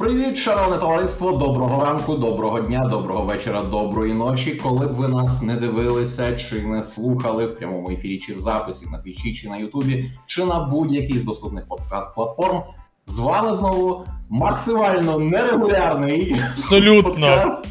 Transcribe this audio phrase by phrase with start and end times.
[0.00, 1.32] Привіт, шановне товариство!
[1.32, 4.54] Доброго ранку, доброго дня, доброго вечора, доброї ночі.
[4.54, 8.86] Коли б ви нас не дивилися чи не слухали в прямому ефірі, чи в записі
[8.86, 12.62] на твічі, чи на Ютубі, чи на будь-яких доступних подкаст-платформ.
[13.06, 17.26] З вами знову максимально нерегулярний Абсолютно.
[17.26, 17.66] подкаст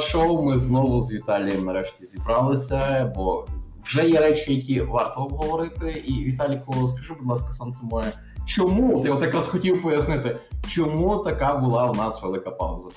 [0.00, 0.42] шоу.
[0.42, 3.46] Ми знову з Віталієм нарешті зібралися, бо
[3.84, 6.04] вже є речі, які варто обговорити.
[6.06, 8.12] І Віталіку, скажи, будь ласка, сонце моє,
[8.46, 10.36] чому ти от якраз хотів пояснити,
[10.68, 12.88] чому така була у нас велика пауза?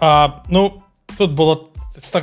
[0.00, 0.72] А, Ну,
[1.18, 1.66] тут було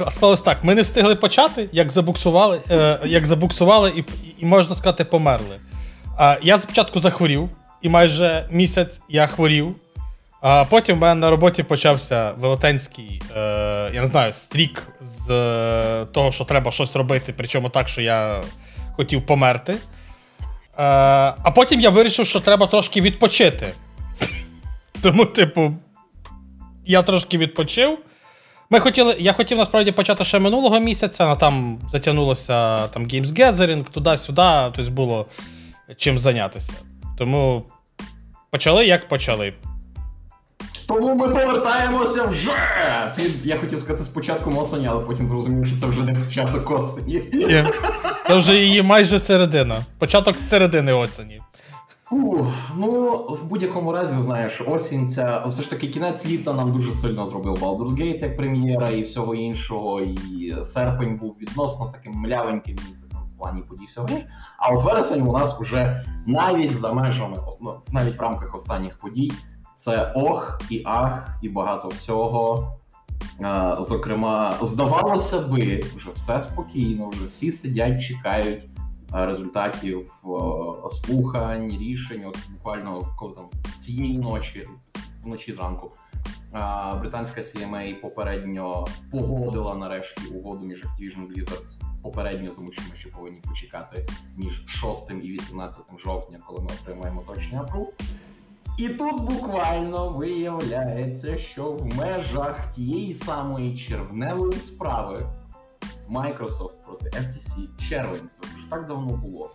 [0.10, 0.64] склалось так.
[0.64, 4.04] Ми не встигли почати, як забуксували, е, як забуксували і,
[4.40, 5.56] і, можна сказати, померли.
[6.18, 7.50] А, Я спочатку захворів,
[7.82, 9.76] і майже місяць я хворів.
[10.42, 13.40] А потім в мене на роботі почався велетенський, е,
[13.94, 18.44] я не знаю, стрік з е, того, що треба щось робити, причому так, що я
[18.96, 19.78] хотів померти.
[20.78, 20.84] Е,
[21.44, 23.74] а потім я вирішив, що треба трошки відпочити.
[25.02, 25.74] Тому, типу,
[26.86, 28.00] я трошки відпочив.
[28.70, 33.84] Ми хотіли, Я хотів насправді почати ще минулого місяця, але там затягнулося там Games Gathering,
[33.84, 35.26] туди-сюди, тобто було
[35.98, 36.74] чим зайнятися.
[37.18, 37.64] Тому
[38.52, 39.54] почали як почали.
[40.88, 42.52] Тому ми повертаємося вже.
[43.44, 47.24] Я хотів сказати спочатку осені, але потім зрозумів, що це вже не початок осені.
[48.28, 49.76] Це вже її майже середина.
[50.00, 51.42] Початок з середини осені.
[52.10, 56.92] Фу, ну, в будь-якому разі, знаєш, осінь ця все ж таки кінець літа нам дуже
[56.94, 60.02] сильно зробив Baldur's Gate як прем'єра і всього іншого.
[60.02, 64.08] І серпень був відносно таким млявеньким місяцем в плані подій всього.
[64.58, 69.32] А от вересень у нас вже навіть за межами, ну, навіть в рамках останніх подій.
[69.88, 72.72] Це ох і ах, і багато всього.
[73.80, 78.64] Зокрема, здавалося би, вже все спокійно, вже всі сидять, чекають
[79.12, 80.12] результатів
[80.92, 82.24] слухань, рішень.
[82.26, 83.46] От буквально коли там
[83.78, 84.68] цієї ночі,
[85.24, 85.92] вночі зранку,
[87.00, 91.64] британська CMA попередньо погодила нарешті угоду між Activision Blizzard
[92.04, 94.06] попередньо, тому що ми ще повинні почекати
[94.38, 97.94] між 6 і 18 жовтня, коли ми отримаємо точний апрув.
[98.78, 105.26] І тут буквально виявляється, що в межах тієї самої червневої справи
[106.10, 109.52] Microsoft проти FTC червень, це вже так давно було.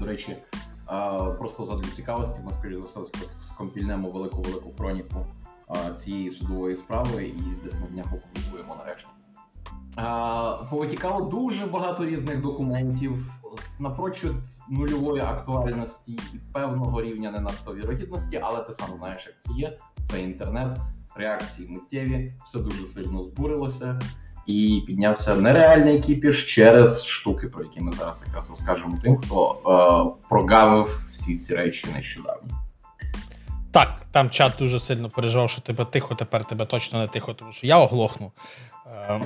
[0.00, 0.36] До речі,
[1.38, 5.26] просто задля цікавості, ми скоріше за все скомпільнемо велику-велику хроніку
[5.96, 9.06] цієї судової справи і десь на днях опублікуємо нарешті.
[10.70, 13.32] Повитікало дуже багато різних документів
[13.78, 14.36] напрочуд
[14.68, 19.78] нульової актуальності і певного рівня не надто вірогідності, але ти сам знаєш, як це є.
[20.04, 20.78] Це інтернет,
[21.16, 24.00] реакції миттєві, все дуже сильно збурилося.
[24.46, 30.26] І піднявся нереальний кіпіш через штуки, про які ми зараз якраз розкажемо тим, хто е,
[30.28, 32.48] прогавив всі ці речі нещодавно.
[33.70, 37.52] Так, там чат дуже сильно переживав, що тебе тихо, тепер тебе точно не тихо, тому
[37.52, 38.32] що я оглохну.
[38.96, 39.20] Е,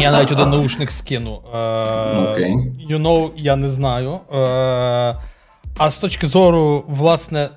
[0.00, 1.42] я навіть один наушник скину.
[1.54, 2.52] Е, okay.
[2.90, 4.12] You know, я не знаю.
[4.12, 4.36] Е,
[5.78, 7.48] а з точки зору, власне,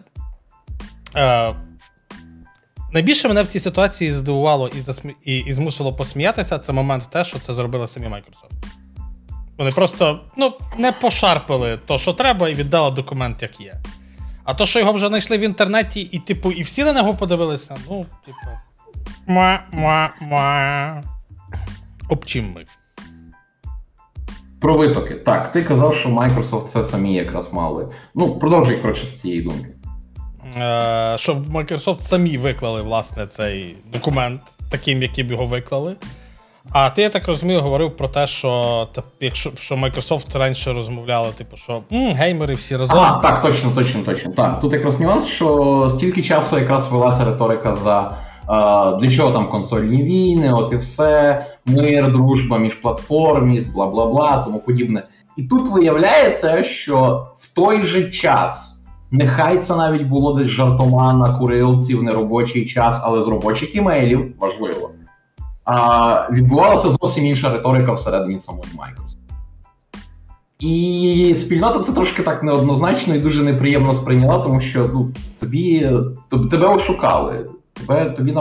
[2.94, 5.16] найбільше мене в цій ситуації здивувало і засмі...
[5.26, 8.68] і, і змусило посміятися, це момент те, що це зробили самі Microsoft.
[9.58, 13.76] Вони просто ну, не пошарпали то, що треба, і віддали документ, як є.
[14.44, 17.78] А то, що його вже знайшли в інтернеті, і, типу, і всі на нього подивилися,
[17.90, 18.67] ну, типу.
[19.28, 21.04] Ма-ма-ма.
[22.10, 22.66] Об чим ми?
[24.62, 25.16] Про витоки.
[25.16, 27.90] Так, ти казав, що Microsoft це самі якраз мали.
[28.16, 29.70] Ну, продовжуй, коротше, з цієї думки.
[30.58, 35.96] Е, Що Microsoft самі виклали, власне, цей документ, таким, яким його виклали.
[36.72, 38.88] А ти, я так розумію, говорив про те, що
[39.20, 43.00] якщо що Microsoft раніше розмовляли, типу, що м, геймери всі разом.
[43.00, 44.32] А, Так, точно, точно, точно.
[44.32, 44.62] Так.
[44.62, 48.18] Тут якраз нюанс, що стільки часу якраз велася риторика за
[49.00, 54.38] для чого там консольні війни, от і все, мир, дружба між платформіст, бла бла бла,
[54.46, 55.04] тому подібне.
[55.38, 61.38] І тут виявляється, що в той же час, нехай це навіть було десь жартома на
[61.38, 64.92] курилці в неробочий час, але з робочих імейлів важливо.
[65.66, 69.18] А, Відбувалася зовсім інша риторика всередині самої Microsoft.
[70.60, 75.92] І спільнота це трошки так неоднозначно і дуже неприємно сприйняла, тому що ну, тобі
[76.52, 78.36] тебе ошукали тебе тобі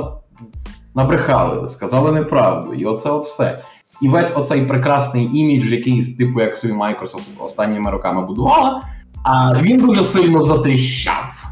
[0.95, 3.63] набрехали, сказали неправду, і оце от все.
[4.03, 8.83] І весь оцей прекрасний імідж, який типу як собі Microsoft останніми роками будувала,
[9.25, 11.47] а він дуже сильно затріщав.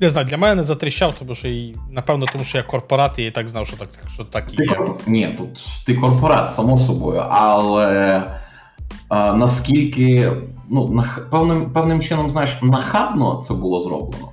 [0.00, 1.48] Не знаю, для мене не затріщав, тому що
[1.90, 4.56] напевно, тому що я корпорат, і я і так знав, що так що так і
[4.56, 4.68] ти є.
[4.68, 4.96] Корпор...
[5.06, 8.22] Ні, тут ти корпорат, само собою, але
[9.08, 10.30] а, наскільки
[10.68, 14.28] ну, на, певним певним чином, знаєш, нахабно це було зроблено.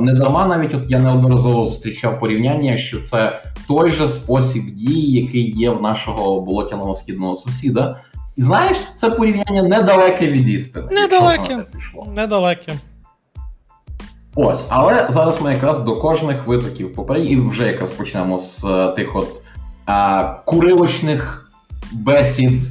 [0.00, 5.58] Не дарма навіть от я неодноразово зустрічав порівняння, що це той же спосіб дії, який
[5.58, 8.00] є в нашого болотяного східного сусіда.
[8.36, 10.86] І знаєш, це порівняння недалеке від істини.
[10.90, 11.58] Недалеке.
[12.16, 12.72] Недалеке.
[14.34, 18.92] Ось, але зараз ми якраз до кожних витоків попередньо, і вже якраз почнемо з е,
[18.96, 19.28] тих от
[19.86, 21.50] а, курилочних
[21.92, 22.62] бесід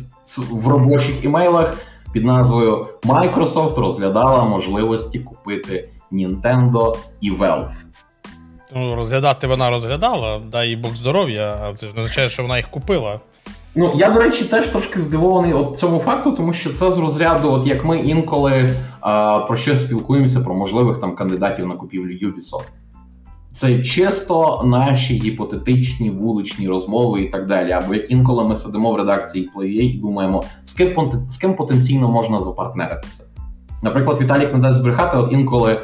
[0.51, 1.77] в робочих імейлах
[2.13, 7.71] під назвою Microsoft розглядала можливості купити Nintendo і Valve.
[8.75, 12.67] Ну, розглядати вона розглядала, дай Бог здоров'я, а це ж не означає, що вона їх
[12.67, 13.19] купила.
[13.75, 17.51] Ну, я, до речі, теж трошки здивований от цьому факту, тому що це з розряду,
[17.51, 22.69] от як ми інколи а, про що спілкуємося про можливих там кандидатів на купівлю Ubisoft.
[23.53, 27.71] Це чисто наші гіпотетичні вуличні розмови і так далі.
[27.71, 32.11] Або як інколи ми сидимо в редакції Play.ua і думаємо, з ким з ким потенційно
[32.11, 33.23] можна запартнеритися.
[33.81, 35.77] Наприклад, Віталік не дасть збрехати, от інколи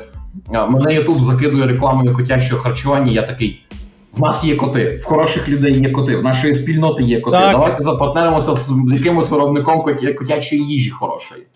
[0.67, 3.65] мене Ютуб закидує рекламою котячого харчування, я такий.
[4.13, 7.37] В нас є коти, в хороших людей є коти, в нашої спільноти є коти.
[7.37, 7.51] Так.
[7.51, 9.81] Давайте запартнеримося з якимось виробником
[10.17, 11.47] котячої їжі хорошої.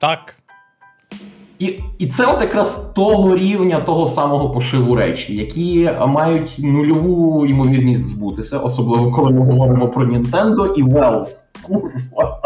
[0.00, 0.34] Так.
[1.58, 8.06] І і це от якраз того рівня того самого пошиву речі, які мають нульову ймовірність
[8.06, 11.28] збутися, особливо коли ми говоримо про Nintendo і Valve.
[11.62, 12.40] Курва.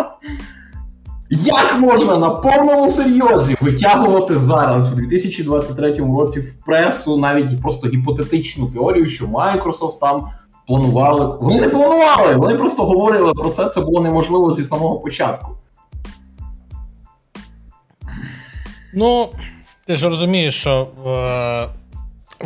[1.35, 8.67] Як можна на повному серйозі витягувати зараз, в 2023 році, в пресу навіть просто гіпотетичну
[8.67, 10.29] теорію, що Microsoft там
[10.67, 11.39] планували.
[11.41, 15.49] Вони не планували, вони просто говорили про це, це було неможливо зі самого початку.
[18.95, 19.29] Ну,
[19.87, 21.69] ти ж розумієш, що е,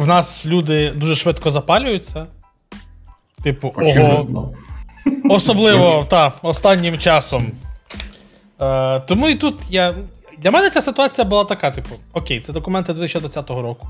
[0.02, 2.26] в нас люди дуже швидко запалюються.
[3.42, 4.52] Типу, ого.
[5.30, 7.52] Особливо та, останнім часом.
[8.61, 9.94] Е, Тому і тут я.
[10.38, 13.88] Для мене ця ситуація була така: типу, окей, це документи 2020 року.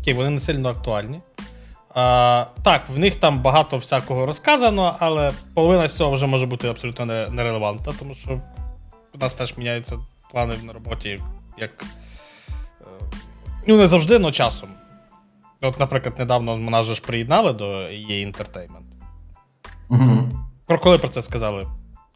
[0.00, 1.16] Окей, вони не сильно актуальні.
[1.16, 6.68] Е, так, в них там багато всякого розказано, але половина з цього вже може бути
[6.68, 8.40] абсолютно нерелевантна, тому що
[9.14, 9.98] в нас теж міняються
[10.30, 11.20] плани на роботі,
[11.58, 11.84] як.
[12.80, 12.84] Е,
[13.66, 14.68] ну, не завжди, але часом.
[15.62, 18.86] От, наприклад, недавно нас ж приєднали до EA Entertainment.
[19.88, 20.28] Угу.
[20.66, 21.66] Про коли про це сказали?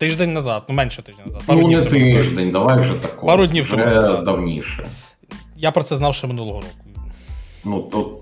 [0.02, 1.42] Тиждень назад, ну менше тиждень назад.
[1.46, 3.26] Пару ну, днів не тиждень, давай вже такого.
[3.26, 4.86] Пару днів вже тому давніше.
[5.56, 7.02] Я про це знав ще минулого року.
[7.64, 8.20] Ну, то,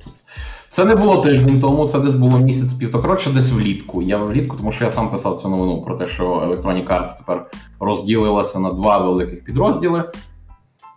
[0.71, 3.03] Це не було тиждень тому, це десь було місяць півтора.
[3.03, 4.03] Коротше, десь влітку.
[4.03, 7.51] Я влітку, тому що я сам писав цю новину про те, що Electronic Arts тепер
[7.81, 10.05] розділилася на два великих підрозділи.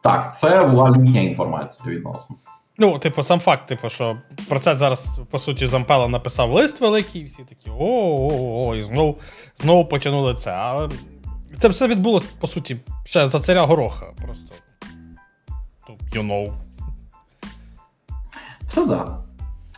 [0.02, 2.36] Так, це була літня інформація відносно.
[2.78, 4.18] Ну, типу, сам факт, типу, що
[4.50, 9.18] про це зараз, по суті, Зампела написав лист великий, і всі такі о-о-о, і знову
[9.62, 10.52] знову потягнули це.
[10.52, 10.90] Але
[11.60, 14.06] це все відбулося, по суті, ще за царя гороха.
[14.22, 14.56] Просто.
[16.14, 16.54] You know.
[18.68, 19.18] Це да.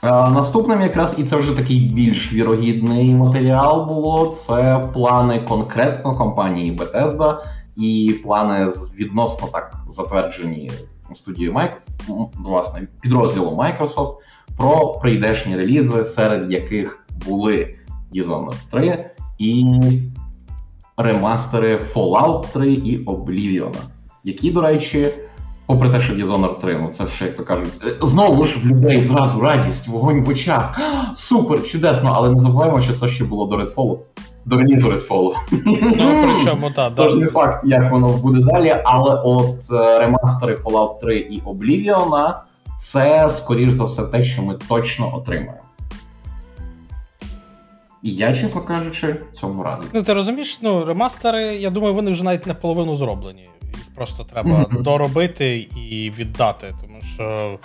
[0.02, 4.28] А, Наступним якраз, і це вже такий більш вірогідний матеріал було.
[4.28, 7.38] Це плани конкретно компанії Bethesda
[7.78, 8.68] і плани
[9.00, 10.72] відносно так затверджені
[11.14, 11.72] студією Майк,
[12.34, 14.16] власне, підрозділу Microsoft
[14.58, 17.76] про прийдешні релізи, серед яких були
[18.14, 19.66] Dishonored 3 і
[20.98, 23.76] ремастери Fallout 3 і Oblivion,
[24.24, 25.08] які, до речі,
[25.66, 28.66] попри те, що Dishonored 3, ну це ще як то кажуть, е, знову ж в
[28.68, 30.80] людей зразу радість, вогонь в очах.
[31.16, 33.98] Супер, чудесно, але не забуваємо, що це ще було до Redfall
[34.46, 35.34] до релізу Redfall.
[35.66, 36.94] Ну, причому, так.
[36.96, 42.34] Тож не факт, як воно буде далі, але от е, ремастери Fallout 3 і Oblivion
[42.80, 45.62] це, скоріш за все, те, що ми точно отримаємо.
[48.04, 49.88] І я, чесно кажучи, цьому радий.
[49.94, 53.50] Ну, ти розумієш, ну, ремастери, я думаю, вони вже навіть наполовину зроблені.
[53.62, 54.82] Їх просто треба mm-hmm.
[54.82, 57.60] доробити і віддати, тому що.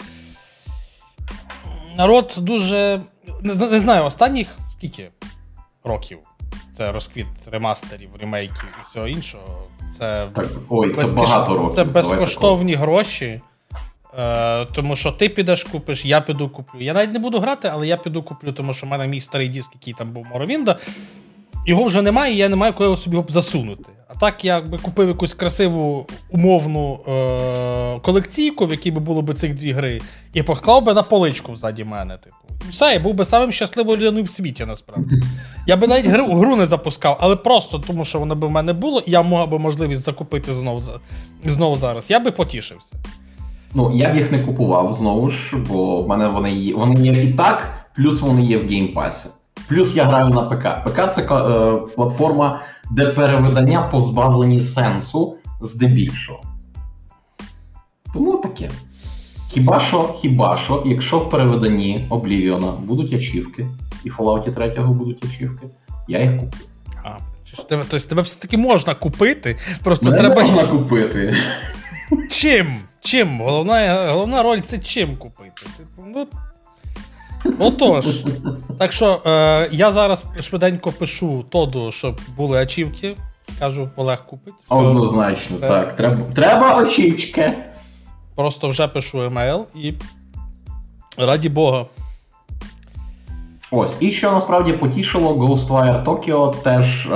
[1.99, 3.01] Народ дуже.
[3.43, 5.11] Не, не знаю, останніх скільки
[5.85, 6.19] років
[6.81, 9.63] це розквіт ремастерів, ремейків і всього іншого.
[9.99, 11.75] Це так, ой, це багато років.
[11.75, 13.41] Це безкоштовні гроші.
[14.19, 16.81] Е, Тому що ти підеш купиш, я піду куплю.
[16.81, 19.49] Я навіть не буду грати, але я піду куплю, тому що в мене мій старий
[19.49, 20.79] диск, який там був Моровінда,
[21.67, 23.93] його вже немає, і я не маю коли собі його засунути.
[24.09, 29.35] А так я би купив якусь красиву умовну е- колекційку, в якій би було б
[29.35, 30.01] цих дві гри,
[30.35, 32.17] і поклав би на поличку взаді мене.
[32.17, 32.37] Типу.
[32.71, 35.23] Все, я був би самим щасливим людиною в світі, насправді.
[35.67, 38.73] Я би навіть гру, гру не запускав, але просто тому, що вона б в мене
[38.73, 40.83] було, і я мав би можливість закупити знову
[41.45, 42.11] знову зараз.
[42.11, 42.93] Я би потішився.
[43.75, 46.75] Ну, я б їх не купував знову ж, бо в мене вони є.
[46.75, 49.29] Вони є і так, плюс вони є в геймпасі.
[49.69, 50.91] Плюс я граю на ПК.
[50.91, 56.43] ПК це е, платформа, де переведення позбавлені сенсу здебільшого.
[58.13, 58.71] Тому таке.
[59.49, 63.67] Хіба що, хіба що, якщо в переведенні Oblivion будуть ачівки,
[64.05, 65.67] і в Fallout 3 будуть ачівки,
[66.09, 66.61] я їх куплю.
[67.05, 67.09] А,
[67.63, 70.43] тебе, тобто тебе все-таки можна купити, просто Мене треба.
[70.43, 71.37] можна купити.
[72.31, 72.67] Чим?
[73.01, 73.41] Чим?
[73.41, 75.63] Головна, головна роль це чим купити.
[75.77, 76.27] Типу, ну.
[77.59, 78.07] Отож.
[78.79, 83.17] Так що е, я зараз швиденько пишу Тоду, щоб були ачівки.
[83.59, 84.55] Кажу, Олег купить.
[84.69, 85.97] Однозначно, Це- так.
[85.97, 87.53] Треба, треба очівчики.
[88.35, 89.95] Просто вже пишу емейл і.
[91.19, 91.85] Раді Бога.
[93.71, 97.11] Ось, і що насправді потішило, Ghostwire Tokyo теж е,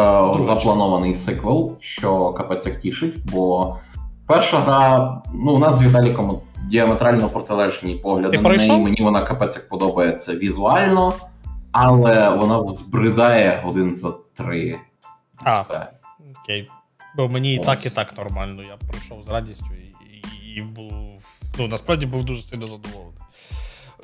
[0.47, 3.77] запланований сиквел, що капець як тішить, бо
[4.27, 8.79] перша гра, ну, у нас з Віталіком діаметрально протилежні погляди Ти на неї.
[8.79, 11.15] Мені вона капець як подобається візуально,
[11.73, 14.79] але вона збридає годин за три.
[15.45, 15.61] А.
[15.61, 15.91] Все.
[16.43, 16.71] Окей.
[17.17, 17.67] Бо мені і Ось.
[17.67, 18.63] так, і так нормально.
[18.63, 20.93] Я пройшов з радістю і, і, і був.
[21.59, 23.15] Ну, насправді був дуже сильно задоволений.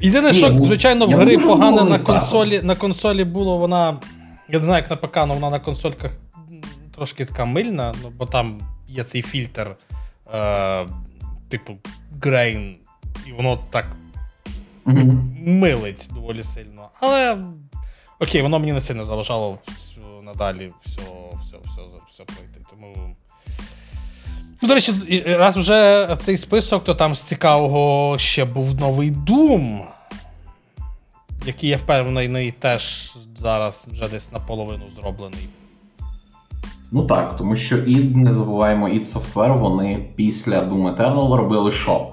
[0.00, 2.60] Єдине, що, звичайно, в я гри дуже погано на задоволений консолі.
[2.62, 3.96] На консолі було вона.
[4.48, 6.10] Я не знаю, як на ПК, але вона на консольках
[7.00, 9.76] трошки така мильна, ну, бо там є цей фільтр,
[10.34, 10.86] е,
[11.48, 11.78] типу,
[12.20, 12.74] Grain,
[13.26, 13.86] і воно так
[15.46, 16.88] милить доволі сильно.
[17.00, 17.38] Але
[18.18, 19.58] окей, воно мені не сильно заважало
[20.22, 21.02] надалі все,
[21.42, 22.60] все, все, все пройти.
[22.70, 23.16] Тому.
[24.62, 24.92] Ну, до речі,
[25.26, 29.84] раз вже цей список, то там з цікавого ще був новий Doom,
[31.46, 35.48] який я впевнений теж зараз вже десь наполовину зроблений.
[36.92, 42.06] Ну так, тому що id, не забуваємо, id Software, вони після Doom Eternal робили що?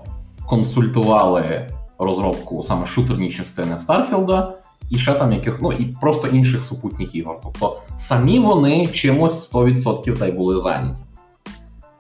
[0.46, 1.70] Консультували
[2.00, 4.54] розробку саме шутерні частини Старфілда
[4.90, 7.40] і ще там яких, ну і просто інших супутніх ігор.
[7.44, 11.02] Тобто самі вони чимось 100% та й були зайняті.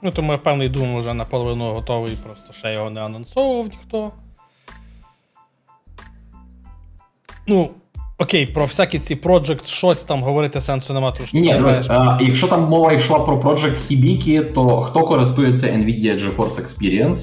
[0.01, 4.11] Ну, тому я певний Doom вже наполовину готовий, просто ще його не анонсовував ніхто.
[7.47, 7.69] Ну,
[8.17, 12.19] окей, про всякі ці Project щось там говорити сенсу нема, тому що Ні, друзі, а,
[12.21, 17.17] якщо там мова йшла про Project Hibiki, то хто користується Nvidia GeForce Experience,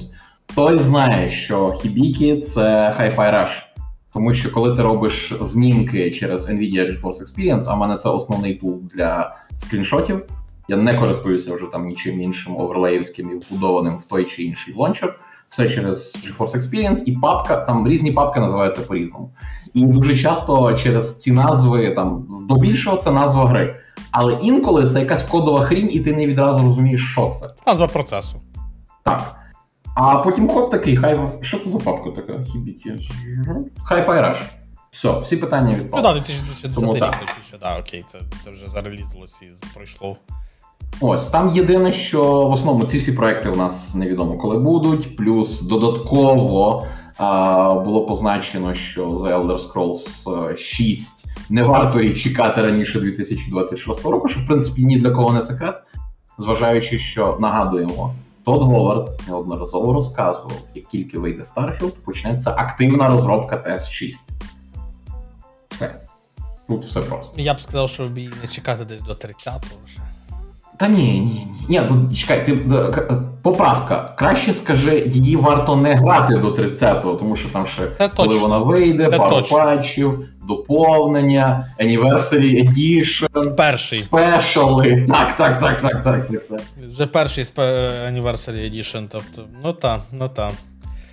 [0.54, 2.62] той знає, що Hibiki це
[3.00, 3.62] Hi-Fi Rush.
[4.12, 8.54] Тому що коли ти робиш знімки через Nvidia GeForce Experience, а в мене це основний
[8.54, 10.22] тул для скріншотів,
[10.68, 15.18] я не користуюся вже там нічим іншим оверлеївським і вбудованим в той чи інший лончер.
[15.48, 19.30] Все через GeForce Experience, і папка, там різні папки називаються по-різному.
[19.74, 23.76] І дуже часто через ці назви, там здобільшого це назва гри.
[24.10, 27.50] Але інколи це якась кодова хрінь, і ти не відразу розумієш, що це.
[27.66, 28.36] Назва процесу.
[29.04, 29.36] Так.
[29.96, 31.18] А потім хоп такий, хай.
[31.40, 32.42] Що це за папка така?
[32.42, 32.90] Хібіті.
[33.90, 34.42] Hi-Fi Rush.
[34.90, 36.02] Все, всі питання Ну відпали.
[36.02, 37.10] так, 2010 Тому рік, так.
[37.20, 40.16] точніше, да, окей, це, це вже зарелізилось і пройшло.
[41.00, 45.16] Ось там єдине, що в основному ці всі проекти у нас невідомо коли будуть.
[45.16, 46.86] Плюс додатково
[47.84, 54.28] було позначено, що The Elder Scrolls е, 6 не варто її чекати раніше 2026 року,
[54.28, 55.74] що в принципі ні для кого не секрет.
[56.38, 64.14] Зважаючи, що нагадуємо, Тодд Говард неодноразово розказував, як тільки вийде Starfield, почнеться активна розробка TS6.
[65.68, 66.00] Все.
[66.68, 67.40] Тут все просто.
[67.40, 70.00] Я б сказав, що б її не чекати десь до 30-го вже.
[70.76, 71.46] Та ні, ні, ні.
[71.68, 73.04] Ні, тут чекай, ти е,
[73.42, 74.14] поправка.
[74.18, 78.42] Краще скажи, її варто не грати до 30-го, тому що там ще Це коли точно.
[78.42, 79.56] вона вийде, Це пару точно.
[79.58, 83.98] патчів, доповнення, Anniversary Edition, Перший.
[84.02, 85.06] спешали.
[85.08, 86.60] Так, так, так, так, так, так.
[86.90, 90.50] Вже перший Anniversary Edition, тобто, ну та, ну та.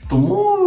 [0.09, 0.57] Тому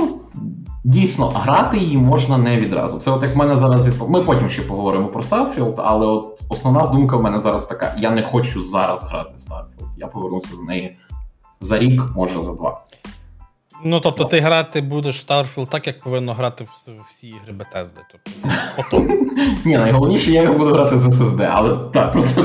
[0.85, 2.99] дійсно грати її можна не відразу.
[2.99, 6.87] Це от як в мене зараз Ми потім ще поговоримо про Starfield, але от основна
[6.87, 9.89] думка в мене зараз така: я не хочу зараз грати Starfield.
[9.97, 10.97] Я повернуся до неї
[11.61, 12.81] за рік, може за два.
[13.85, 17.99] Ну, тобто, ти грати будеш Starfield так, як повинно грати в- всі ігри Bethesda.
[18.13, 18.41] Тобто,
[18.77, 19.31] потім.
[19.65, 22.43] Ні, найголовніше, я його буду грати з SSD, але так, про це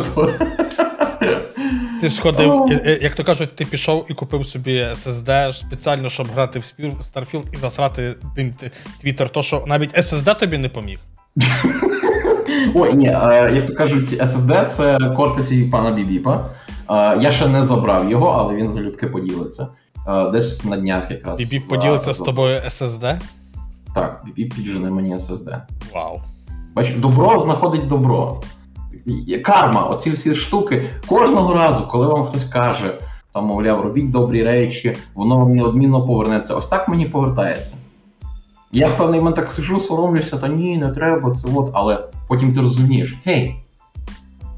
[2.01, 6.59] Ти сходив, е, як то кажуть, ти пішов і купив собі SSD спеціально, щоб грати
[6.59, 8.53] в Starfield і засрати тим
[9.05, 10.99] Twitter, то що навіть SSD тобі не поміг.
[12.75, 16.45] Ой, ні, е, як то кажуть, SSD це кортесі пана Бібіпа.
[16.89, 19.67] Е, Я ще не забрав його, але він залюбки поділиться.
[20.07, 21.37] Е, Десь на днях якраз.
[21.39, 23.19] Бібі за- поділиться з тобою SSD.
[23.95, 25.61] Так, Бібіп піджене мені SSD.
[25.93, 26.21] Вау.
[26.75, 28.41] Бач, добро знаходить добро.
[29.43, 30.89] Карма, оці всі штуки.
[31.07, 32.99] Кожного разу, коли вам хтось каже,
[33.33, 36.55] там, мовляв, робіть добрі речі, воно вам неодмінно повернеться.
[36.55, 37.75] Ось так мені повертається.
[38.71, 42.53] Я в певний момент так сижу, соромлюся, та ні, не треба, це от, але потім
[42.53, 43.55] ти розумієш, гей,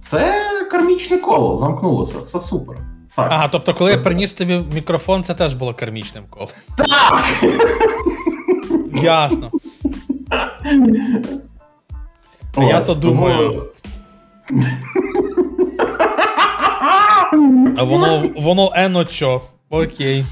[0.02, 0.34] це
[0.72, 2.78] кармічне коло, замкнулося, все супер.
[3.16, 3.28] Так.
[3.32, 6.48] Ага, тобто, коли я приніс тобі мікрофон, це теж було кермічним колом.
[6.78, 7.24] Так!
[9.04, 9.50] Ясно.
[12.56, 13.64] А я то думаю.
[17.78, 19.42] А воно воно ено чо.
[19.70, 20.26] Окей.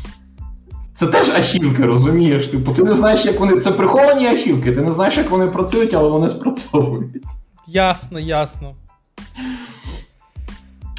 [0.93, 2.47] Це теж ачівки, розумієш?
[2.47, 3.59] Типу, ти не знаєш, як вони.
[3.59, 7.23] Це приховані ачівки, ти не знаєш, як вони працюють, але вони спрацьовують.
[7.67, 8.75] Ясно, ясно.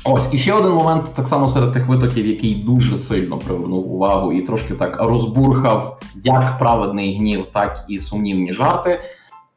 [0.04, 4.32] Ось, і ще один момент, так само серед тих витоків, який дуже сильно привернув увагу
[4.32, 9.00] і трошки так розбурхав як праведний гнів, так і сумнівні жарти.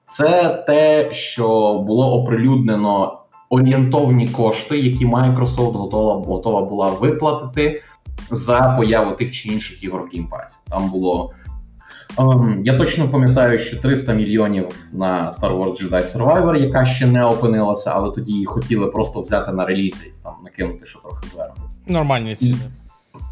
[0.09, 3.22] Це те, що було оприлюднено
[3.53, 7.81] орієнтовні кошти, які Microsoft готова готова була виплатити
[8.31, 10.69] за появу тих чи інших ігор в Game Pass.
[10.69, 11.31] Там було.
[12.17, 17.25] Um, я точно пам'ятаю, що 300 мільйонів на Star Wars Jedi Survivor, яка ще не
[17.25, 21.57] опинилася, але тоді її хотіли просто взяти на релізі, там накинути що трохи зверху.
[21.87, 22.57] Нормальні ціни.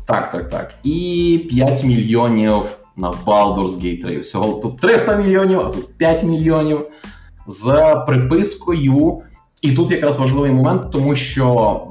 [0.06, 0.74] Так, так, так.
[0.84, 2.64] І 5 мільйонів
[2.98, 4.20] на Baldur's Gate 3.
[4.20, 6.86] Всього тут 300 мільйонів, а тут 5 мільйонів
[7.48, 9.22] з припискою.
[9.62, 11.82] І тут якраз важливий момент, тому що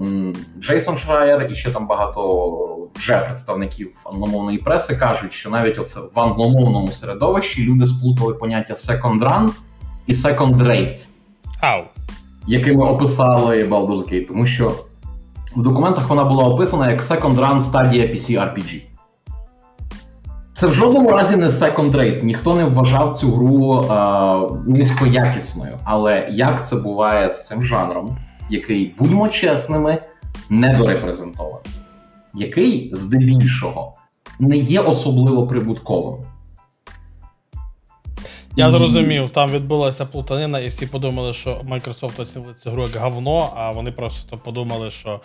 [0.60, 6.20] Джейсон Шрайер і ще там багато вже представників англомовної преси кажуть, що навіть оце в
[6.20, 9.50] англомовному середовищі люди сплутали поняття second run
[10.06, 11.06] і second rate,
[11.60, 11.82] Ау.
[12.46, 14.72] якими описали Baldur's Gate, тому що
[15.56, 18.82] в документах вона була описана як second run стадія PC RPG.
[20.60, 22.24] Це в жодному разі не second rate.
[22.24, 25.78] Ніхто не вважав цю гру е, низькоякісною.
[25.84, 28.18] Але як це буває з цим жанром,
[28.50, 29.98] який, будьмо чесними,
[30.50, 31.70] недорепрезентований,
[32.34, 33.94] який здебільшого
[34.38, 36.24] не є особливо прибутковим.
[38.56, 43.52] Я зрозумів, там відбулася плутанина, і всі подумали, що Microsoft оцінили цю гру як говно,
[43.56, 45.20] а вони просто подумали, що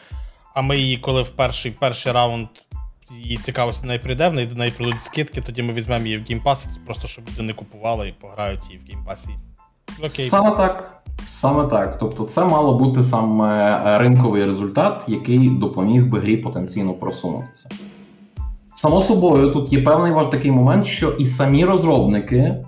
[0.54, 2.48] а ми її, коли в перший перший раунд
[3.12, 7.08] її цікавості не прийде, в неї прийдуть скидки, тоді ми візьмемо її в геймпас, просто
[7.08, 9.30] щоб люди не купували і пограють її в геймпасі.
[10.00, 10.30] Окей.
[10.30, 11.02] Саме так.
[11.26, 12.00] Саме так.
[12.00, 17.70] Тобто, це мало бути саме ринковий результат, який допоміг би грі потенційно просунутися.
[18.76, 22.64] Само собою, тут є певний такий момент, що і самі розробники,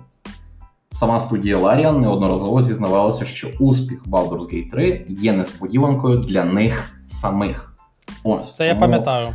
[0.94, 7.76] сама студія Larian неодноразово зізнавалася, що успіх Baldur's Gate 3 є несподіванкою для них самих.
[8.24, 8.54] Ось.
[8.54, 9.34] Це я пам'ятаю.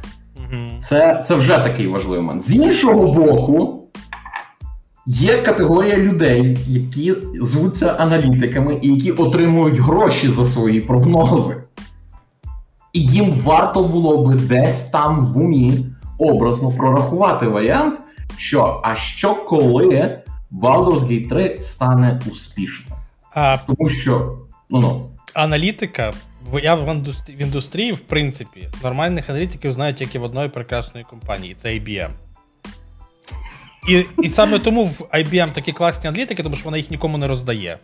[0.82, 2.44] Це це вже такий важливий момент.
[2.44, 3.84] З іншого боку,
[5.06, 11.64] є категорія людей, які звуться аналітиками і які отримують гроші за свої прогнози.
[12.94, 15.86] І їм варто було би десь там в умі
[16.18, 18.00] образно прорахувати варіант,
[18.38, 20.20] що а що коли
[20.52, 22.98] Baldur's Gate 3 стане успішним?
[23.34, 23.58] А...
[23.58, 24.38] Тому що
[24.70, 26.14] ну, ну, аналітика
[26.64, 31.54] я в індустрії, в індустрії, в принципі, нормальних аналітиків знають тільки в одної прекрасної компанії
[31.54, 32.10] це IBM.
[33.90, 37.28] І і саме тому в IBM такі класні аналітики, тому що вона їх нікому не
[37.28, 37.78] роздає.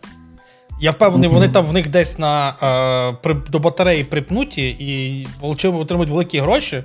[0.80, 6.10] Я впевнений, вони там в них десь на, е, при, до батареї припнуті і отримують
[6.10, 6.84] великі гроші,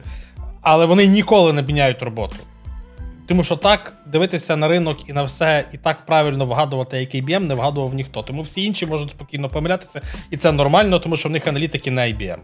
[0.61, 2.35] але вони ніколи не міняють роботу.
[3.27, 7.39] Тому що так дивитися на ринок і на все, і так правильно вгадувати, який IBM,
[7.39, 8.23] не вгадував ніхто.
[8.23, 12.01] Тому всі інші можуть спокійно помилятися, і це нормально, тому що в них аналітики не
[12.01, 12.37] IBM.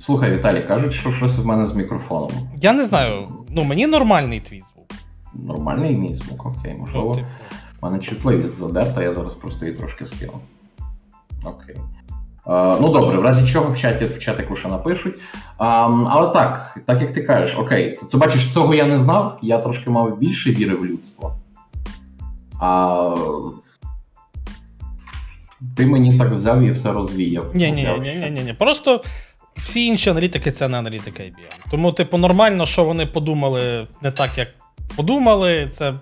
[0.00, 2.30] Слухай, Віталій, кажуть, що щось в мене з мікрофоном.
[2.60, 3.28] Я не знаю.
[3.50, 4.92] Ну, мені нормальний твій звук.
[5.34, 7.08] Нормальний мій звук, окей, можливо.
[7.08, 7.26] Ну, типу.
[7.80, 10.32] У мене чутливість задерта, я зараз просто її трошки скину.
[11.44, 11.76] Окей.
[12.48, 15.14] Ну добре, в разі чого в чаті в чатику ще напишуть.
[15.58, 15.66] А,
[16.10, 19.90] Але так, так як ти кажеш, окей, це бачиш, цього я не знав, я трошки
[19.90, 21.34] мав більше віри в людство.
[22.60, 23.14] А
[25.76, 27.50] ти мені так взяв і все розвіяв.
[27.54, 28.52] Ні, ні, ні, ні, ні, ні.
[28.52, 29.02] Просто
[29.56, 31.70] всі інші аналітики це не аналітика IBM.
[31.70, 34.48] Тому, типу, нормально, що вони подумали не так, як
[34.96, 35.94] подумали, це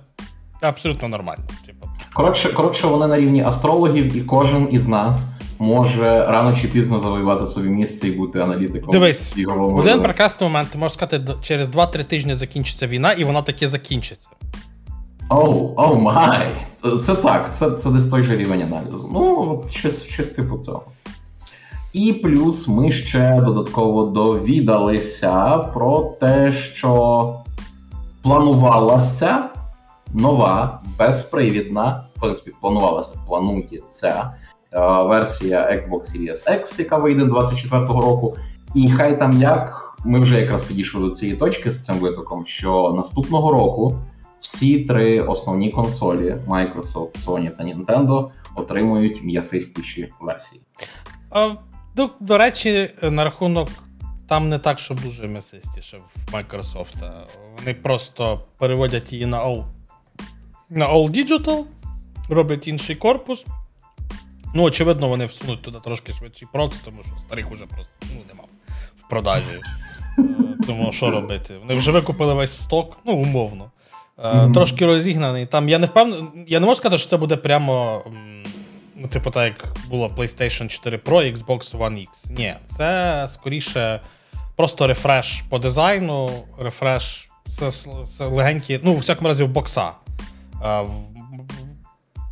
[0.62, 1.44] абсолютно нормально.
[1.66, 1.86] Типу.
[2.14, 5.22] Коротше, коротше, вони на рівні астрологів, і кожен із нас
[5.58, 8.90] може рано чи пізно завоювати собі місце і бути аналітиком.
[8.90, 13.42] Дивись, в один прекрасний момент ти можеш сказати, через 2-3 тижні закінчиться війна, і вона
[13.42, 14.28] таки закінчиться.
[15.28, 16.46] Оу, оу май.
[17.04, 19.10] Це так, це це десь той же рівень аналізу.
[19.12, 20.82] Ну, щось, щось типу цього.
[21.92, 27.34] І плюс ми ще додатково довідалися про те, що
[28.22, 29.44] планувалася
[30.14, 34.30] нова безпривідна, в принципі, планувалася, планується
[34.84, 38.36] версія Xbox Series X, яка вийде 24-го року.
[38.74, 42.92] І хай там як ми вже якраз підійшли до цієї точки з цим витоком, що
[42.96, 43.98] наступного року
[44.40, 50.62] всі три основні консолі Microsoft, Sony та Nintendo отримують м'ясистіші версії.
[51.30, 51.50] А,
[51.96, 53.68] до, до речі, на рахунок
[54.28, 57.24] там не так, щоб дуже м'ясистіше в Microsoft.
[57.58, 59.64] Вони просто переводять її на All,
[60.70, 61.64] на All Digital,
[62.28, 63.46] роблять інший корпус.
[64.56, 68.44] Ну, очевидно, вони всунуть туди трошки швидший проц, тому що старих уже просто ну, нема
[69.04, 69.60] в продажі.
[70.18, 70.22] Е,
[70.66, 71.54] Тому що робити?
[71.60, 73.70] Вони вже викупили весь сток, ну, умовно.
[74.24, 75.46] Е, Трошки розігнаний.
[75.46, 76.28] Там я не впевнений.
[76.46, 78.04] Я не можу сказати, що це буде прямо.
[78.96, 82.32] Ну, типу, так як було PlayStation 4 Pro, Xbox One X.
[82.32, 84.00] Ні, це скоріше
[84.56, 87.28] просто рефреш по дизайну, рефреш.
[87.48, 87.70] Це,
[88.06, 89.90] це легенькі, ну, у всякому разі, в бокса.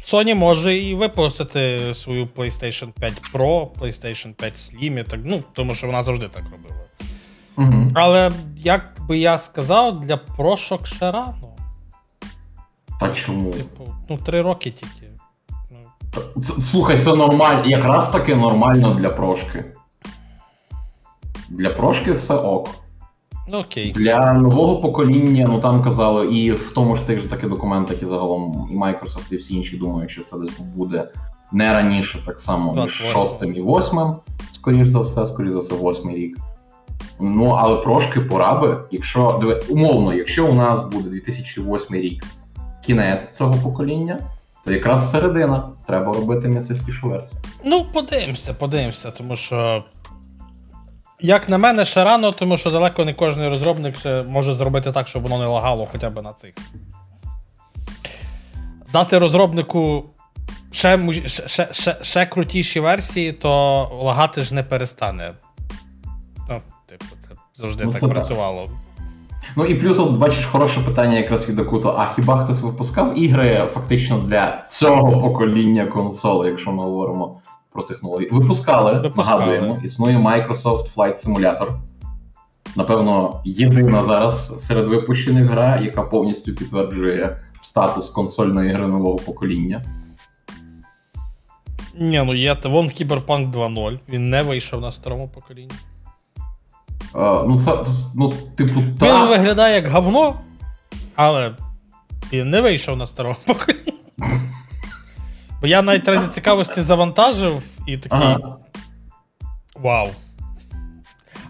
[0.06, 5.74] Sony може і випустити свою PlayStation 5 Pro, PlayStation 5 Slim, і так, ну, тому
[5.74, 6.84] що вона завжди так робила.
[7.56, 7.90] Угу.
[7.94, 11.56] Але як би я сказав, для прошок ще рано.
[13.00, 13.50] Та чому?
[13.50, 15.10] Типу, ну, три роки тільки.
[15.70, 17.62] Ну, Слухай, це нормально.
[17.66, 19.64] Якраз таки нормально для прошки.
[21.48, 22.83] Для прошки все ок.
[23.48, 23.92] Ну окей.
[23.92, 28.06] Для нового покоління, ну там казали, і в тому ж тих же таки документах, і
[28.06, 31.08] загалом і Microsoft, і всі інші думають, що це десь буде
[31.52, 33.12] не раніше, так само між 28.
[33.12, 34.16] шостим і восьмим,
[34.52, 36.38] скоріш за все, скоріш за все, восьмий рік.
[37.20, 42.24] Ну, але трошки пора би, якщо диви, умовно, якщо у нас буде 2008 рік
[42.86, 44.18] кінець цього покоління,
[44.64, 47.40] то якраз середина треба робити місяцькішу версію.
[47.64, 49.84] Ну, подивимося, подивимося, тому що.
[51.24, 55.08] Як на мене, ще рано, тому що далеко не кожен розробник ще може зробити так,
[55.08, 56.54] щоб воно не лагало хоча б на цих.
[58.92, 60.04] Дати розробнику
[60.70, 63.50] ще, ще, ще, ще, крутіші версії, то
[64.02, 65.34] лагати ж не перестане.
[66.50, 68.16] Ну, типу, це завжди Ну, так це так.
[68.16, 68.70] працювало.
[69.56, 71.94] Ну і плюс, от бачиш, хороше питання якраз від Акуто.
[71.98, 77.40] А хіба хтось випускав ігри фактично для цього покоління консолей, якщо ми говоримо
[77.74, 78.30] про технології?
[78.30, 79.40] Випускали, Випускали.
[79.40, 81.70] нагадуємо, існує Microsoft Flight Simulator.
[82.76, 89.84] Напевно, єдина зараз серед випущених гра, яка повністю підтверджує статус консольної гри нового покоління.
[91.98, 95.74] Ні, ну є вон Cyberpunk 2.0, він не вийшов на старому поколінні.
[97.14, 97.78] Е, ну, це,
[98.14, 100.34] ну, типу, Він виглядає як говно,
[101.14, 101.56] але
[102.32, 103.94] він не вийшов на старому поколінні.
[105.64, 108.18] Бо я навіть ради цікавості завантажив і такий.
[108.18, 108.56] Ага.
[109.76, 110.08] Вау.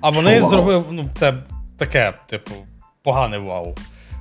[0.00, 0.50] А вони вау?
[0.50, 1.34] зробили, ну, це
[1.78, 2.50] таке, типу,
[3.02, 3.74] погане вау.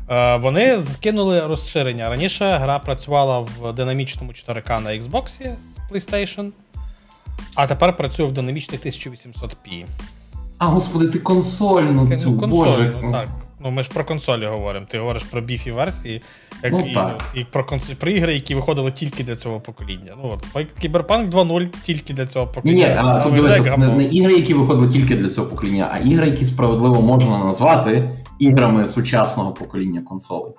[0.09, 2.09] Е, вони скинули розширення.
[2.09, 6.49] Раніше гра працювала в динамічному 4К на Xbox з PlayStation,
[7.55, 9.85] а тепер працює в динамічних 1800p.
[10.57, 12.99] А, господи, ти консольну цю, консоль, боже.
[13.03, 13.29] ну так.
[13.63, 14.85] Ну, ми ж про консолі говоримо.
[14.89, 16.21] Ти говориш про біфі версії,
[16.63, 17.89] як Ну, і, і про, конс...
[17.89, 20.11] про ігри, які виходили тільки для цього покоління.
[20.23, 22.87] Ну от Cyberpunk 2.0 тільки для цього покоління.
[22.87, 26.27] ні, а тут як не, не ігри, які виходили тільки для цього покоління, а ігри,
[26.27, 30.53] які справедливо можна назвати іграми сучасного покоління консолей.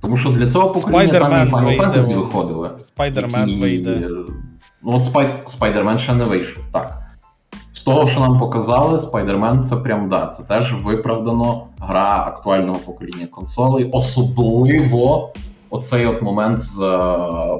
[0.00, 2.70] Тому що для цього покоління там і Final Fantasy виходили.
[2.96, 4.08] Spider-Man вийде.
[4.82, 5.44] Ну от Спай...
[5.58, 6.62] Spider-Man ще не вийшов.
[6.72, 7.05] Так.
[7.86, 13.90] Того, що нам показали, Spider-Man це прям да, це теж виправдано гра актуального покоління консолей.
[13.92, 15.32] Особливо
[15.70, 17.08] оцей от момент з е,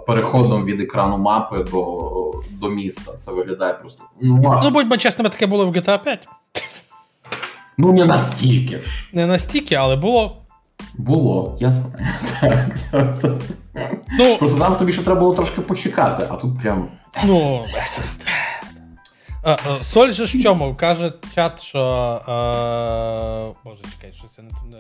[0.07, 3.13] переходом від екрану мапи до, до міста.
[3.13, 4.05] Це виглядає просто.
[4.23, 6.29] Ну, будьмо чесними, таке було в GTA 5.
[7.79, 9.09] Ну не настільки ж.
[9.13, 10.37] Не настільки, але було.
[10.95, 12.07] Було, я знаю.
[12.41, 13.33] Так, так, так.
[14.19, 16.89] Ну, Просто нам тобі ще треба було трошки почекати, а тут прям.
[17.27, 17.61] ну.
[19.47, 20.75] Е, е, Соль же ж в чому?
[20.75, 21.81] Каже чат, що.
[22.29, 23.61] Е...
[23.65, 24.49] Боже, чекай, що це не.
[24.49, 24.77] не-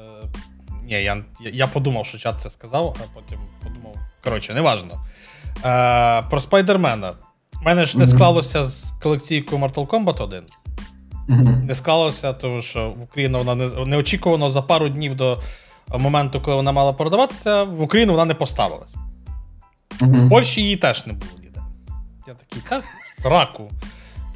[0.83, 1.01] Ні, я,
[1.41, 3.95] я, я подумав, що чат це сказав, а потім подумав.
[4.25, 5.05] Коротше, неважно.
[5.65, 7.15] Е, про Спайдермена.
[7.61, 10.45] У мене ж не склалося з колекційкою Mortal Kombat 1.
[11.29, 11.61] Мгм.
[11.61, 15.41] Не склалося, тому що в Україну вона не, неочікувано за пару днів до
[15.99, 18.95] моменту, коли вона мала продаватися, в Україну вона не поставилась.
[20.01, 21.61] В Польщі її теж не було ніде.
[22.29, 22.83] Я такий, та
[23.23, 23.71] сраку.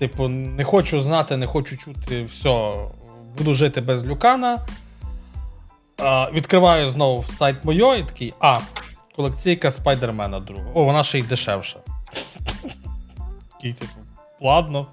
[0.01, 2.73] Типу, не хочу знати, не хочу чути, все,
[3.39, 4.59] буду жити без люкана.
[5.99, 8.59] А, відкриваю знову сайт Мойо і такий, а,
[9.17, 10.65] колекційка Спайдермена друга.
[10.75, 11.79] О, вона ще й дешевша.
[13.53, 13.93] Такий, типу,
[14.41, 14.87] ладно.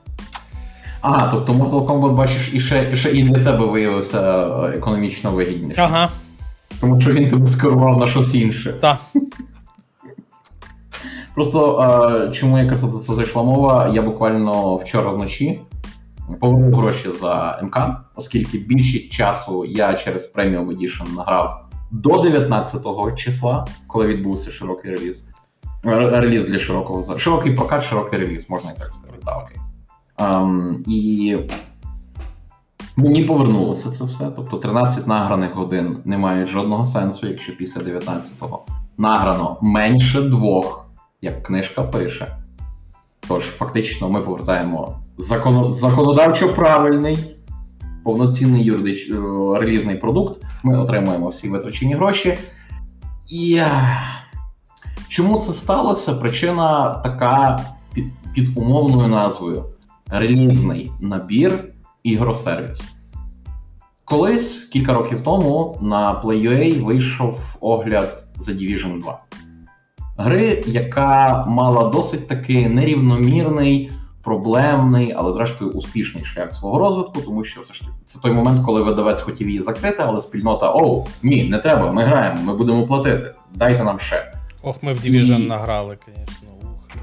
[1.02, 5.82] А, тобто Mortal Kombat, бачиш, і ще, ще і для тебе виявився е, економічно вигідніше.
[5.82, 6.10] Ага,
[6.82, 8.74] Тому що він тебе скерував на щось інше.
[8.74, 8.98] так.
[11.38, 11.82] Просто
[12.30, 15.62] е, чому якраз за це зайшла мова, я буквально вчора вночі
[16.40, 17.78] повернув гроші за МК,
[18.16, 22.82] оскільки більшість часу я через Premium Edition награв до 19
[23.16, 25.26] числа, коли відбувся широкий реліз.
[25.84, 29.20] Реліз для широкого широкий прокат, широкий реліз, можна і так сказати.
[29.26, 29.58] Так, окей.
[30.18, 31.38] Ем, і
[32.96, 34.32] Мені повернулося це все.
[34.36, 38.66] Тобто 13 награних годин не мають жодного сенсу, якщо після 19-го
[38.98, 40.87] награно менше двох,
[41.22, 42.38] як книжка пише.
[43.28, 45.76] Тож, фактично, ми повертаємо закон...
[45.76, 47.18] законодавчо правильний,
[48.04, 49.10] повноцінний юридич...
[49.10, 49.14] е,
[49.60, 50.44] релізний продукт.
[50.64, 52.38] Ми отримуємо всі витрачені гроші.
[53.30, 54.00] І е,
[55.08, 56.14] чому це сталося?
[56.14, 57.60] Причина така
[57.94, 59.66] під, під умовною назвою:
[60.08, 61.64] релізний набір
[62.04, 62.84] ігросервісу.
[64.06, 69.20] Колись, кілька років тому, на Play.ua вийшов огляд The Division 2.
[70.18, 73.92] Гри, яка мала досить таки нерівномірний,
[74.24, 78.66] проблемний, але зрештою успішний шлях свого розвитку, тому що все ж таки це той момент,
[78.66, 82.88] коли видавець хотів її закрити, але спільнота оу, ні, не треба, ми граємо, ми будемо
[82.88, 83.34] платити.
[83.56, 84.32] Дайте нам ще.
[84.64, 86.50] Ох, ми в Division І- награли, звісно.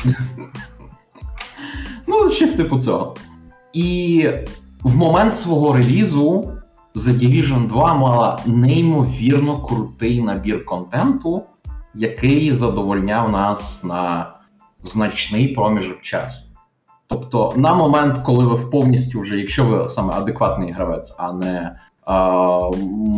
[2.07, 3.15] Ну, щось типу цього.
[3.73, 4.29] І
[4.83, 6.53] в момент свого релізу
[6.97, 11.43] The Division 2 мала неймовірно крутий набір контенту,
[11.95, 14.31] який задовольняв нас на
[14.83, 16.41] значний проміжок часу.
[17.07, 21.77] Тобто, на момент, коли ви повністю вже, якщо ви саме адекватний гравець, а не
[22.07, 22.71] а,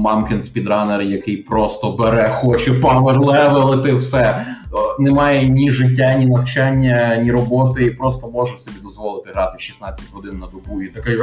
[0.02, 4.46] мамкін спідранер, який просто бере, хоче паверлевелити все,
[4.98, 10.38] немає ні життя, ні навчання, ні роботи, і просто може собі дозволити грати 16 годин
[10.38, 11.16] на добу і такий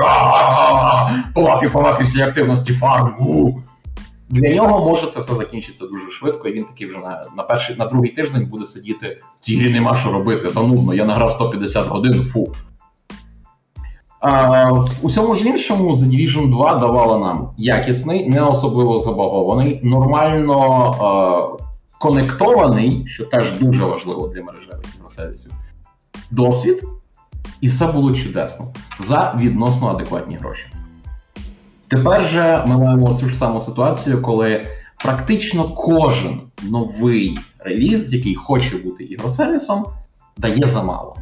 [1.34, 4.34] полапі, полапі всі активності фарму.
[4.34, 7.76] Для нього може це все закінчиться дуже швидко, і він такий вже на, на перший
[7.76, 10.50] на другий тиждень буде сидіти в цій грі нема що робити.
[10.50, 12.54] Занудно, я награв 150 годин, фу.
[14.20, 21.58] А, в усьому ж іншому The Division 2 давала нам якісний, не особливо забагований, нормально
[21.60, 21.64] е,
[22.00, 25.52] конектований, що теж дуже важливо для мережевих ігросервісів,
[26.32, 26.84] досвід,
[27.62, 30.66] і все було чудесно за відносно адекватні гроші.
[31.94, 34.66] Тепер же ми маємо цю ж саму ситуацію, коли
[35.04, 39.86] практично кожен новий реліз, який хоче бути ігросервісом,
[40.38, 41.16] дає замало.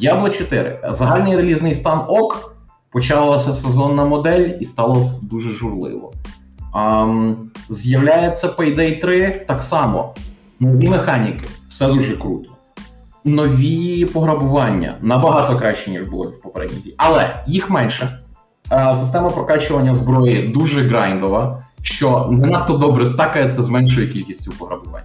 [0.00, 0.80] Diablo 4.
[0.90, 2.56] Загальний релізний стан ок,
[2.90, 6.12] почалася сезонна модель і стало дуже журливо.
[6.72, 7.36] Ам,
[7.68, 10.14] з'являється Payday 3 так само.
[10.60, 12.50] Нові механіки, все дуже круто.
[13.24, 16.94] Нові пограбування набагато краще, ніж було в попередній.
[16.96, 18.18] Але їх менше.
[18.72, 25.02] Е, Система прокачування зброї дуже грайндова, що не надто добре стакається з меншою кількістю пограбувань.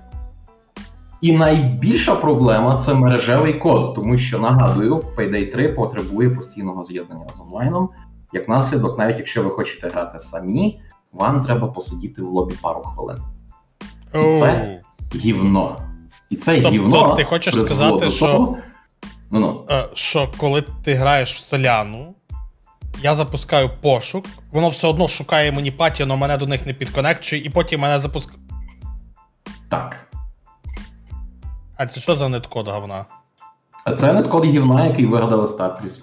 [1.21, 7.41] І найбільша проблема це мережевий код, тому що нагадую, Payday 3 потребує постійного з'єднання з
[7.41, 7.89] онлайном.
[8.33, 10.81] Як наслідок, навіть якщо ви хочете грати самі,
[11.13, 13.17] вам треба посидіти в лобі пару хвилин.
[14.13, 14.79] І це
[15.15, 15.77] гівно.
[16.29, 17.13] І це Тобто гівно.
[17.15, 18.57] ти хочеш сказати, що- того-
[19.31, 19.65] Ну ну.
[19.93, 22.13] Що коли ти граєш в соляну,
[23.03, 27.41] я запускаю пошук, воно все одно шукає мені паті, але мене до них не підконекчує,
[27.41, 28.39] і потім мене запускає.
[29.69, 29.95] Так.
[31.77, 33.05] А це що за неткод говна?
[33.97, 35.99] Це неткод гівна, який вигадали Стартріс.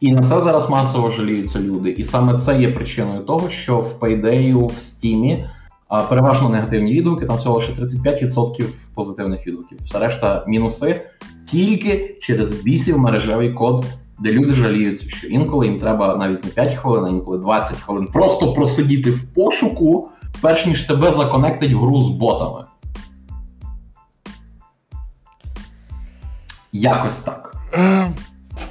[0.00, 1.90] І на це зараз масово жаліються люди.
[1.90, 5.44] І саме це є причиною того, що в Payday в Steam
[6.08, 9.78] переважно негативні відгуки, там всього лише 35% позитивних відгуків.
[9.84, 11.00] Все решта мінуси
[11.44, 13.84] тільки через бісів мережевий код,
[14.20, 18.06] де люди жаліються, що інколи їм треба навіть не 5 хвилин, а інколи 20 хвилин
[18.06, 22.64] просто просидіти в пошуку, перш ніж тебе законектить гру з ботами.
[26.72, 27.56] Якось так.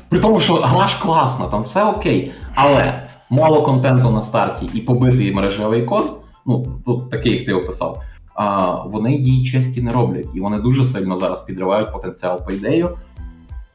[0.09, 4.81] При тому, що гра ж класна, там все окей, але мало контенту на старті і
[4.81, 8.03] побитий мережевий код, ну тут такий, як ти описав,
[8.35, 12.89] а, вони їй честі не роблять, і вони дуже сильно зараз підривають потенціал Payday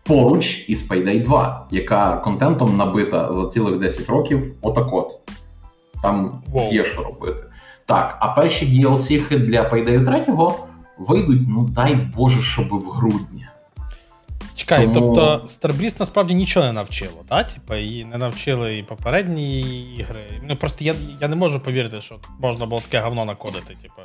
[0.05, 5.21] поруч із Payday 2, яка контентом набита за цілих 10 років отак от.
[6.03, 6.73] Там Wow.
[6.73, 7.45] є що робити.
[7.87, 10.35] Так, а перші DLC для Payday 3
[10.99, 13.47] вийдуть, ну дай Боже, щоб в грудні.
[14.55, 17.53] Чекай, Тому- тобто Starbreeze насправді нічого не навчило, так?
[17.53, 19.61] Типа, її не навчили і попередні
[19.99, 20.21] ігри.
[20.49, 23.75] Ну просто я, я не можу повірити, що можна було таке говно накодити.
[23.83, 24.03] Типа.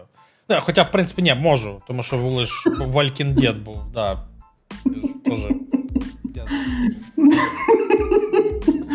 [0.50, 4.20] Ну, хоча, в принципі, ні, можу, тому що були ж Walking Dead був, да.
[5.26, 5.50] Тоже.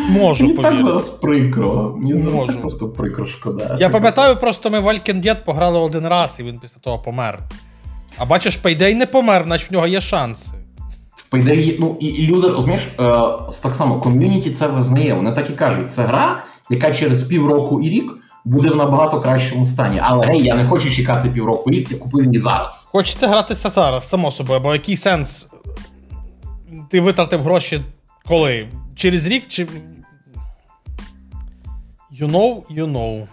[0.09, 0.89] Можу Мені так повірити.
[0.89, 1.95] зараз прикро.
[1.99, 2.59] Мені Можу.
[2.61, 3.77] просто прикро шкода.
[3.79, 7.39] Я пам'ятаю, просто ми Walking Dead пограли один раз, і він після того помер.
[8.17, 10.51] А бачиш, Payday не помер, значить в нього є шанси.
[11.15, 13.03] В Payday є- ну і, і люди, розумієш, е,
[13.63, 15.13] так само ком'юніті це визнає.
[15.13, 18.11] Вони так і кажуть, це гра, яка через півроку і рік
[18.45, 19.99] буде в набагато кращому стані.
[20.03, 22.87] Але гей, я не хочу чекати півроку і рік, я купив її зараз.
[22.91, 25.47] Хочеться гратися зараз, само собою, бо який сенс
[26.89, 27.81] ти витратив гроші
[28.27, 28.67] коли?
[28.95, 29.67] Через рік чи.
[32.21, 33.27] You know, you know.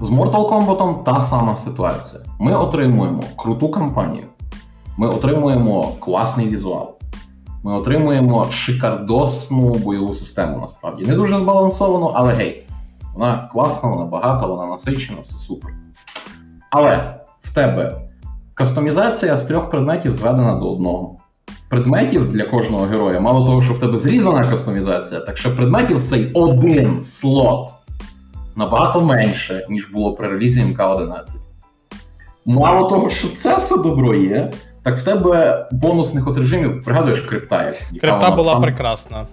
[0.00, 2.22] З Mortal Kombat та сама ситуація.
[2.40, 4.24] Ми отримуємо круту кампанію,
[4.96, 6.94] ми отримуємо класний візуал,
[7.64, 11.04] ми отримуємо шикардосну бойову систему, насправді.
[11.04, 12.66] Не дуже збалансовану, але гей,
[13.14, 15.72] вона класна, вона багата, вона насичена, все супер.
[16.70, 18.00] Але в тебе
[18.54, 21.16] кастомізація з трьох предметів зведена до одного.
[21.68, 26.04] Предметів для кожного героя, мало того, що в тебе зрізана кастомізація, так що предметів в
[26.04, 27.68] цей один слот
[28.56, 31.14] набагато менше, ніж було при релізі МК-11.
[32.46, 34.52] Мало того, що це все добро є,
[34.82, 37.64] так в тебе бонусних от режимів, пригадуєш, крипта.
[37.66, 39.26] як- Крипта була там- прекрасна.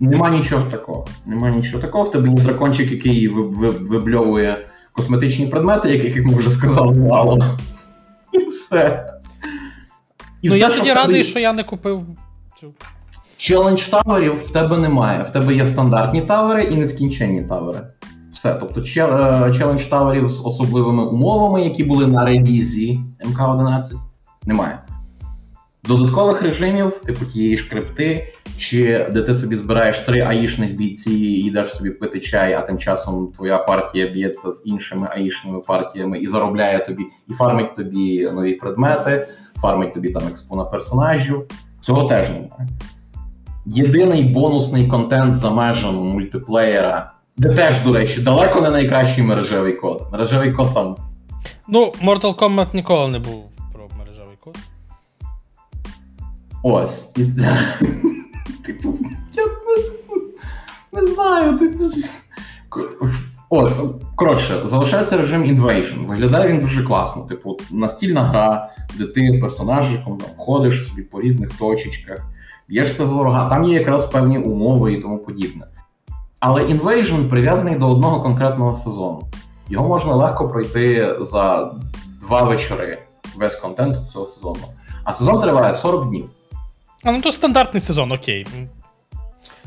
[0.00, 1.06] Нема нічого такого.
[1.26, 2.04] Нема нічого такого.
[2.04, 4.56] В тебе є дракончик, який ви- ви- вибльовує
[4.92, 7.38] косметичні предмети, яких, як ми вже сказали, мало.
[8.32, 9.12] І все.
[10.42, 12.06] І ну все, я тоді тебе радий, що я не купив
[12.60, 12.74] цю.
[13.36, 15.22] Челендж таверів в тебе немає.
[15.22, 17.80] В тебе є стандартні тавери і нескінченні тавери.
[18.32, 18.54] Все.
[18.54, 18.84] Тобто е,
[19.58, 23.82] челендж таверів з особливими умовами, які були на релізі МК-11,
[24.46, 24.78] немає.
[25.84, 31.46] Додаткових режимів, типу тієї ж крипти, чи де ти собі збираєш три аїшних бійці і
[31.46, 36.26] йдеш собі пити чай, а тим часом твоя партія б'ється з іншими аїшними партіями і
[36.26, 39.28] заробляє тобі, і фармить тобі нові предмети,
[39.60, 41.46] фармить тобі там експо на персонажів.
[41.80, 42.68] Цього теж немає.
[43.66, 50.02] Єдиний бонусний контент за межами мультиплеєра, де теж, до речі, далеко не найкращий мережевий код.
[50.12, 50.96] Мережевий код там
[51.68, 53.44] Ну, Mortal Kombat ніколи не був
[53.74, 54.56] про мережевий код.
[56.62, 57.10] ось.
[57.16, 57.58] І це.
[58.66, 58.98] Типу,
[59.32, 61.58] я не, не знаю.
[61.58, 61.70] Ти...
[63.50, 63.68] О,
[64.16, 66.06] коротше, залишається режим Invasion.
[66.06, 67.22] Виглядає він дуже класно.
[67.22, 72.26] Типу, настільна гра, де ти персонажиком там, ходиш собі по різних точечках,
[72.68, 73.48] б'єшся з ворога.
[73.48, 75.66] Там є якраз певні умови і тому подібне.
[76.40, 79.22] Але Invasion прив'язаний до одного конкретного сезону.
[79.68, 81.72] Його можна легко пройти за
[82.20, 82.98] два вечори
[83.36, 84.60] весь контент цього сезону.
[85.04, 86.30] А сезон триває 40 днів.
[87.04, 88.46] А ну то стандартний сезон, окей.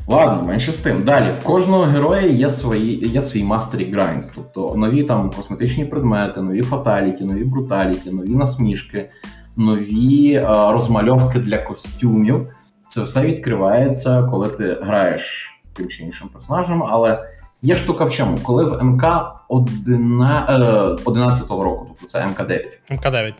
[0.06, 1.04] Ладно, менше з тим.
[1.04, 4.22] Далі, в кожного героя є свої, є свій mastery grind.
[4.34, 9.10] Тобто нові там косметичні предмети, нові фаталіті, нові бруталіті, нові насмішки,
[9.56, 12.48] нові е, розмальовки для костюмів.
[12.88, 17.28] Це все відкривається, коли ти граєш тим чи іншим персонажем, але
[17.62, 18.38] є штука в чому?
[18.42, 19.04] Коли в МК
[21.04, 22.60] 11 року, тобто це МК-9,
[22.90, 23.32] МК9.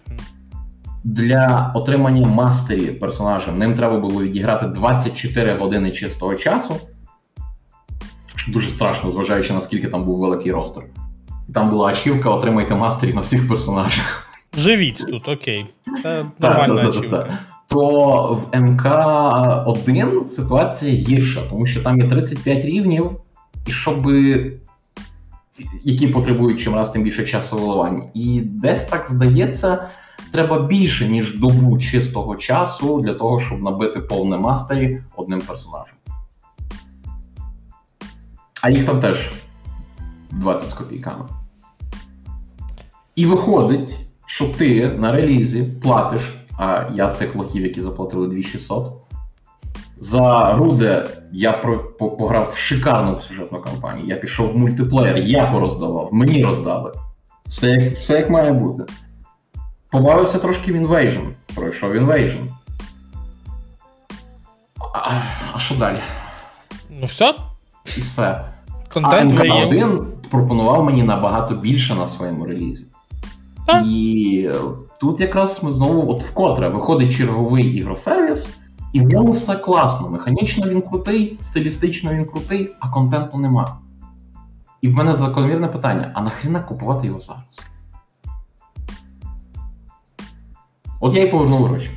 [1.05, 6.75] Для отримання мастері персонажа ним треба було відіграти 24 години чистого часу.
[8.35, 10.85] Що дуже страшно, зважаючи наскільки там був великий ростер.
[11.55, 14.29] Там була ачівка, отримайте мастері на всіх персонажах.
[14.57, 15.67] Живіть тут, окей.
[16.03, 17.39] Це нормальна ачівка.
[17.69, 23.11] То в МК1 ситуація гірша, тому що там є 35 рівнів,
[23.67, 24.07] і щоб
[25.85, 28.03] які потребують чим раз тим більше часу виливань.
[28.15, 29.89] І десь так здається,
[30.33, 35.95] треба більше, ніж добу чистого часу для того, щоб набити повне мастері одним персонажем.
[38.63, 39.33] А їх там теж
[40.31, 41.25] 20 з копійками.
[43.17, 43.95] І виходить,
[44.27, 48.93] що ти на релізі платиш, а я з тих лохів, які заплатили 2600,
[49.97, 51.53] за гру, де я
[51.99, 54.07] пограв в шикарну сюжетну кампанію.
[54.07, 56.93] Я пішов в мультиплеєр, я пороздавав, мені роздали.
[57.47, 58.85] Все як, все як має бути.
[59.93, 61.27] Побавився трошки в Invasion.
[61.55, 62.47] Пройшов Invasion.
[64.95, 65.11] А,
[65.53, 65.99] а що далі?
[67.01, 67.35] Ну все,
[67.85, 68.45] І все.
[68.93, 69.55] контент а виїв.
[69.55, 72.87] МК1 пропонував мені набагато більше на своєму релізі.
[73.67, 73.87] Так.
[73.87, 74.51] І
[75.01, 78.49] тут якраз ми знову, от вкотре, виходить черговий ігросервіс,
[78.93, 80.11] і в ньому все класно.
[80.11, 83.79] Механічно він крутий, стилістично він крутий, а контенту нема.
[84.81, 87.63] І в мене закономірне питання: а нахрена купувати його зараз?
[91.03, 91.91] От я й повернув гроші.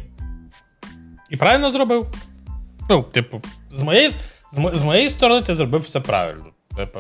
[1.30, 2.08] І правильно зробив.
[2.90, 3.42] Ну, типу,
[3.72, 4.12] з моєї,
[4.54, 6.46] з, мо- з моєї сторони ти зробив все правильно.
[6.78, 7.00] Типу,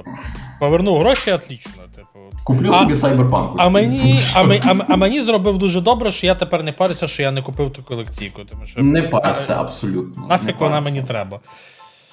[0.59, 1.71] повернув гроші, отлично.
[1.95, 2.19] Типу.
[2.43, 3.55] Куплю А- собі Cyberpunk.
[3.57, 7.21] А мені, а, а, а мені зробив дуже добре, що я тепер не парюся, що
[7.23, 8.41] я не купив ту колекційку.
[8.43, 10.21] Тому що Не парся абсолютно.
[10.23, 11.39] не нафіг вона мені треба.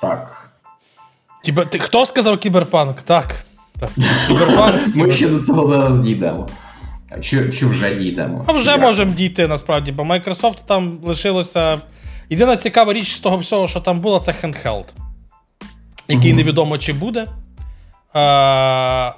[0.01, 0.51] Так.
[1.45, 1.67] Кібер...
[1.71, 3.03] Ти, хто сказав кіберпанк?
[3.03, 3.35] Так.
[3.81, 3.91] так.
[4.29, 4.97] Кіберпанк.
[4.97, 6.49] Ми ще до цього зараз дійдемо.
[7.21, 8.45] Чи, чи вже дійдемо?
[8.49, 8.81] А вже Як?
[8.81, 11.81] можемо дійти насправді, бо Microsoft там лишилося.
[12.31, 14.85] Єдина цікава річ з того всього, що там було, це handheld,
[16.09, 16.37] який Мгм.
[16.37, 17.27] невідомо чи буде.
[18.15, 19.13] А,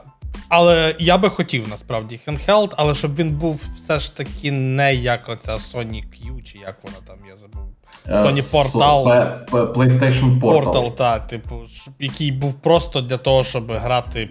[0.49, 5.29] Але я би хотів насправді handheld, але щоб він був все ж таки не як
[5.29, 7.63] оця Sony Q, чи як вона там, я забув.
[8.07, 9.05] Е, Sony Portal.
[9.51, 10.65] PlayStation Portal.
[10.65, 11.61] Portal, та, типу,
[12.01, 14.31] який був просто для того, щоб грати,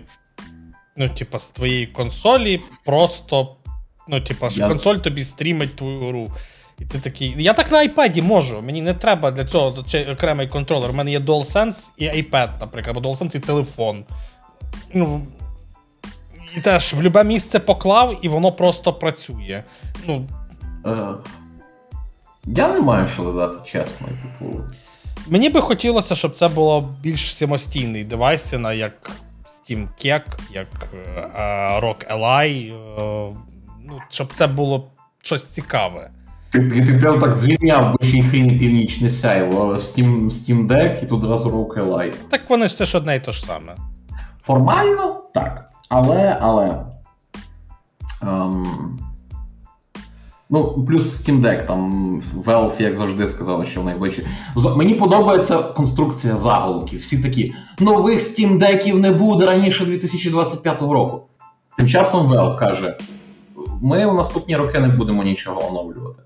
[0.97, 3.55] ну, типа, з твоєї консолі, просто.
[4.07, 6.31] Ну, типа, що консоль тобі стрімить твою гру.
[6.79, 7.35] І ти такий.
[7.37, 8.61] Я так на iPad можу.
[8.61, 10.89] Мені не треба для цього окремий контролер.
[10.89, 14.05] У мене є DualSense і iPad, наприклад, або DualSense і телефон.
[14.93, 15.21] Ну.
[16.57, 19.63] І теж в любе місце поклав, і воно просто працює.
[20.07, 20.27] Ну,
[20.85, 21.13] Е,
[22.45, 24.07] Я не маю що додати, чесно.
[24.07, 24.61] Типу,
[25.27, 29.11] Мені би хотілося, щоб це було більш самостійний девайс, на як
[29.63, 33.35] Steam Keck, як е, е, Rock Ally, е,
[33.87, 34.87] ну, щоб це було
[35.21, 36.09] щось цікаве.
[36.51, 41.49] ти, ти, прям так звільняв бичий хрін північне сяйво, Steam, Steam Deck і тут зразу
[41.49, 42.13] Rock Ally.
[42.29, 43.75] Так вони ж це ж одне і те ж саме.
[44.41, 45.69] Формально так.
[45.89, 46.85] Але, але.
[48.21, 48.99] Ем,
[50.53, 54.27] ну, плюс Steam Deck, там Valve, як завжди, сказали, що в найближчі.
[54.75, 56.99] Мені подобається конструкція заголовків.
[56.99, 61.21] Всі такі: нових Steam Deckів не буде раніше 2025 року.
[61.77, 62.97] Тим часом Valve каже:
[63.81, 66.21] ми у наступні роки не будемо нічого оновлювати.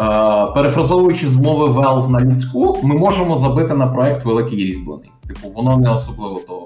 [0.00, 5.10] Е, перефразовуючи з мови Valve на людську, ми можемо забити на проект великий різьблений.
[5.28, 6.64] Типу, воно не особливо то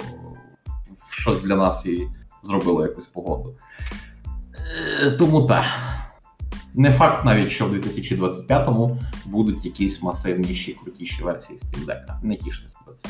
[1.10, 2.06] щось для нас і
[2.42, 3.54] зробило якусь погоду.
[5.06, 5.64] Е, Тому так.
[6.74, 12.04] Не факт навіть, що в 2025-му будуть якісь масивніші, крутіші версії Steam Deck.
[12.22, 13.08] Не тіштеся за це.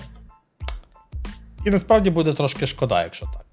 [1.66, 3.44] І насправді буде трошки шкода, якщо так.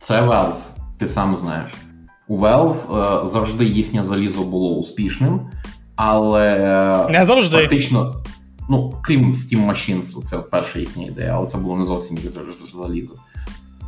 [0.00, 0.54] Це Valve,
[0.98, 1.72] ти сам знаєш.
[2.28, 5.40] У Valve е, завжди їхнє залізо було успішним,
[5.96, 6.58] але
[7.10, 7.56] Не завжди.
[7.56, 8.24] фактично,
[8.68, 12.18] ну, крім Steam Machines, це перша їхня ідея, але це було не зовсім
[12.74, 13.14] залізо.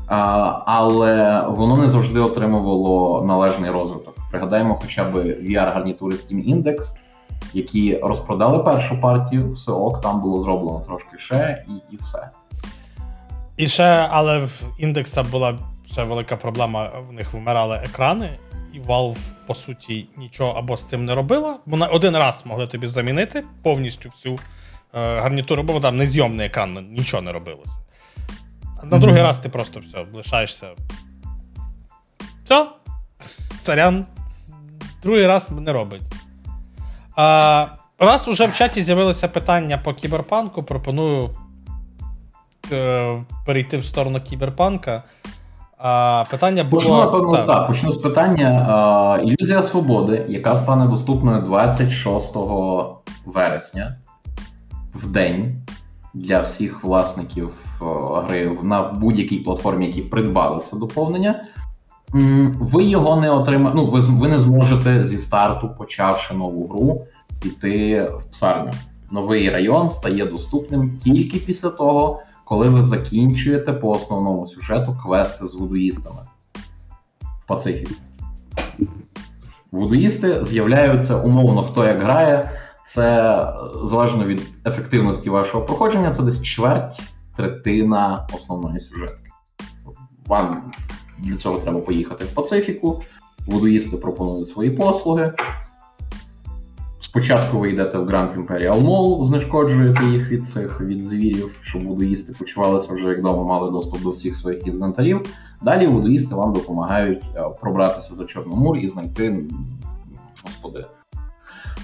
[0.08, 4.14] Але воно не завжди отримувало належний розвиток.
[4.30, 6.76] Пригадаємо хоча б VR-гарнітури Steam Index,
[7.54, 12.30] які розпродали першу партію, все ок, там було зроблено трошки ще, і, і все.
[13.56, 15.58] І ще, але в індекса була
[15.92, 18.30] ще велика проблема, в них вмирали екрани,
[18.72, 21.56] і Valve, по суті, нічого або з цим не робила.
[21.66, 24.38] Вона один раз могли тобі замінити повністю всю е,
[25.20, 27.78] гарнітуру, бо там незйомний екран, нічого не робилося.
[28.82, 30.66] А на другий раз ти просто все, лишаєшся.
[32.44, 32.66] Все,
[33.60, 34.06] царян.
[35.02, 36.02] Другий раз не робить.
[37.16, 37.66] А,
[37.98, 41.30] раз уже в чаті з'явилося питання по кіберпанку, пропоную
[42.72, 45.02] е, перейти в сторону кіберпанка.
[45.78, 46.82] А, питання було.
[46.82, 47.46] Почну, напевно, так.
[47.46, 47.66] так.
[47.66, 49.18] почну з питання.
[49.18, 52.36] Е, Ілюзія свободи, яка стане доступною 26
[53.26, 53.98] вересня
[54.94, 55.67] в день
[56.18, 57.50] для всіх власників
[57.82, 57.84] е,
[58.24, 61.44] гри на будь-якій платформі, які придбали це доповнення.
[62.60, 63.76] Ви його не отримаєте.
[63.76, 67.06] Ну, ви, ви не зможете зі старту, почавши нову гру,
[67.40, 68.70] піти в псарню.
[69.10, 75.54] Новий район стає доступним тільки після того, коли ви закінчуєте по основному сюжету квести з
[75.54, 76.20] вудуїстами
[77.20, 77.96] в Пацифіці.
[79.72, 82.50] Вудуїсти з'являються умовно, хто як грає.
[82.88, 83.46] Це
[83.84, 87.02] залежно від ефективності вашого проходження, це десь чверть,
[87.36, 89.30] третина основної сюжетки.
[90.26, 90.72] Вам
[91.18, 93.02] для цього треба поїхати в Пацифіку.
[93.46, 95.32] Вудуїсти пропонують свої послуги.
[97.00, 102.32] Спочатку ви йдете в Grand Imperial Mall, знешкоджуєте їх від цих від звірів, щоб вудуїсти
[102.38, 105.22] почувалися вже як вдома, мали доступ до всіх своїх інвентарів.
[105.62, 109.44] Далі вудуїсти вам допомагають е, пробратися за Чорномор і знайти
[110.44, 110.86] господи.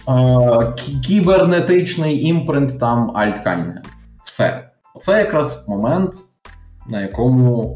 [0.09, 3.83] Е, кі- Кібернетичний імпринт там Альтканінга.
[4.25, 4.71] Все.
[4.95, 6.13] Оце якраз момент,
[6.89, 7.75] на якому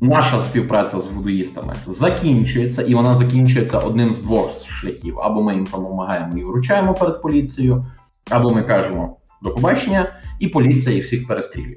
[0.00, 5.64] наша співпраця з вудуїстами закінчується, і вона закінчується одним з двох шляхів: або ми їм
[5.64, 7.86] допомагаємо і вручаємо перед поліцією,
[8.30, 10.06] або ми кажемо до побачення,
[10.40, 11.76] і поліція їх всіх перестрілює.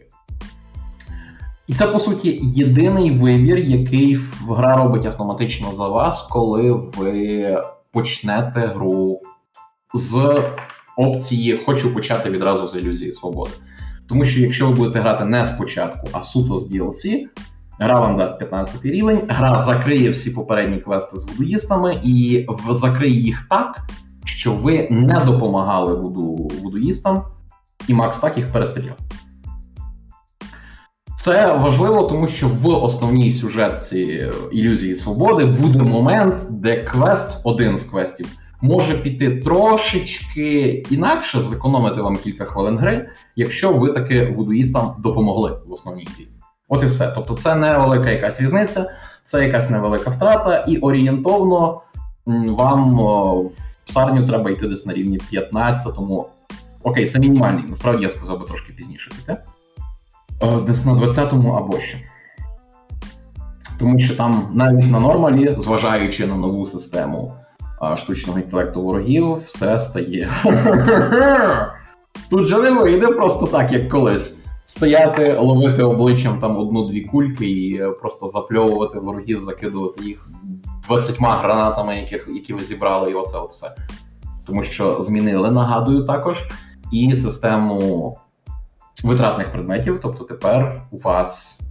[1.67, 7.57] І це, по суті, єдиний вибір, який гра робить автоматично за вас, коли ви
[7.91, 9.21] почнете гру
[9.95, 10.43] з
[10.97, 13.51] опції Хочу почати відразу з ілюзії свободи.
[14.09, 17.25] Тому що якщо ви будете грати не спочатку, а суто з DLC,
[17.79, 23.47] Гра вам дасть 15 рівень, гра закриє всі попередні квести з вудуїстами і закриє їх
[23.49, 23.81] так,
[24.25, 27.23] що ви не допомагали вуду, вудуїстам,
[27.87, 28.97] і Макс так їх перестріляв.
[31.19, 37.83] Це важливо, тому що в основній сюжетці ілюзії свободи буде момент, де квест, один з
[37.83, 38.27] квестів,
[38.61, 45.73] може піти трошечки інакше, зекономити вам кілька хвилин гри, якщо ви таки вудуїстам допомогли в
[45.73, 46.27] основній грі.
[46.69, 47.11] От і все.
[47.15, 48.91] Тобто, це невелика якась різниця,
[49.23, 51.81] це якась невелика втрата, і орієнтовно
[52.25, 53.51] вам в
[53.87, 56.27] псарню треба йти десь на рівні 15, тому
[56.83, 57.63] окей, це мінімальний.
[57.69, 59.37] Насправді я сказав би трошки пізніше піти.
[60.43, 61.97] Е, десь на 20-му або ще.
[63.79, 67.33] Тому що там навіть на нормалі, зважаючи на нову систему
[67.97, 70.29] штучного інтелекту ворогів, все стає.
[72.29, 74.37] Тут же не вийде просто так, як колись.
[74.65, 80.29] Стояти, ловити обличчям там одну-дві кульки і е, просто запльовувати ворогів, закидувати їх
[80.87, 83.75] 20 гранатами, яких, які ви зібрали, і оце от все.
[84.45, 86.43] Тому що змінили, нагадую, також
[86.91, 88.17] і систему
[89.03, 89.99] витратних предметів.
[90.01, 91.61] Тобто тепер у вас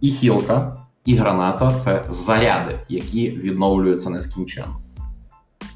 [0.00, 4.76] і хілка, і граната це заряди, які відновлюються нескінченно.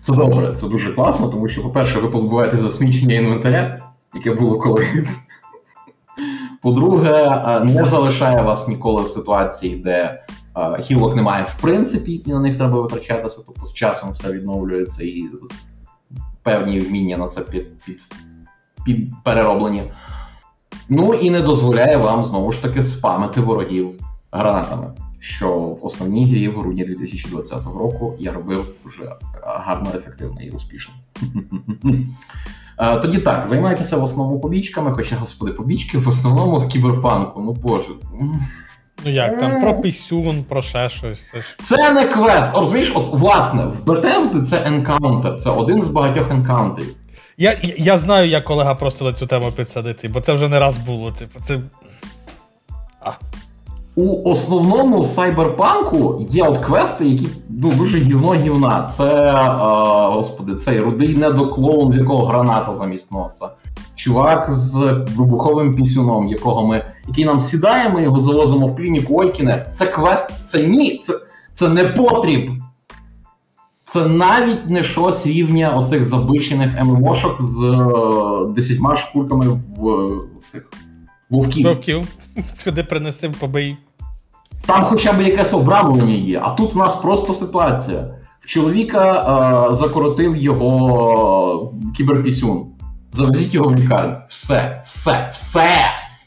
[0.06, 3.76] Це добре, це дуже класно, тому що, по-перше, ви позбуваєте засмічення інвентаря,
[4.14, 5.28] яке було колись.
[6.62, 10.24] По-друге, не залишає вас ніколи в ситуації, де
[10.80, 15.24] хілок немає в принципі, і на них треба витрачатися, тобто з часом все відновлюється і
[16.42, 18.00] певні вміння на це під, під,
[18.84, 19.92] під перероблені.
[20.88, 23.90] Ну і не дозволяє вам знову ж таки спамити ворогів
[24.32, 24.92] гранатами
[25.26, 29.12] що в основній грі в грудні 2020 року я робив дуже
[29.42, 30.94] гарно, ефективно і успішно.
[33.02, 37.88] Тоді так, займайтеся в основному побічками, хоча, господи, побічки в основному кіберпанку, ну боже.
[39.04, 41.30] Ну як там про пісюн, про ще щось.
[41.30, 41.56] Це ж...
[41.62, 42.54] Це не квест.
[42.54, 46.96] О, розумієш, от власне, в Bethesda це енкаунтер, це один з багатьох енкаунтерів.
[47.36, 50.76] Я я знаю, як колега просто на цю тему підсадити, бо це вже не раз
[50.78, 51.12] було.
[51.12, 51.60] Типу, це.
[53.00, 53.10] А
[53.96, 58.90] у основному сайберпанку є от квести, які ну, дуже гівно гівна.
[58.96, 63.48] Це а, господи, цей рудий недоклоун, в якого граната замість носа.
[63.94, 64.74] Чувак з
[65.16, 69.20] вибуховим пісюном, якого ми, який нам сідає, ми його завозимо в клініку.
[69.20, 69.66] Ой, кінець.
[69.72, 71.12] Це квест, це ні, це
[71.54, 72.50] це не потріб.
[73.84, 80.70] Це навіть не щось рівня оцих забичених ММОшок з е, десятьма шкурками в, в цих
[81.30, 81.66] вовків.
[81.66, 82.08] Вовків.
[82.54, 83.76] Сходи принеси, побий
[84.66, 88.04] там хоча б якесь обрамлення є, а тут в нас просто ситуація.
[88.40, 89.12] В чоловіка
[89.70, 92.66] е, закоротив його кіберпісюн.
[93.12, 94.16] Завезіть його в лікарню.
[94.28, 95.68] Все, все, все.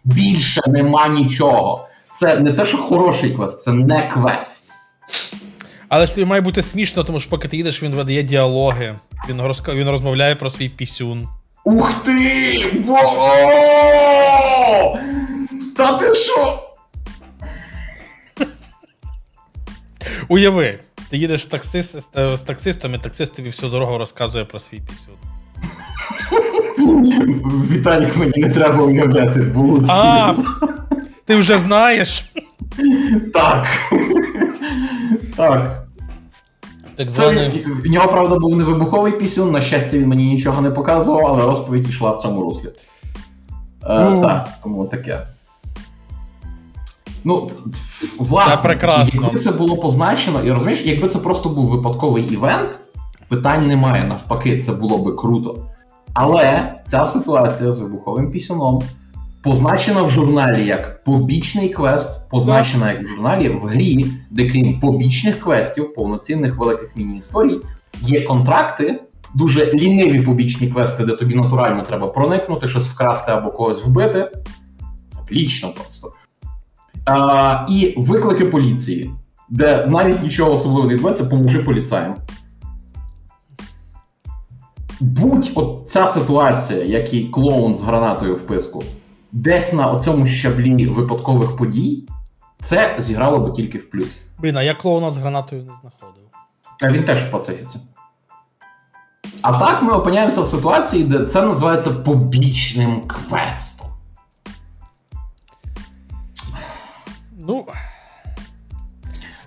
[0.04, 1.88] Більше нема нічого.
[2.20, 4.72] Це не те, що хороший квест, це не квест.
[5.90, 8.96] Але ж має бути смішно, тому що поки ти їдеш, він видає діалоги.
[9.30, 9.70] Він розк...
[9.70, 11.28] він розмовляє про свій пісюн.
[11.66, 12.66] Ух ти!
[12.88, 12.96] Бо!
[15.78, 16.69] Та ти що?
[20.30, 21.98] Уяви, ти їдеш в таксист,
[22.36, 25.16] з таксистом, і таксист тобі всю дорогу розказує про свій пісюн.
[27.72, 29.42] Віталік, мені не треба уявляти.
[29.42, 30.34] Було А,
[31.26, 32.26] ти вже знаєш?
[33.34, 33.68] Так.
[35.38, 35.86] Так.
[36.96, 37.50] Так званий...
[37.52, 41.26] Це, В нього, правда, був не вибуховий пісюн, на щастя, він мені нічого не показував,
[41.28, 42.68] але розповідь йшла в цьому руслі.
[43.84, 45.22] Е, Так, тому таке.
[47.24, 47.50] Ну,
[48.20, 49.22] власне, це прекрасно.
[49.24, 52.70] якби це було позначено, і розумієш, якби це просто був випадковий івент,
[53.28, 55.66] питань немає, навпаки, це було би круто.
[56.14, 58.82] Але ця ситуація з вибуховим пісюном
[59.44, 65.40] позначена в журналі як побічний квест, позначена як в журналі в грі, де крім побічних
[65.40, 67.60] квестів, повноцінних великих міні-історій,
[68.02, 69.00] є контракти.
[69.36, 74.32] Дуже ліниві побічні квести, де тобі натурально треба проникнути, щось вкрасти або когось вбити.
[75.24, 76.14] Отлічно просто.
[77.10, 79.12] А, І виклики поліції,
[79.50, 82.16] де навіть нічого особливого не відбувається, поможи поліцаям.
[85.00, 88.84] Будь от ця ситуація, як і клоун з гранатою в писку,
[89.32, 92.08] десь на цьому щаблі випадкових подій,
[92.62, 94.22] це зіграло би тільки в плюс.
[94.40, 96.24] Блін, а я клоуна з гранатою не знаходив.
[96.82, 97.80] А він теж в пацифіці.
[99.42, 103.79] А так ми опиняємося в ситуації, де це називається побічним квестом.
[107.50, 107.66] Ну.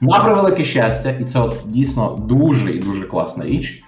[0.00, 3.82] На превелике щастя, і це от дійсно дуже і дуже класна річ.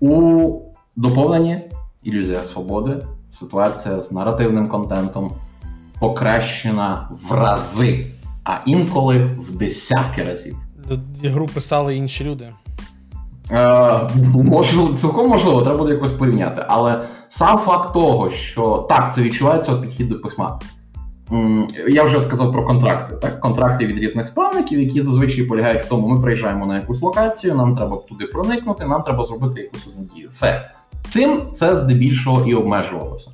[0.00, 0.50] У
[0.96, 1.60] доповненні
[2.02, 5.32] Ілюзія Свободи ситуація з наративним контентом
[5.98, 8.06] покращена в рази,
[8.44, 10.56] а інколи в десятки разів.
[11.24, 12.48] Гру писали інші люди.
[13.50, 16.64] Е, можливо, цілком можливо, треба буде якось порівняти.
[16.68, 20.60] Але сам факт того, що так, це відчувається от підхід до письма.
[21.88, 23.14] Я вже казав про контракти.
[23.16, 27.54] Так, контракти від різних справників, які зазвичай полягають в тому, ми приїжджаємо на якусь локацію,
[27.54, 30.28] нам треба туди проникнути, нам треба зробити якусь одну дію.
[30.28, 30.70] Все.
[31.08, 33.30] Цим це здебільшого і обмежувалося.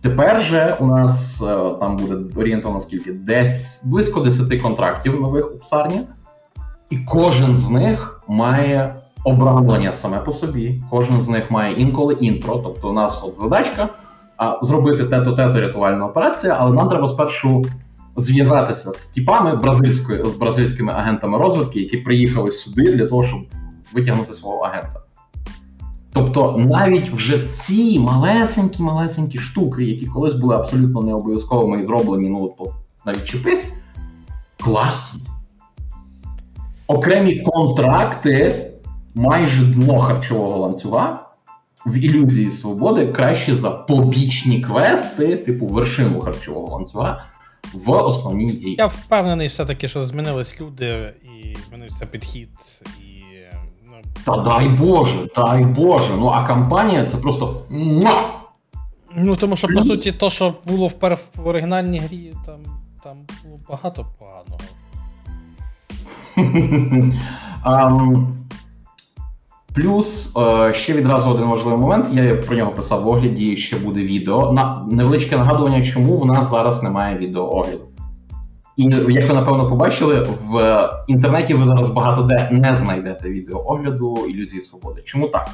[0.00, 3.12] Тепер же у нас е, там буде орієнтовно скільки?
[3.12, 6.00] Десь близько 10 контрактів нових у псарні,
[6.90, 10.80] і кожен з них має обрамлення саме по собі.
[10.90, 12.60] Кожен з них має інколи інтро.
[12.64, 13.88] Тобто, у нас от задачка
[14.62, 17.64] зробити те-то, рятувальна операція, але нам треба спершу
[18.16, 23.40] зв'язатися з тіпами бразильської з бразильськими агентами розвитки, які приїхали сюди для того, щоб
[23.92, 25.00] витягнути свого агента.
[26.12, 32.28] Тобто навіть вже ці малесенькі малесенькі штуки, які колись були абсолютно не обов'язковими і зроблені,
[32.28, 32.74] ну то
[33.06, 33.72] навіть чіпись,
[34.64, 35.20] класні.
[36.86, 38.66] Окремі контракти
[39.14, 41.25] майже дно харчового ланцюга
[41.86, 47.24] в ілюзії свободи краще за побічні квести, типу вершину харчового ланцюга
[47.74, 48.74] в основній грі.
[48.78, 52.48] Я впевнений, все-таки, що змінились люди і змінився підхід.
[53.00, 53.22] і
[53.86, 53.92] ну...
[54.24, 56.16] Та дай Боже, дай Боже.
[56.16, 57.62] Ну а кампанія це просто.
[59.18, 62.58] Ну, тому що, по суті, то, що було в, в оригінальній грі, там
[63.02, 64.60] там було багато поганого.
[67.66, 68.26] um,
[69.76, 72.06] Плюс е, ще відразу один важливий момент.
[72.12, 73.56] Я про нього писав в огляді.
[73.56, 74.52] Ще буде відео.
[74.52, 77.84] На невеличке нагадування, чому в нас зараз немає відеоогляду.
[78.76, 84.62] І як ви напевно побачили, в інтернеті ви зараз багато де не знайдете відеоогляду ілюзії
[84.62, 85.02] свободи.
[85.04, 85.48] Чому так?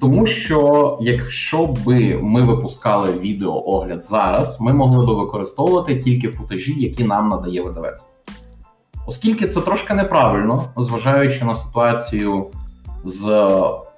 [0.00, 7.04] Тому що якщо би ми випускали відеоогляд зараз, ми могли би використовувати тільки футажі, які
[7.04, 8.02] нам надає видавець.
[9.06, 12.46] Оскільки це трошки неправильно, зважаючи на ситуацію
[13.04, 13.52] з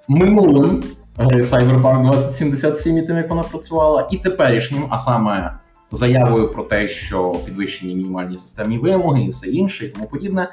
[0.08, 0.82] минулим
[1.16, 5.58] гри Cyberpunk 2077 і тим, як вона працювала, і теперішнім, а саме
[5.92, 10.48] заявою про те, що підвищені мінімальні системні вимоги і все інше, і тому подібне.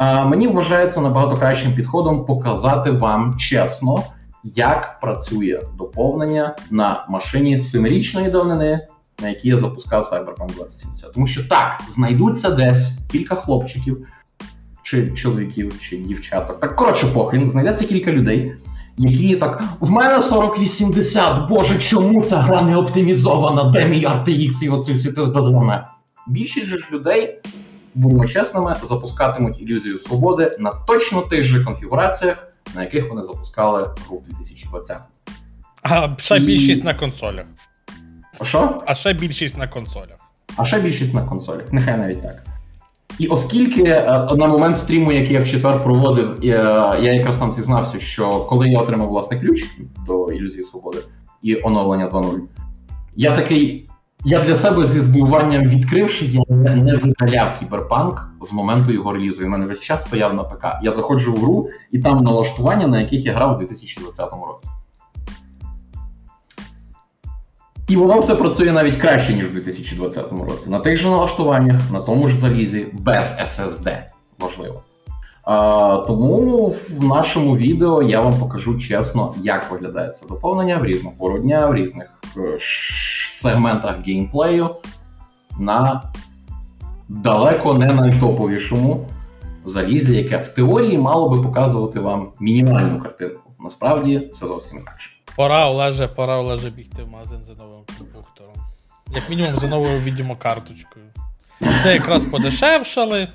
[0.00, 4.02] Мені вважається набагато кращим підходом показати вам чесно,
[4.44, 8.86] як працює доповнення на машині семирічної давнини,
[9.22, 11.12] на якій я запускав Cyberpunk 2070.
[11.12, 14.06] Тому що так, знайдуться десь кілька хлопчиків,
[14.86, 16.60] чи чоловіків, чи дівчаток.
[16.60, 18.52] Так коротше, похрін, знайдеться кілька людей,
[18.98, 19.62] які так.
[19.80, 23.64] В мене 4080, боже, чому ця гра не оптимізована?
[23.64, 25.22] Де мій RTX і оці всі те
[26.26, 27.38] Більшість же ж людей,
[27.94, 34.18] будемо чесними, запускатимуть ілюзію свободи на точно тих же конфігураціях, на яких вони запускали гру
[34.18, 34.98] в 2020.
[35.82, 36.40] А ще і...
[36.40, 37.46] більшість на консолях.
[38.42, 38.78] Що?
[38.86, 40.18] А ще більшість на консолях.
[40.56, 41.72] А ще більшість на консолях.
[41.72, 42.55] Нехай навіть так.
[43.18, 48.00] І оскільки е, на момент стріму, який я в четвер проводив, я якраз там зізнався,
[48.00, 49.64] що коли я отримав власний ключ
[50.06, 50.98] до ілюзії свободи
[51.42, 52.38] і оновлення 2.0,
[53.16, 53.82] я такий.
[54.24, 56.42] Я для себе зі здивуванням відкривши, я
[56.74, 59.42] не видаляв кіберпанк з моменту його релізу.
[59.42, 60.64] І в мене весь час стояв на ПК.
[60.82, 64.75] Я заходжу в гру, і там налаштування, на яких я грав у 2020 році.
[67.88, 70.70] І воно все працює навіть краще, ніж у 2020 році.
[70.70, 73.98] На тих же налаштуваннях, на тому ж залізі, без SSD.
[74.38, 74.82] Важливо.
[75.44, 81.12] А, Тому в нашому відео я вам покажу чесно, як виглядає це доповнення в різну
[81.18, 82.06] пору в різних
[82.36, 82.58] е,
[83.32, 84.68] сегментах геймплею
[85.58, 86.02] на
[87.08, 89.08] далеко не найтоповішому
[89.64, 93.50] залізі, яке в теорії мало би показувати вам мінімальну картинку.
[93.60, 95.15] Насправді все зовсім інакше.
[95.36, 98.54] Пора Олеже, пора Олеже бігти в магазин за новим компуктором.
[99.14, 101.06] Як мінімум за новою відеокарточкою.
[101.60, 103.28] Де якраз подешевшали.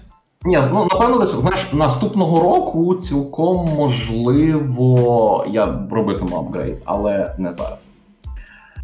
[0.43, 7.79] Ні, ну напевно, десь знаєш, наступного року цілком можливо я робитиму апгрейд, але не зараз.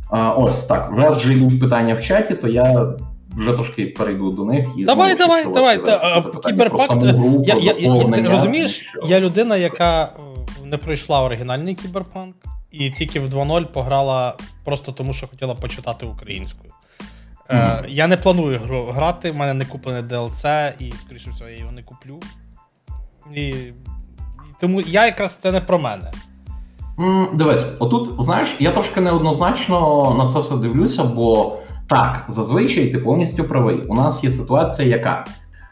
[0.09, 0.91] А, Ось так.
[0.97, 2.93] Раз вже йдуть питання в чаті, то я
[3.36, 5.80] вже трошки перейду до них і давай, давай, давай.
[6.47, 7.03] Кіберпакт.
[7.41, 10.09] Я, я, я, ти розумієш, я людина, яка
[10.63, 12.36] не пройшла оригінальний кіберпанк
[12.80, 14.34] і тільки в 2.0 пограла
[14.65, 16.71] просто тому, що хотіла почитати українською.
[17.49, 17.80] Mm-hmm.
[17.80, 21.57] Е, Я не планую гру грати, в мене не куплене DLC, і, скоріше всього, я
[21.57, 22.19] його не куплю.
[23.36, 23.73] І, і
[24.61, 26.11] Тому я якраз це не про мене.
[26.97, 31.57] Mm, дивись, отут, знаєш, я трошки неоднозначно на це все дивлюся, бо
[31.89, 33.82] так, зазвичай ти повністю правий.
[33.82, 35.25] У нас є ситуація, яка.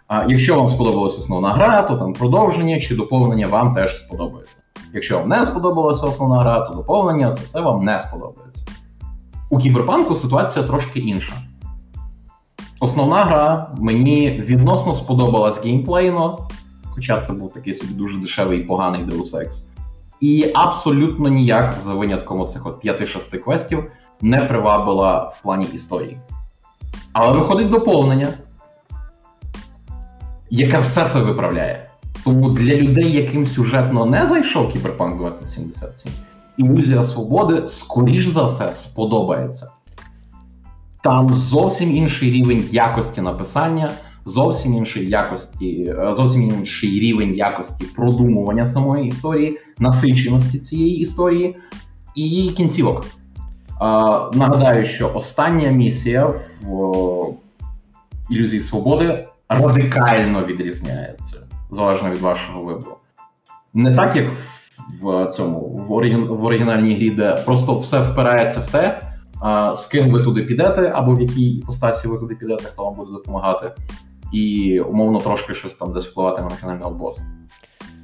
[0.08, 4.55] А, Якщо вам сподобалася основна гра, то там продовження чи доповнення вам теж сподобається.
[4.96, 8.66] Якщо вам не сподобалася основна гра, то доповнення це все вам не сподобається.
[9.50, 11.34] У кіберпанку ситуація трошки інша.
[12.80, 16.48] Основна гра мені відносно сподобалась геймплейно,
[16.90, 19.48] хоча це був такий собі дуже дешевий і поганий Deus Ex.
[20.20, 23.92] І абсолютно ніяк, за винятком оцих от 5-6 квестів,
[24.22, 26.20] не привабила в плані історії.
[27.14, 28.28] Але виходить доповнення,
[30.50, 31.90] яке все це виправляє.
[32.26, 36.12] Тому для людей, яким сюжетно не зайшов Кіберпанк 2077,
[36.58, 39.68] ілюзія свободи, скоріш за все, сподобається.
[41.04, 43.92] Там зовсім інший рівень якості написання,
[44.26, 51.56] зовсім інший якості, е, зовсім інший рівень якості продумування самої історії, насиченості цієї історії
[52.16, 53.06] і кінцівок.
[54.34, 57.34] Нагадаю, що остання місія в
[58.30, 61.35] ілюзії свободи радикально відрізняється
[61.76, 62.98] залежно від вашого вибору.
[63.74, 64.26] Не так, як
[65.02, 69.02] в цьому в, оригін, в оригінальній грі, де просто все впирається в те,
[69.42, 72.96] а, з ким ви туди підете, або в якій постасі ви туди підете, хто вам
[72.96, 73.72] буде допомагати,
[74.32, 77.22] і умовно трошки щось там десь впливатиме на фінального боса.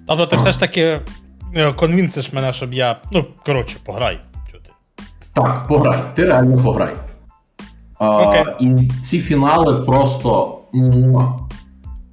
[0.07, 0.99] Тобто ти все ж таки
[1.55, 2.97] е, конвінсиш мене, щоб я.
[3.11, 4.19] Ну, коротше, пограй.
[5.33, 6.93] Так, пограй, ти реально пограй.
[7.99, 8.45] Okay.
[8.47, 10.61] А, І ці фінали просто.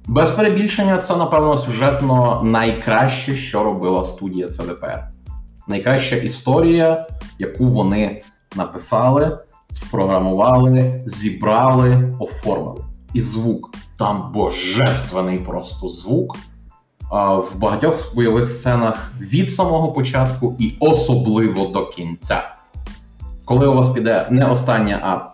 [0.09, 5.03] Без перебільшення, це, напевно, сюжетно найкраще, що робила студія CDPR.
[5.67, 7.07] Найкраща історія,
[7.39, 8.21] яку вони
[8.55, 9.39] написали,
[9.71, 12.83] спрограмували, зібрали, оформили.
[13.13, 13.71] І звук.
[13.97, 16.37] Там божественний просто звук.
[17.51, 22.43] В багатьох бойових сценах від самого початку і особливо до кінця.
[23.45, 25.28] Коли у вас піде не остання, а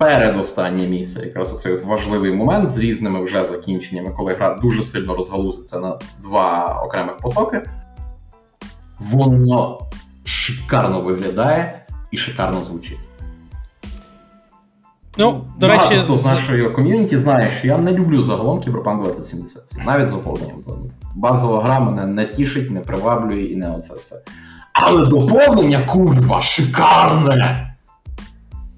[0.00, 5.78] передостання місія, якраз оцей важливий момент з різними вже закінченнями, коли гра дуже сильно розгалузиться
[5.78, 7.62] на два окремих потоки,
[8.98, 9.78] воно
[10.24, 12.98] шикарно виглядає і шикарно звучить.
[15.18, 19.84] Ну, до речі, хто з нашої ком'юніті знає, що я не люблю загалом Cyberpunk 2077,
[19.84, 20.56] навіть з оповненням.
[21.14, 24.16] Базова гра мене не тішить, не приваблює і не оце все.
[24.72, 27.69] Але доповнення курва шикарне!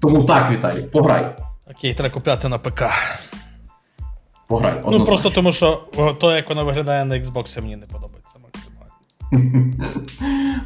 [0.03, 1.35] Тому так, Віталій, пограй.
[1.71, 2.83] Окей, треба купляти на ПК.
[4.47, 4.71] Пограй.
[4.73, 4.99] Ну, однозначно.
[4.99, 5.81] Ну просто тому, що
[6.19, 9.73] то, як вона виглядає на Xbox, мені не подобається максимально.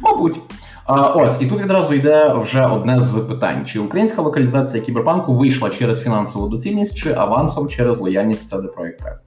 [0.02, 0.40] Мабуть.
[0.84, 5.70] А, Ось, і тут відразу йде вже одне з питань: чи українська локалізація кіберпанку вийшла
[5.70, 9.18] через фінансову доцільність, чи авансом через лояльність CD Projekt Red?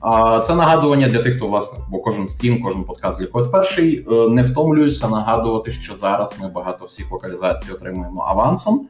[0.00, 4.06] А, Це нагадування для тих, хто власне, бо кожен стрім, кожен подкаст для когось перший.
[4.10, 8.88] Е, не втомлююся нагадувати, що зараз ми багато всіх локалізацій отримуємо авансом.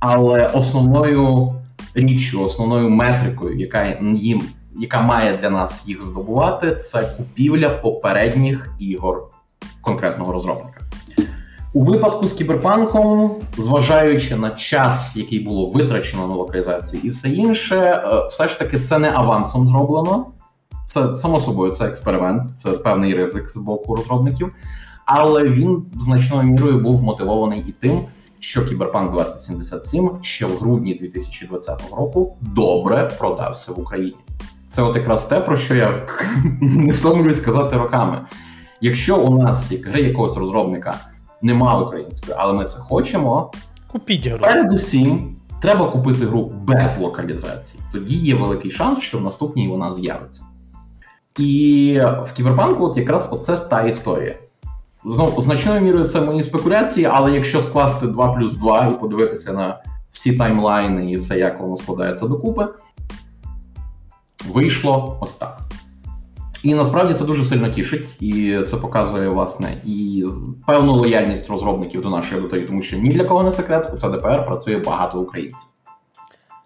[0.00, 1.52] Але основною
[1.94, 4.42] річчю, основною метрикою, яка їм,
[4.76, 9.22] яка має для нас їх здобувати, це купівля попередніх ігор
[9.80, 10.80] конкретного розробника.
[11.72, 17.76] У випадку з кіберпанком, зважаючи на час, який було витрачено на локалізацію, і все інше,
[17.76, 20.26] е, все ж таки це не авансом зроблено.
[20.86, 24.54] Це само собою це експеримент, це певний ризик з боку розробників,
[25.06, 28.00] але він значною мірою був мотивований і тим
[28.40, 34.16] що Кіберпанк 2077 ще в грудні 2020 року добре продався в Україні.
[34.70, 36.06] Це от якраз те, про що я
[36.60, 38.20] не втомлююсь сказати роками.
[38.80, 40.96] Якщо у нас як гри якогось розробника
[41.42, 43.52] нема української, але ми це хочемо,
[43.86, 44.38] купіть гру.
[44.38, 47.82] Передусім, треба купити гру без локалізації.
[47.92, 50.42] Тоді є великий шанс, що в наступній вона з'явиться.
[51.38, 54.36] І в Кіберпанку от якраз оце та історія.
[55.04, 59.78] Знову значною мірою це мої спекуляції, але якщо скласти 2 плюс 2 і подивитися на
[60.12, 62.68] всі таймлайни і все, як воно складається докупи,
[64.48, 65.60] вийшло ось так.
[66.62, 70.24] І насправді це дуже сильно тішить, і це показує власне і
[70.66, 74.46] певну лояльність розробників до нашої аудиторії, тому що ні для кого не секрет, у ЦДПР
[74.46, 75.58] працює багато українців.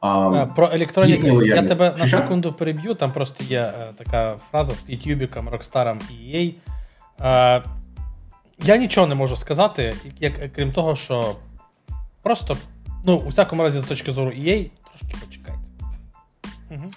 [0.01, 2.95] А, Про електроніку я тебе на секунду переб'ю.
[2.95, 6.55] Там просто є е, така фраза з Ютюбіком, Рокстаром і EA.
[7.21, 7.63] Е,
[8.59, 11.37] я нічого не можу сказати, як, крім того, що
[12.23, 12.57] просто,
[13.07, 15.61] ну, у всякому разі, з точки зору EA, трошки почекайте.
[16.71, 16.91] Угу.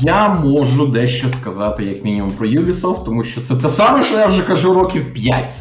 [0.00, 4.26] Я можу дещо сказати, як мінімум, про Ubisoft, тому що це те саме, що я
[4.26, 5.52] вже кажу років 5.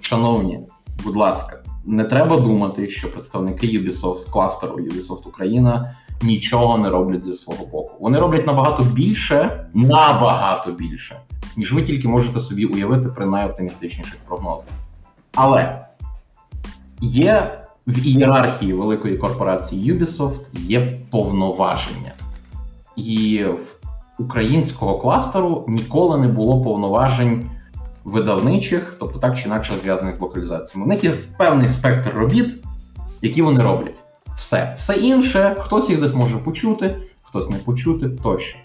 [0.00, 0.60] Шановні,
[1.04, 7.32] будь ласка, не треба думати, що представники Ubisoft кластеру Ubisoft Україна нічого не роблять зі
[7.32, 7.90] свого боку.
[8.00, 11.16] Вони роблять набагато більше, набагато більше
[11.56, 14.68] ніж ви тільки можете собі уявити при найоптимістичніших прогнозах.
[15.34, 15.86] Але
[17.00, 22.12] є в ієрархії великої корпорації Ubisoft є повноваження.
[22.96, 27.50] І в українського кластеру ніколи не було повноважень
[28.04, 30.86] видавничих, тобто так чи інакше зв'язаних з локалізаціями.
[30.86, 32.64] У них є певний спектр робіт,
[33.22, 33.94] які вони роблять.
[34.36, 34.74] Все.
[34.78, 38.58] Все інше, хтось їх десь може почути, хтось не почути тощо.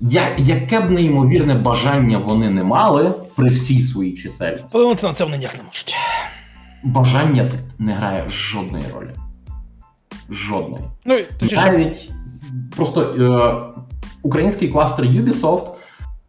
[0.00, 4.66] Я, Яке б неймовірне бажання вони не мали при всій своїй чисельності.
[4.68, 5.94] Вплинути на це вони ніяк не можуть.
[6.82, 9.10] Бажання не грає жодної ролі.
[10.30, 10.84] Жодної.
[11.04, 11.18] Ну.
[11.56, 12.10] Навіть
[12.76, 13.82] просто е,
[14.22, 15.66] український кластер Ubisoft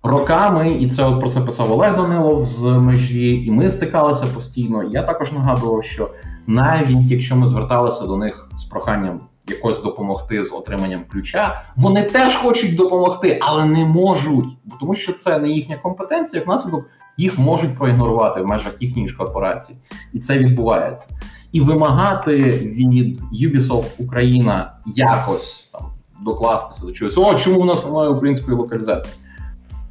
[0.03, 4.83] роками, і це про це писав Олег Данилов з межі, і ми стикалися постійно.
[4.83, 6.09] Я також нагадував, що
[6.47, 12.35] навіть якщо ми зверталися до них з проханням якось допомогти з отриманням ключа, вони теж
[12.35, 16.85] хочуть допомогти, але не можуть, тому що це не їхня компетенція, як наслідок
[17.17, 19.77] їх можуть проігнорувати в межах їхньої ж корпорації,
[20.13, 21.07] і це відбувається.
[21.51, 25.81] І вимагати від Ubisoft Україна якось там
[26.21, 27.17] докластися до чогось.
[27.17, 29.15] О, чому у нас немає української локалізації?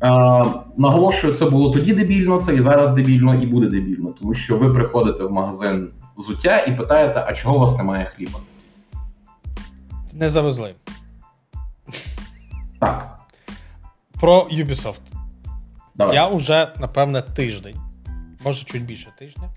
[0.03, 0.45] Е,
[0.77, 4.75] наголошую, це було тоді дебільно, це і зараз дебільно, і буде дебільно, тому що ви
[4.75, 8.39] приходите в магазин взуття і питаєте, а чого у вас немає хліба?
[10.13, 10.75] Не завезли.
[12.81, 13.19] Так.
[14.21, 15.01] Про Ubisoft.
[15.95, 16.15] Давай.
[16.15, 17.77] Я вже, напевне, тиждень,
[18.45, 19.51] може чуть більше тижня.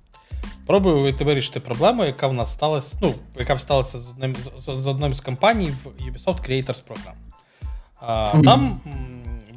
[0.68, 5.14] Пробую вирішити проблему, яка в нас сталася, ну, яка сталася з одним з, з одним
[5.14, 7.14] з компаній в Ubisoft Creators Program.
[8.00, 8.42] А.
[8.44, 8.80] Там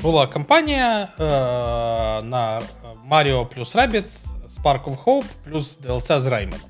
[0.03, 1.24] була кампанія е,
[2.24, 2.61] на
[3.11, 6.61] Mario плюс Rabbids, Spark of Hope плюс DLC з Рейменом.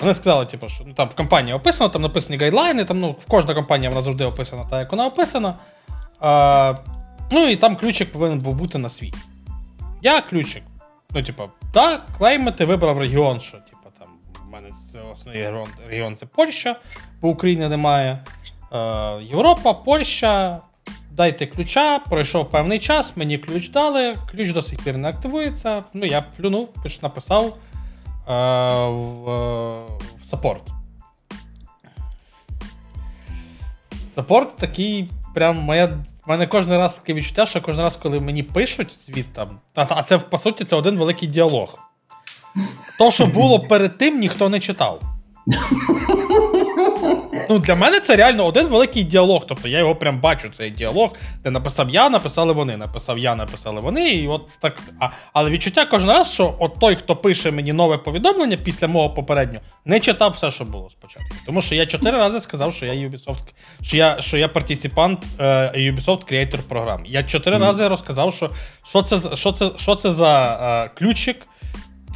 [0.00, 3.26] Вони сказали, типу, що ну, там в компанії описано, там написані гайдлайни, там ну, в
[3.28, 5.54] кожна компанія вона завжди описана так, як вона описана.
[6.20, 6.74] А,
[7.30, 9.12] ну і там ключик повинен був бути на свій.
[10.02, 10.62] Я ключик.
[11.10, 11.42] Ну, типу,
[11.72, 14.08] так, клеймити, вибрав регіон, що, типу, там,
[14.46, 14.68] в мене
[15.12, 16.76] основний регіон, регіон це Польща,
[17.20, 18.24] бо України немає.
[18.72, 20.60] Е, Європа, Польща.
[21.10, 25.84] Дайте ключа, пройшов певний час, мені ключ дали, ключ до сих пір не активується.
[25.94, 26.68] Ну, я плюнув,
[27.02, 27.56] написав
[28.26, 29.82] в, е,
[30.24, 30.62] саппорт.
[34.14, 35.86] Саппорт такий, прям моя.
[36.26, 39.86] У мене кожен раз таке відчуття, що кожен раз, коли мені пишуть звіт там, а,
[39.88, 41.78] а це по суті це один великий діалог.
[42.98, 45.02] То, що було перед тим, ніхто не читав.
[47.50, 49.44] Ну, для мене це реально один великий діалог.
[49.48, 51.10] Тобто я його прям бачу, цей діалог,
[51.44, 54.10] де написав я, написали вони, написав я, написали вони.
[54.10, 54.78] І от так.
[55.00, 59.10] А, але відчуття кожен раз, що от той, хто пише мені нове повідомлення після мого
[59.10, 61.36] попереднього, не читав все, що було спочатку.
[61.46, 63.44] Тому що я чотири рази сказав, що я Ubisoft,
[63.82, 65.44] що я, що я партисипант е,
[65.76, 67.02] Ubisoft Creator програм.
[67.06, 68.50] Я чотири рази розказав, що,
[68.88, 71.36] що, це, що, це, що це за е, ключик.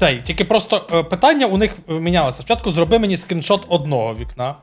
[0.01, 2.43] Цей, тільки просто е, питання у них мінялося.
[2.43, 4.55] Спочатку зроби мені скріншот одного вікна,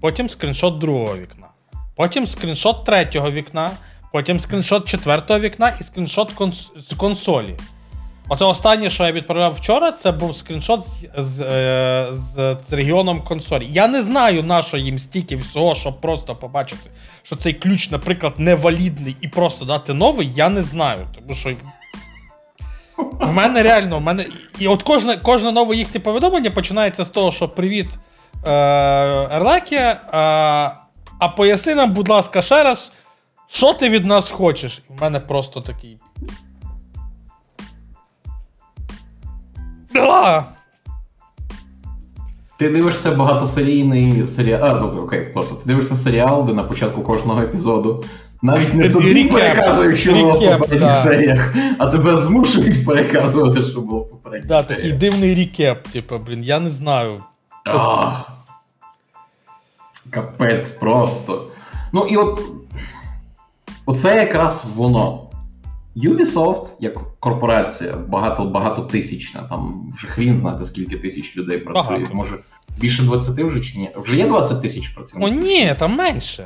[0.00, 1.46] потім скріншот другого вікна,
[1.96, 3.70] потім скріншот третього вікна,
[4.12, 7.56] потім скріншот четвертого вікна і скріншот конс- з консолі.
[8.28, 13.20] Оце останнє, що я відправляв вчора, це був скріншот з, з, е, з, з регіоном
[13.20, 13.66] консолі.
[13.68, 16.90] Я не знаю, на що їм стільки всього, щоб просто побачити,
[17.22, 21.06] що цей ключ, наприклад, невалідний і просто дати новий, я не знаю.
[21.14, 21.52] Тому що
[22.96, 24.24] в мене реально, в мене.
[24.58, 27.88] І от кожне, кожне нове їхнє повідомлення починається з того, що привіт,
[28.46, 28.50] е,
[29.36, 29.98] Ерлекі, е,
[31.18, 32.92] а поясни нам, будь ласка, ще раз,
[33.46, 34.82] що ти від нас хочеш?
[34.90, 35.98] І в мене просто такий.
[39.94, 40.44] Да!
[42.58, 44.64] Ти дивишся багатосерійний серіал.
[44.64, 48.04] А, добре, окей, просто ти дивишся серіал, де на початку кожного епізоду.
[48.42, 49.32] Навіть не тобі Рекеп.
[49.32, 51.02] переказують, що було в попередніх да.
[51.02, 54.68] серіях, а тебе змушують переказувати, що було в попередніх Да, серіях.
[54.82, 57.18] такий дивний рекеп, типу, блін, я не знаю.
[57.68, 58.10] А,
[60.10, 61.46] Капець просто.
[61.92, 62.40] Ну і от
[63.86, 65.22] оце якраз воно.
[65.96, 71.82] Ubisoft, як корпорація, багато багато тисячна, там вже хрін знати, скільки тисяч людей працює.
[71.98, 72.14] Багато.
[72.14, 72.38] Може,
[72.80, 73.90] більше 20 вже чи ні?
[73.96, 75.42] Вже є 20 тисяч О, працівників?
[75.42, 76.44] ні, там менше.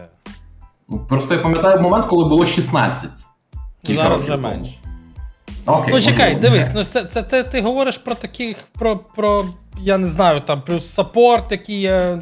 [0.90, 3.10] Ну, Просто я пам'ятаю момент, коли було 16.
[3.84, 4.74] Кілька Зараз вже менше.
[5.66, 6.40] Окей, Ну чекай, можливо.
[6.56, 9.44] дивись, ну це, це ти, ти говориш про таких, про, про,
[9.80, 12.18] я не знаю, там, плюс саппорт, який є.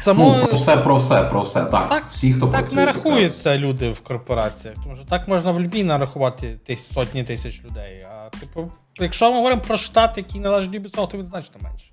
[0.00, 1.64] Само, Ну, про все, про все, про все.
[1.64, 2.76] Так, Так- всі, хто так працює.
[2.76, 3.04] не якраз.
[3.04, 4.76] рахуються люди в корпораціях.
[4.82, 8.06] Тому що так можна в любій нарахувати тис, сотні тисяч людей.
[8.10, 11.86] А типу, якщо ми говоримо про штат, який належить Ubisoft, то він значно менше.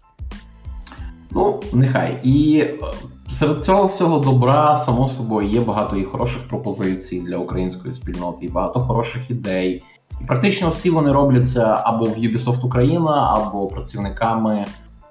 [1.31, 2.19] Ну, нехай.
[2.23, 2.75] І е,
[3.29, 8.49] серед цього всього добра, само собою, є багато і хороших пропозицій для української спільноти, і
[8.49, 9.83] багато хороших ідей.
[10.21, 14.65] І практично всі вони робляться або в Ubisoft Україна, або працівниками,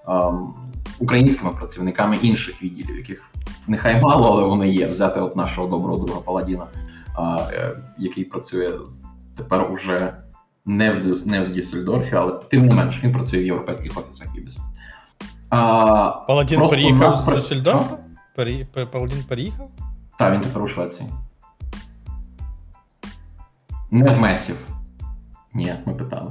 [0.09, 0.55] ем,
[0.99, 3.23] українськими працівниками інших відділів, яких
[3.69, 4.87] нехай мало, але вони є.
[4.87, 6.67] Взяти от нашого доброго друга Паладіна,
[7.53, 8.71] е, який працює
[9.37, 10.15] тепер уже
[10.67, 14.61] не в, не в Дюссельдорфі, але тим не менш, він працює в європейських офісах Ubisoft.
[15.51, 18.06] А, Паладін нас з Дюссельдорфа?
[18.37, 18.67] Пері...
[18.93, 19.71] Паладін переїхав?
[20.19, 21.09] Та, він тепер у Швеції.
[23.91, 24.57] Не в Месів.
[25.55, 26.31] Ні, ми питали.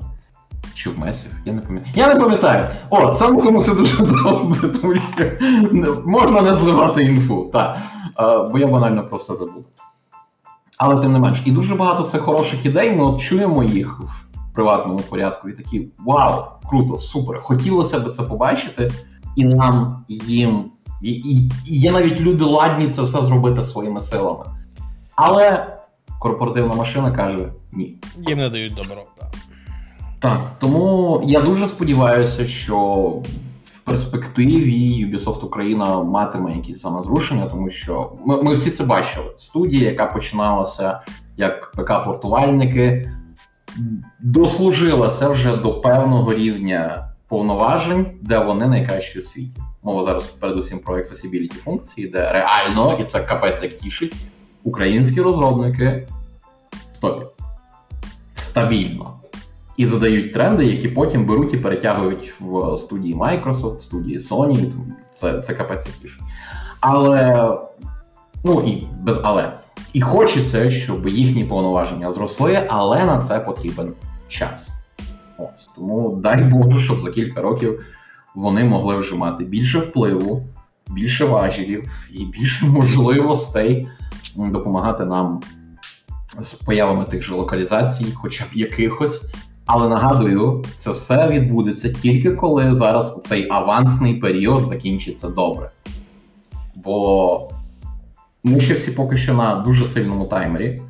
[0.73, 1.31] Чи в Месів?
[1.45, 1.93] Я не пам'ятаю.
[1.95, 2.69] Я не пам'ятаю.
[2.89, 7.49] О, саме тому це дуже добре, тому що можна не зливати інфу.
[7.53, 7.77] Так.
[8.19, 9.65] Е, бо я банально просто забув.
[10.77, 12.95] Але тим не менш, і дуже багато це хороших ідей.
[12.95, 17.41] Ми от чуємо їх в приватному порядку і такі: вау, круто, супер!
[17.41, 18.91] Хотілося б це побачити,
[19.35, 20.71] і нам, їм,
[21.05, 24.45] І, і, і є навіть люди ладні це все зробити своїми силами.
[25.15, 25.67] Але
[26.19, 27.95] корпоративна машина каже ні.
[28.27, 29.03] Їм не дають добро.
[29.21, 29.27] Да.
[30.19, 32.77] Так, тому я дуже сподіваюся, що
[33.65, 39.31] в перспективі Ubisoft Україна матиме якісь самозрушення, тому що ми, ми всі це бачили.
[39.37, 41.01] Студія, яка починалася
[41.37, 43.11] як ПК-портувальники,
[44.19, 49.61] дослужилася вже до певного рівня повноважень, де вони найкращі у світі.
[49.83, 54.15] Мова зараз передусім про accessibility функції, де реально, і це капець як тішить,
[54.63, 56.07] українські розробники
[57.01, 57.25] в.
[58.33, 59.13] Стабільно.
[59.77, 64.71] І задають тренди, які потім беруть і перетягують в студії Microsoft, студії Sony.
[65.13, 66.21] Це це капець як тішить.
[66.79, 67.49] Але,
[68.43, 69.53] ну і без але.
[69.93, 73.93] І хочеться, щоб їхні повноваження зросли, але на це потрібен
[74.27, 74.74] час.
[75.75, 77.85] Тому дай Боже, щоб за кілька років
[78.35, 80.43] вони могли вже мати більше впливу,
[80.87, 83.87] більше важелів і більше можливостей
[84.35, 85.41] допомагати нам
[86.41, 89.31] з появами тих же локалізацій, хоча б якихось.
[89.65, 95.71] Але нагадую, це все відбудеться тільки коли зараз цей авансний період закінчиться добре.
[96.75, 97.49] Бо
[98.43, 100.81] ми ще всі поки що на дуже сильному таймері,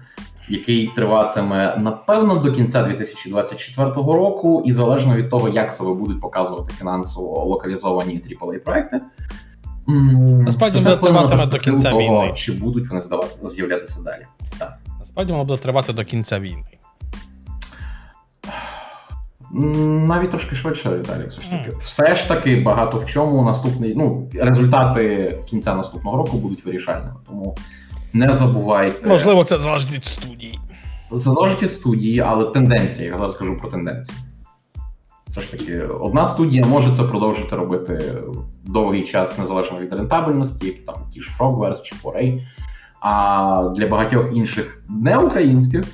[0.50, 6.74] який триватиме напевно до кінця 2024 року, і залежно від того, як себе будуть показувати
[6.78, 9.02] фінансово локалізовані aaa проекти.
[9.88, 12.34] Насправді буде триватиме до кінця того, війни.
[12.36, 14.26] Чи будуть вони здавати з'являтися далі?
[14.58, 14.78] Так.
[15.00, 16.64] Насправді воно буде тривати до кінця війни.
[20.08, 21.72] Навіть трошки швидше, Віталій, все ж таки.
[21.80, 23.96] Все ж таки багато в чому наступний.
[23.96, 27.16] Ну, результати кінця наступного року будуть вирішальними.
[27.28, 27.58] Тому
[28.16, 29.09] не забувайте.
[29.09, 30.59] Можливо, це залежить від студії.
[31.11, 34.18] Це залежить від студії, але тенденція, я зараз кажу про тенденції.
[35.28, 38.13] Все ж таки, одна студія може це продовжити робити
[38.66, 42.41] довгий час незалежно від рентабельності, як там ті ж Frogwares чи Foray.
[42.99, 45.86] А для багатьох інших неукраїнських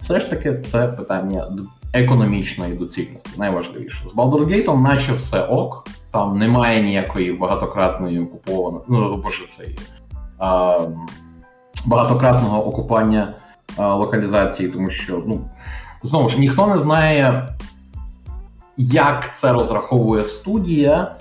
[0.00, 1.48] все ж таки це питання
[1.92, 4.04] економічної доцільності, найважливіше.
[4.12, 9.78] З Baldur's Gate наче все ок, там немає ніякої багатократної окупованої, ну боже цей
[10.38, 10.78] а,
[11.86, 13.34] багатократного окупання
[13.78, 15.40] локалізації, тому що ну
[16.02, 17.48] знову ж ніхто не знає,
[18.76, 21.16] як це розраховує студія.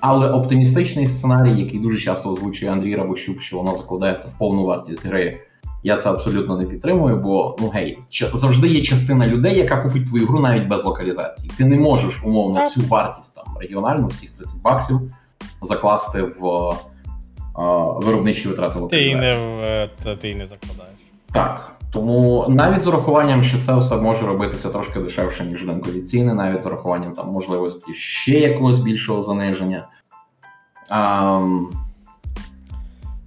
[0.00, 5.06] Але оптимістичний сценарій, який дуже часто озвучує Андрій Рабощук, що воно закладається в повну вартість
[5.06, 5.40] гри,
[5.82, 7.98] я це абсолютно не підтримую, бо ну гей,
[8.34, 11.52] завжди є частина людей, яка купить твою гру навіть без локалізації.
[11.56, 15.00] Ти не можеш умовно всю вартість там регіональну, всіх 30 баксів
[15.62, 16.74] закласти в
[18.02, 18.80] виробничі витрати.
[18.90, 19.88] Ти не
[20.20, 20.98] ти не закладаєш.
[21.32, 21.76] Так.
[21.92, 26.62] Тому навіть з урахуванням, що це все може робитися трошки дешевше, ніж ринкові ціни, навіть
[26.62, 29.88] з урахуванням там можливості ще якогось більшого заниження.
[30.90, 31.40] А,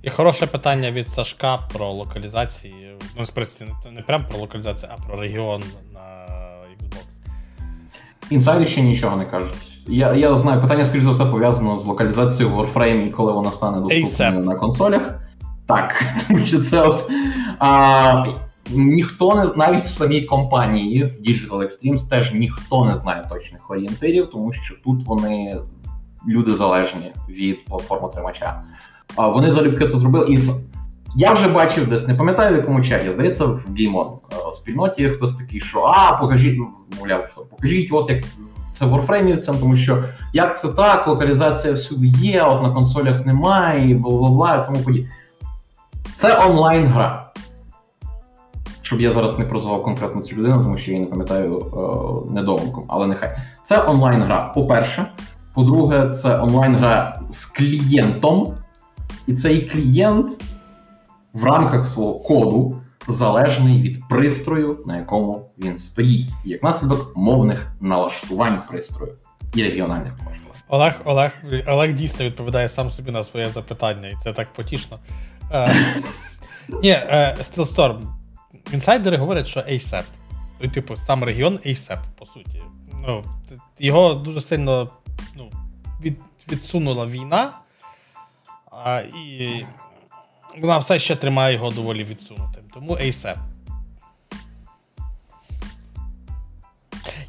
[0.03, 2.97] і хороше питання від Сашка про локалізації.
[3.17, 5.63] Ну, спросити, не прямо про локалізацію, а про регіон
[5.93, 5.99] на
[6.79, 7.05] Xbox.
[8.29, 9.72] Інсайди ще нічого не кажуть.
[9.87, 13.81] Я я знаю, питання, скоріш за все, пов'язано з локалізацією Warframe і коли вона стане
[13.81, 15.19] доступною на консолях.
[15.65, 17.11] Так, тому що це от.
[17.59, 18.25] А,
[18.71, 24.29] Ніхто не навіть в самій компанії в Digital Extremes теж ніхто не знає точних орієнтирів,
[24.31, 25.57] тому що тут вони
[26.27, 28.61] люди залежні від платформи тримача.
[29.15, 30.33] А вони залюбки це зробили.
[30.33, 30.39] І
[31.15, 34.07] я вже бачив десь, не пам'ятаю в якому чаті, здається, в Геймон
[34.53, 36.59] спільноті хтось такий, що а, покажіть,
[36.99, 38.23] мовляв, покажіть, от як
[38.73, 40.03] це Warframeівцям, тому що
[40.33, 44.65] як це так, локалізація всюди є, от на консолях немає, і бла бла бла, і
[44.65, 45.09] тому подібне.
[46.15, 47.31] Це онлайн-гра.
[48.81, 52.33] Щоб я зараз не прозвав конкретно цю людину, тому що я її не пам'ятаю е,
[52.33, 53.37] недовго, але нехай.
[53.63, 54.51] Це онлайн-гра.
[54.55, 55.05] По-перше,
[55.53, 58.53] по-друге, це онлайн-гра з клієнтом.
[59.27, 60.43] І цей клієнт
[61.33, 62.77] в рамках свого коду
[63.07, 69.13] залежний від пристрою, на якому він стоїть, і як наслідок мовних налаштувань пристрою
[69.55, 70.43] і регіональних налаштувань.
[70.67, 71.31] Олег Олег,
[71.67, 74.99] Олег дійсно відповідає сам собі на своє запитання, і це так потішно.
[75.51, 75.75] Е,
[76.83, 78.01] ні, е, Stillstorm.
[78.73, 80.03] Інсайдери говорять, що ASAP.
[80.61, 82.63] Ну, типу, сам регіон ASAP, по суті.
[83.07, 83.23] Ну,
[83.79, 84.89] Його дуже сильно
[85.35, 85.51] ну,
[86.03, 86.17] від,
[86.51, 87.51] відсунула війна.
[88.85, 89.65] А, І
[90.61, 92.63] вона все ще тримає його доволі відсунутим.
[92.73, 93.37] Тому ASAP.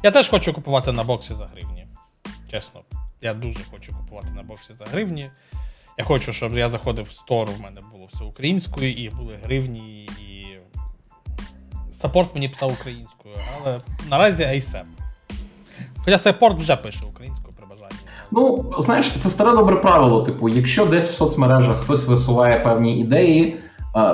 [0.03, 1.87] Я теж хочу купувати на боксі за гривні.
[2.51, 2.81] Чесно,
[3.21, 5.31] я дуже хочу купувати на боксі за гривні.
[5.97, 10.03] Я хочу, щоб я заходив в стор, в мене було все українською, і були гривні,
[10.03, 10.57] і
[11.93, 14.85] саппорт мені писав українською, але наразі ASAP.
[15.97, 17.44] Хоча саппорт вже пише українською.
[18.31, 20.23] Ну, знаєш, це старе добре правило.
[20.23, 23.55] Типу, якщо десь в соцмережах хтось висуває певні ідеї,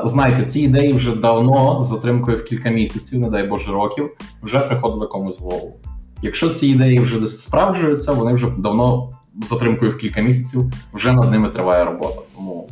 [0.06, 4.10] знайте, ці ідеї вже давно з затримкою в кілька місяців, не дай Боже років,
[4.44, 5.76] вже приходили комусь в голову.
[6.22, 9.10] Якщо ці ідеї вже десь справджуються, вони вже давно
[9.44, 12.22] з затримкою в кілька місяців вже над ними триває робота.
[12.36, 12.70] Тому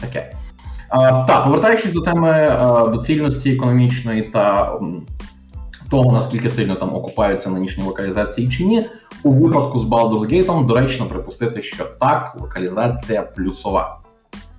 [0.00, 0.32] таке.
[0.88, 4.78] А, Так, повертаючись до теми а, доцільності економічної та
[5.90, 8.84] того, наскільки сильно там окупаються нинішні локалізації чи ні,
[9.22, 13.98] у випадку з Baldur's Gate доречно припустити, що так, локалізація плюсова.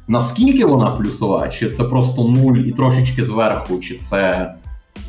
[0.07, 4.53] Наскільки вона плюсова, чи це просто нуль і трошечки зверху, чи це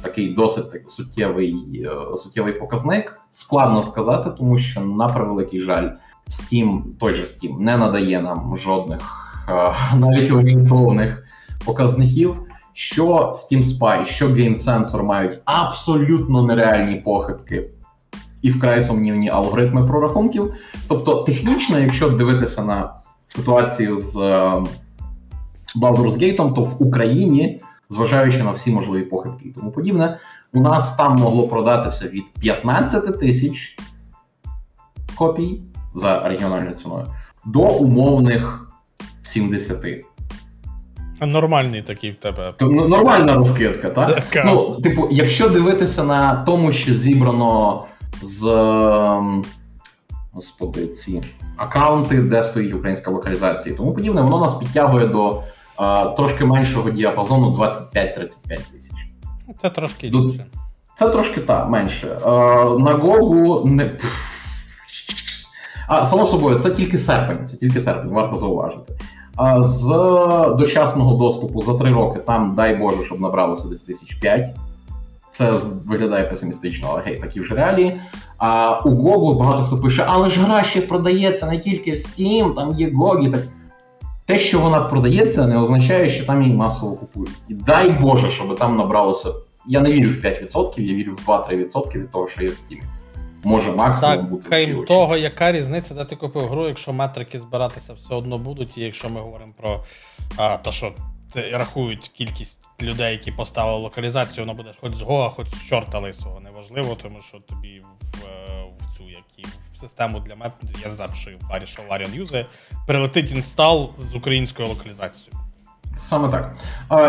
[0.03, 5.91] такий досить так, суттєвий е, суттєвий показник, складно сказати, тому що на превеликий жаль,
[6.31, 9.01] Steam, той же Steam не надає нам жодних
[9.49, 11.25] е, навіть орієнтовних
[11.65, 12.48] показників.
[12.81, 17.71] Що Steam Spy, що Game Sensor мають абсолютно нереальні похибки
[18.43, 20.55] і вкрай сумнівні алгоритми прорахунків.
[20.89, 22.93] Тобто, технічно, якщо дивитися на
[23.27, 24.63] ситуацію з е,
[25.81, 30.19] Baldur's Gate, то в Україні, зважаючи на всі можливі похибки і тому подібне,
[30.53, 33.77] у нас там могло продатися від 15 тисяч
[35.15, 35.63] копій
[35.95, 37.07] за регіональною ціною
[37.45, 38.71] до умовних
[39.23, 40.08] 70.
[41.21, 42.55] Нормальний такий в тебе.
[42.61, 44.15] Ну, Нормальна розкидка, так?
[44.31, 44.45] Така.
[44.47, 47.85] Ну, типу, якщо дивитися на тому, що зібрано
[48.23, 49.45] з ем,
[50.33, 51.21] господи, ці
[51.57, 55.43] аккаунти, де стоїть українська локалізація і тому подібне, воно нас підтягує до
[55.77, 58.93] а, трошки меншого діапазону 25-35 тисяч.
[59.63, 60.47] Це трошки більше.
[60.97, 62.19] Це трошки так, менше.
[62.25, 62.31] А,
[62.79, 63.91] на Гогу не.
[65.89, 68.93] А, само собою, це тільки серпень, це тільки серпень, варто зауважити.
[69.61, 69.87] З
[70.59, 74.57] дочасного доступу за три роки там, дай Боже, щоб набралося десь тисяч п'ять.
[75.31, 75.53] Це
[75.87, 78.01] виглядає песимістично, але гей, такі вже реалії.
[78.39, 82.55] А у Google багато хто пише, але ж гра ще продається не тільки в Steam,
[82.55, 83.33] там є GOG.
[83.33, 83.41] Так
[84.27, 87.37] те, що вона продається, не означає, що там її масово купують.
[87.49, 89.29] І дай Боже, щоб там набралося.
[89.67, 92.83] Я не вірю в 5%, я вірю в 2-3% від того, що є в Steam.
[93.45, 94.49] Може максимум так, бути.
[94.49, 98.81] Крім того, яка різниця, де ти купив гру, якщо метрики збиратися все одно будуть, і
[98.81, 99.85] якщо ми говоримо про
[100.37, 100.93] а, те, що
[101.53, 106.41] рахують кількість людей, які поставили локалізацію, вона буде хоч з Гога, хоч з чорта лисого.
[106.41, 108.25] Неважливо, тому що тобі в,
[108.79, 109.43] в цю як і
[109.75, 110.53] в систему для мет,
[110.85, 112.47] я запишу Ларі, що Ларіон юзе,
[112.87, 115.33] прилетить інстал з українською локалізацією.
[115.99, 116.55] Саме так.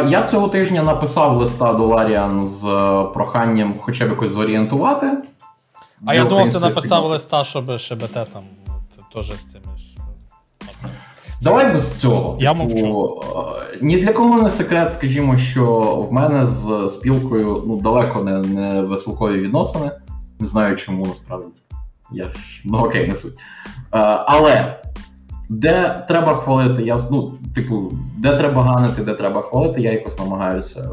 [0.09, 5.11] Я цього тижня написав листа до Ларіан з е, проханням хоча б якось зорієнтувати.
[6.05, 8.43] А я думав, ти написав листа, щоб ШБТ там
[9.13, 9.65] теж з цими.
[11.41, 12.37] Давай без цього.
[12.39, 13.21] Я типу, мовчу.
[13.81, 15.79] Ні для кого не секрет, скажімо, що
[16.09, 19.91] в мене з спілкою ну, далеко не не веселкові відносини.
[20.39, 21.47] Не знаю, чому насправді.
[22.11, 23.33] Я ж, Ну окей, не суть.
[24.25, 24.81] Але
[25.49, 30.89] де треба хвалити, я ну, типу, де треба ганити, де треба хвалити, я якось намагаюся.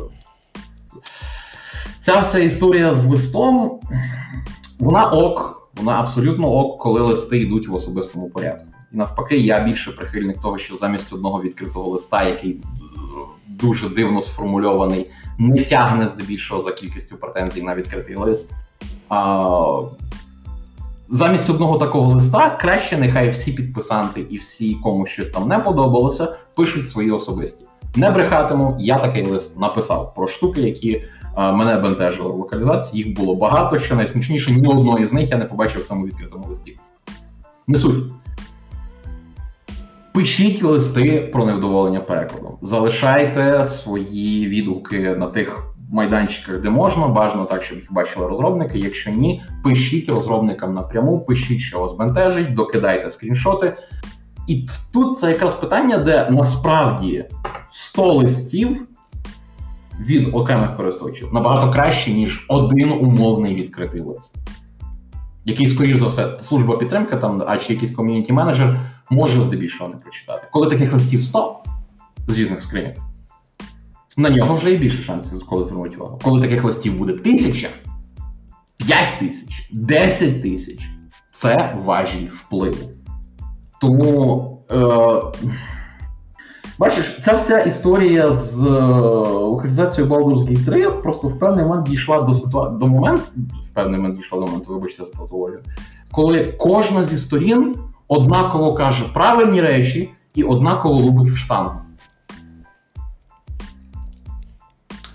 [2.01, 3.81] Ця вся історія з листом,
[4.79, 8.67] вона ок, вона абсолютно ок, коли листи йдуть в особистому порядку.
[8.93, 12.61] І навпаки, я більше прихильник того, що замість одного відкритого листа, який е,
[13.49, 18.53] дуже дивно сформульований, не тягне здебільшого за кількістю претензій на відкритий лист.
[19.09, 19.81] А,
[21.09, 26.37] Замість одного такого листа краще нехай всі підписанти і всі, кому щось там не подобалося,
[26.55, 27.65] пишуть свої особисті.
[27.97, 31.05] Не брехатиму, я такий лист написав про штуки, які
[31.37, 33.05] мене бентежили в локалізації.
[33.05, 36.47] Їх було багато, що найсмішніше, ні одної з них я не побачив в цьому відкритому
[36.49, 36.77] листі.
[37.67, 38.13] Не суть.
[40.13, 42.59] Пишіть листи про невдоволення перекладом.
[42.63, 47.09] Залишайте свої відгуки на тих майданчиках, де можна.
[47.09, 48.79] Бажано так, щоб їх бачили розробники.
[48.79, 53.77] Якщо ні, пишіть розробникам напряму, пишіть, що вас бентежить, докидайте скріншоти.
[54.49, 57.25] І тут це якраз питання, де насправді
[57.71, 58.89] 100 листів
[60.01, 64.35] від окремих користувачів набагато краще, ніж один умовний відкритий лист.
[65.45, 69.97] Який, скоріш за все, служба підтримки там, а чи якийсь ком'юніті менеджер може здебільшого не
[69.97, 70.49] прочитати.
[70.53, 71.63] Коли таких листів 100
[72.29, 72.95] з різних скриньок,
[74.17, 76.21] на нього вже є більше шансів, коли звернуть увагу.
[76.23, 77.69] Коли таких листів буде тисяча,
[78.77, 80.81] 5 тисяч, 10 тисяч
[81.33, 82.91] це важіль впливу.
[83.81, 84.53] Тому.
[84.71, 85.51] Е-
[86.79, 88.71] Бачиш, ця вся історія з е,
[89.29, 92.69] локалізацією Baldur's Gate 3 просто в певний момент дійшла до ситуа...
[92.69, 93.25] до моменту,
[93.71, 95.61] в певний момент дійшла до моменту, вибачте за тавтологію,
[96.11, 97.77] коли кожна зі сторін
[98.09, 101.81] однаково каже правильні речі і однаково лубить в штангу.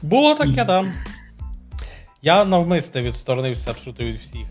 [0.02, 0.86] Було таке, так.
[2.22, 4.48] Я навмисне відсторонився абсолютно від всіх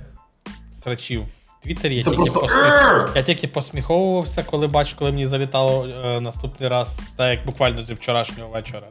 [0.72, 1.24] срачів
[1.60, 3.12] В Твіттері я Це тільки, просто- посміх...
[3.16, 7.94] я тільки посміховувався, коли бачив, коли мені залітало е, наступний раз, так як буквально зі
[7.94, 8.86] вчорашнього вечора.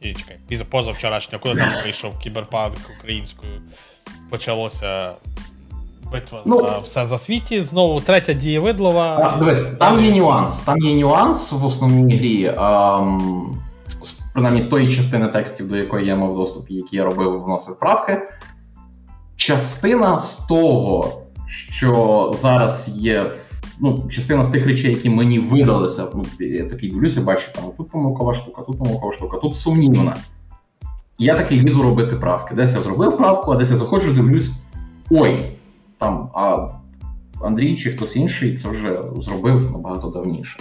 [0.00, 3.52] І чекай, піза позавчорашнього, коли там вийшов кіберпанк українською,
[4.30, 5.10] почалося
[6.12, 6.62] битва Ну.
[6.68, 7.60] за все за світі.
[7.60, 9.32] Знову третя дієвидлова.
[9.34, 10.56] А, дивись, там є нюанс.
[10.58, 12.54] Там є нюанс в основній грі.
[12.58, 13.60] ем,
[14.34, 17.78] принаймні з тої частини текстів, до якої я мав доступ, і які я робив, вносив
[17.78, 18.18] правки.
[19.36, 23.32] Частина з того, що зараз є.
[23.80, 27.90] Ну, частина з тих речей, які мені видалися, ну, я такий дивлюся, бачу, там тут
[27.90, 30.16] помилкова штука, тут помилкова штука, тут сумнівна.
[31.18, 32.54] Я такий лізу робити правки.
[32.54, 34.50] Десь я зробив правку, а десь я заходжу, дивлюсь.
[35.10, 35.38] Ой,
[35.98, 36.68] там, а
[37.42, 40.58] Андрій чи хтось інший це вже зробив набагато давніше.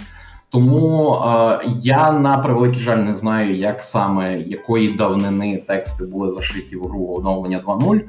[0.49, 6.75] Тому е, я на превеликий жаль не знаю, як саме якої давнини тексти були зашиті
[6.75, 8.01] в гру оновлення 2.0,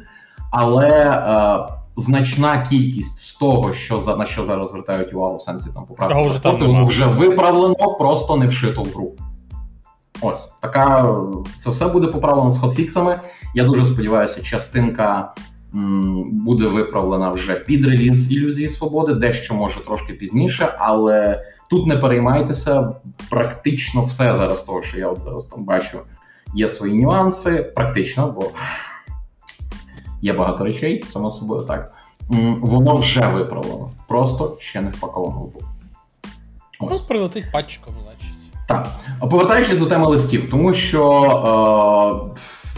[0.50, 5.70] але е, значна кількість з того, що за на що зараз звертають увагу в сенсі
[5.74, 9.12] там поправки, вже там воно вже виправлено, просто не вшито в гру.
[10.20, 11.16] Ось така
[11.58, 13.20] це все буде поправлено з хотфіксами.
[13.54, 15.34] Я дуже сподіваюся, частинка
[15.74, 21.96] м, буде виправлена вже під реліз ілюзії свободи, дещо може трошки пізніше, але тут не
[21.96, 22.90] переймайтеся.
[23.30, 25.98] Практично все зараз того, що я от зараз там бачу,
[26.54, 27.72] є свої нюанси.
[27.76, 28.46] Практично, бо
[30.22, 31.92] є багато речей, само собою так.
[32.60, 35.60] Воно вже виправлено, просто ще не впаковано в гру.
[36.80, 38.36] Ну, прилетить патчиком, значить.
[38.68, 38.88] Так,
[39.20, 42.32] а повертаючись до теми листів, тому що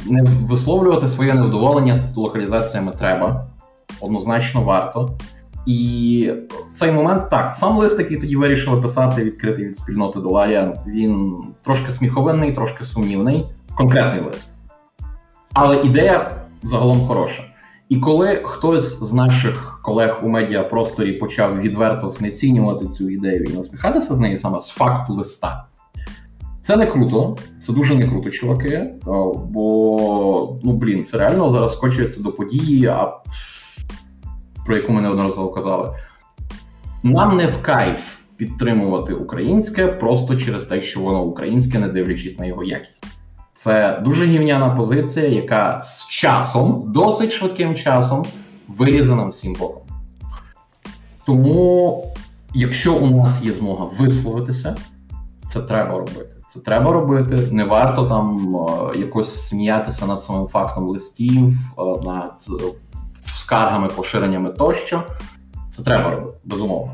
[0.06, 3.46] е, не висловлювати своє невдоволення локалізаціями треба,
[4.00, 5.18] однозначно варто.
[5.66, 6.32] І
[6.72, 11.36] в цей момент так, сам лист, який тоді вирішили писати, відкритий від спільноти Доларія, він
[11.62, 14.54] трошки сміховинний, трошки сумнівний, конкретний лист.
[15.52, 17.42] Але ідея загалом хороша.
[17.88, 24.14] І коли хтось з наших колег у медіапросторі почав відверто знецінювати цю ідею і насміхатися
[24.14, 25.64] з неї саме з факту листа,
[26.62, 28.90] це не круто, це дуже не круто, чуваки.
[29.44, 33.12] Бо ну блін, це реально зараз скочується до події, а
[34.66, 35.94] про яку ми неодноразово казали.
[37.02, 42.46] Нам не в кайф підтримувати українське просто через те, що воно українське, не дивлячись на
[42.46, 43.17] його якість.
[43.58, 48.24] Це дуже гівняна позиція, яка з часом, досить швидким часом,
[48.68, 49.82] вилізе нам всім боком.
[51.26, 52.04] Тому,
[52.54, 54.76] якщо у нас є змога висловитися,
[55.48, 56.34] це треба робити.
[56.48, 57.48] Це треба робити.
[57.50, 61.48] Не варто там е, якось сміятися над самим фактом листів,
[61.78, 62.64] е, над е,
[63.34, 65.02] скаргами, поширеннями тощо.
[65.70, 66.92] Це треба робити, безумовно.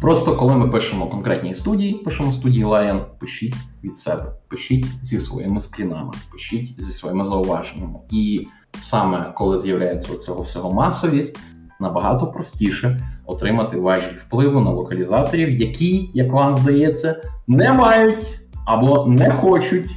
[0.00, 5.60] Просто коли ми пишемо конкретні студії, пишемо студії Lion, пишіть від себе, пишіть зі своїми
[5.60, 7.98] скрінами, пишіть зі своїми зауваженнями.
[8.10, 8.46] І
[8.80, 11.38] саме коли з'являється цього всього масовість,
[11.80, 19.30] набагато простіше отримати важіль впливу на локалізаторів, які, як вам здається, не мають або не
[19.30, 19.90] хочуть,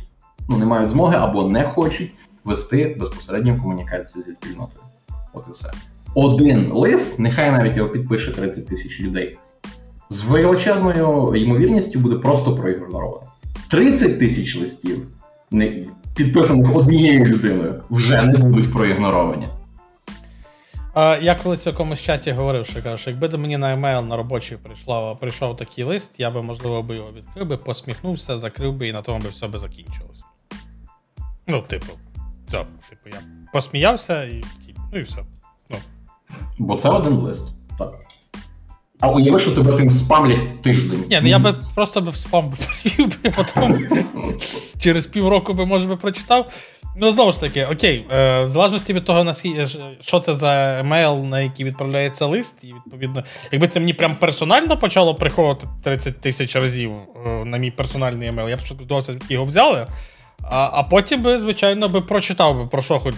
[0.49, 2.12] ну не мають змоги або не хочуть
[2.44, 4.84] вести безпосередню комунікацію зі спільнотою.
[5.34, 5.72] От і все.
[6.16, 9.38] Один лист, нехай навіть його підпише 30 тисяч людей.
[10.10, 13.31] З величезною ймовірністю буде просто проігноровано.
[13.72, 15.07] 30 тисяч листів,
[16.15, 19.48] підписаних однією людиною, вже не будуть проігноровані.
[20.93, 24.06] А, я колись в якомусь чаті говорив, що кажу, що якби до мені на емейл
[24.06, 28.73] на робочий прийшла, прийшов такий лист, я би, можливо, би його відкрив би, посміхнувся, закрив
[28.73, 30.23] би і на тому би все би закінчилось.
[31.48, 31.93] Ну, типу,
[32.48, 33.22] все, типу, я
[33.53, 34.43] посміявся і
[34.93, 35.23] ну і все.
[35.69, 35.77] Ну,
[36.57, 37.43] Бо це один лист.
[37.77, 37.93] Так.
[39.02, 41.03] А уяви, що тебе тим спамлять тиждень.
[41.10, 43.88] Ні, ну я би просто би спам би би, потім
[44.80, 46.52] через півроку би, може би, прочитав.
[46.98, 49.68] Ну, знову ж таки, окей, е, в залежності від того, наскільки
[50.02, 54.78] що це за емейл, на який відправляється лист, і відповідно, якби це мені прям персонально
[54.78, 56.91] почало приходити 30 тисяч разів
[57.26, 59.88] е, на мій персональний емейл, я б сподівався, його взяли.
[60.44, 63.15] А, а потім би, звичайно, би прочитав би про що хоч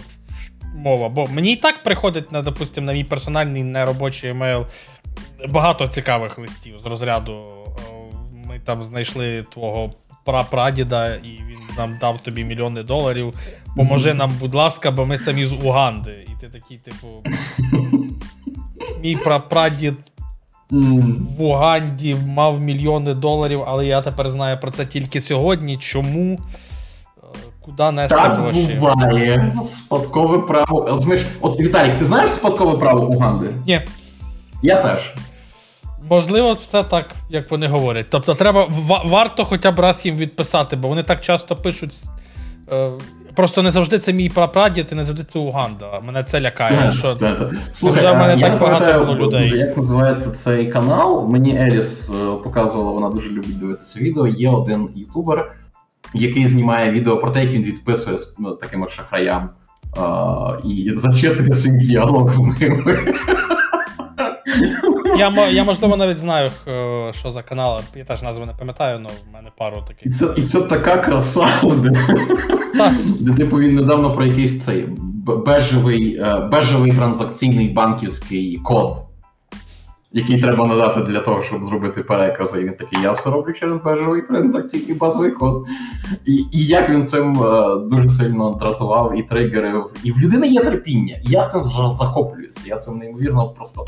[0.74, 1.08] мова.
[1.08, 4.66] Бо мені і так приходить на, допустим, на мій персональний неробочий емейл
[5.48, 7.32] багато цікавих листів з розряду.
[7.32, 7.92] е,
[8.48, 9.90] Ми там знайшли твого
[10.24, 13.34] прапрадіда, і він нам дав тобі мільйони доларів.
[13.76, 16.26] Поможи нам, будь ласка, бо ми самі з Уганди.
[16.28, 17.06] І ти такий, типу.
[19.02, 19.94] Мій прапрадід
[20.70, 25.76] в Уганді мав мільйони доларів, але я тепер знаю про це тільки сьогодні.
[25.76, 26.34] Чому?
[26.34, 27.26] Е,
[27.60, 28.76] Куди нести Так гроші?
[28.80, 29.54] буває.
[29.66, 31.00] Спадкове право.
[31.40, 33.46] От Віталік, ти знаєш спадкове право Уганди?
[33.66, 33.80] Ні.
[34.64, 35.14] Я теж.
[36.10, 38.06] Можливо, все так, як вони говорять.
[38.10, 38.68] Тобто, треба
[39.04, 41.94] варто хоча б раз їм відписати, бо вони так часто пишуть.
[42.72, 42.90] Е,
[43.34, 46.00] Просто не завжди це мій прапрадід і не завжди це Уганда.
[46.06, 46.92] Мене це лякає.
[46.92, 47.50] що Та, та.
[47.90, 49.58] вже в мене так багато було людей.
[49.58, 51.28] Як називається цей канал?
[51.28, 52.12] Мені Еліс е,
[52.44, 54.26] показувала, вона дуже любить дивитися відео.
[54.26, 55.52] Є один ютубер,
[56.14, 59.50] який знімає відео про те, як він відписує з ну, таким шахраям
[59.96, 63.14] а, і зачитує свій діалог з ними.
[65.16, 66.50] Я, я можливо навіть знаю,
[67.12, 67.80] що за канал.
[67.96, 70.18] Я теж назви не пам'ятаю, але в мене пару І таких.
[70.18, 72.06] це, і це така краса, де,
[72.78, 74.88] Так, де типу він недавно про якийсь цей
[75.46, 78.98] бежевий, е, бежевий транзакційний банківський код,
[80.12, 82.60] який треба надати для того, щоб зробити перекази.
[82.60, 85.66] І він такий, я все роблю через бежевий транзакційний базовий код.
[86.26, 89.90] І, і як він цим е, дуже сильно дратував і тригерив.
[90.02, 91.16] І в людини є терпіння.
[91.28, 91.64] І я цим
[91.94, 92.60] захоплююся.
[92.66, 93.84] Я цим неймовірно просто.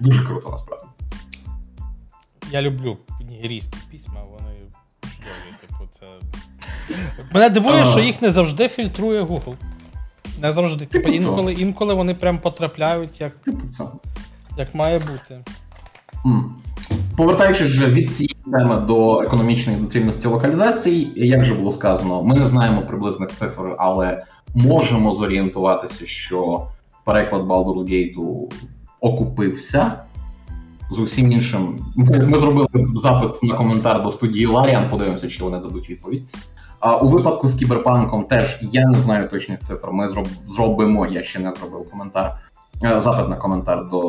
[0.00, 0.86] Дуже круто насправді.
[2.50, 2.96] я люблю
[3.30, 4.54] нігерійські письма, вони
[5.02, 5.56] чудові.
[5.60, 6.06] Типу, це.
[7.34, 9.54] Мене дивує, що їх не завжди фільтрує Google.
[10.42, 10.86] Не завжди.
[10.86, 13.60] Типу, Типу інколи, інколи вони прям потрапляють, як, Типу
[14.56, 15.44] як має бути.
[17.16, 22.48] Повертаючись вже від цієї теми до економічної доцільності локалізації, як вже було сказано, ми не
[22.48, 26.66] знаємо приблизних цифр, але можемо зорієнтуватися, що
[27.04, 28.48] переклад Baldur's Gate
[29.00, 29.92] окупився.
[30.90, 31.78] З усім іншим.
[31.96, 32.66] Ми, зробили
[33.02, 36.22] запит на коментар до студії Ларіан, подивимося, чи вони дадуть відповідь.
[36.80, 39.88] А у випадку з кіберпанком теж я не знаю точних цифр.
[39.90, 42.38] Ми зроб, зробимо, я ще не зробив коментар.
[42.84, 44.02] е, Запит на коментар до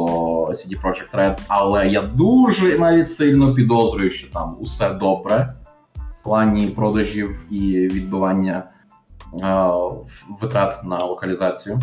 [0.45, 5.53] CD Projekt Red, але я дуже навіть сильно підозрюю, що там усе добре
[5.95, 8.63] в плані продажів і відбивання
[9.33, 9.69] е,
[10.41, 11.79] витрат на локалізацію.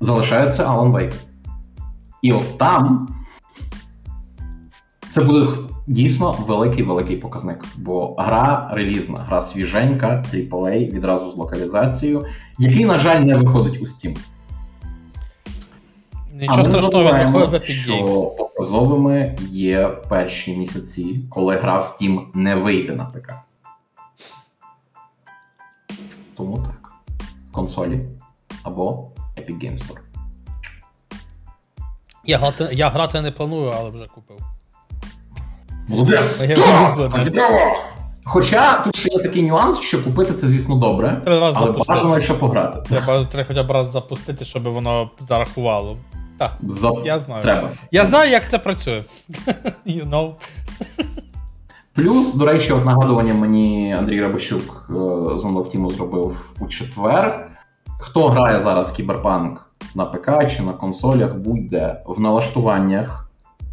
[0.00, 1.14] Залишається Alan Wake.
[2.22, 3.08] І от там
[5.10, 5.46] це буде
[5.86, 12.26] дійсно великий великий показник, бо гра релізна, гра свіженька, AAA, відразу з локалізацією,
[12.58, 14.18] який, на жаль, не виходить у Steam.
[16.32, 22.92] Нічого страшного, він виходить що показовими є перші місяці, коли гра в Steam не вийде
[22.92, 23.34] на ПК.
[26.36, 26.92] Тому так.
[27.50, 28.00] В консолі
[28.62, 30.07] або Epic Games Store.
[32.28, 34.36] Я, грати, я грати не планую, але вже купив.
[35.88, 36.40] Молодець!
[36.40, 37.62] Я Так!
[38.24, 41.94] Хоча тут ще є такий нюанс, що купити це, звісно, добре, Три рази але запустити.
[41.94, 42.80] бажано ще пограти.
[42.88, 45.96] Треба, треба хоча б раз запустити, щоб воно зарахувало.
[46.38, 46.92] Так, За...
[47.04, 47.42] я знаю.
[47.42, 47.68] Треба.
[47.92, 49.02] Я знаю, як це працює.
[49.86, 50.32] You know.
[51.94, 54.92] Плюс, до речі, от нагадування мені Андрій Рабощук е,
[55.38, 57.50] з Unlock зробив у четвер.
[57.98, 63.30] Хто грає зараз кіберпанк на ПК чи на консолях, будь-де в налаштуваннях,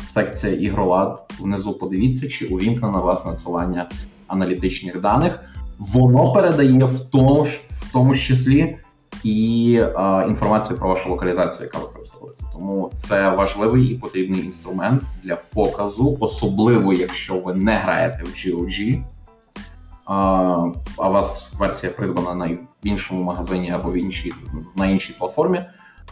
[0.08, 3.90] секція ігролад, внизу подивіться, чи увімкнено у вас надсилання
[4.28, 5.40] аналітичних даних.
[5.80, 8.78] Воно передає в тому в тому числі
[9.24, 12.44] і е, інформацію про вашу локалізацію, яка використовується.
[12.54, 19.04] Тому це важливий і потрібний інструмент для показу, особливо якщо ви не граєте в GOG,
[20.06, 20.16] а,
[20.98, 24.34] а у вас версія придбана на іншому магазині або в іншій,
[24.76, 25.66] на іншій платформі.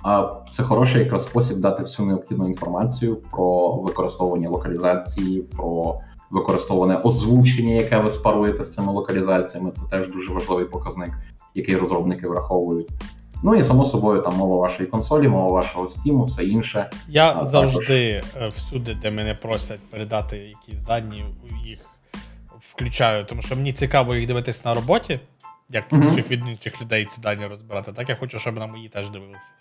[0.03, 5.99] А це хороший якраз спосіб дати всю необхідну інформацію про використовування локалізації, про
[6.31, 9.71] використоване озвучення, яке ви спаруєте з цими локалізаціями.
[9.71, 11.09] Це теж дуже важливий показник,
[11.55, 12.89] який розробники враховують.
[13.43, 16.89] Ну і само собою там мова вашої консолі, мова вашого стіму, все інше.
[17.07, 21.25] Я А, завжди е, всюди, де мене просять передати якісь дані,
[21.65, 21.79] їх
[22.71, 25.19] включаю, тому що мені цікаво їх дивитись на роботі,
[25.73, 26.03] як Мгм.
[26.03, 27.91] інших від інших людей ці дані розбирати.
[27.93, 29.51] Так я хочу, щоб на мої теж дивилися.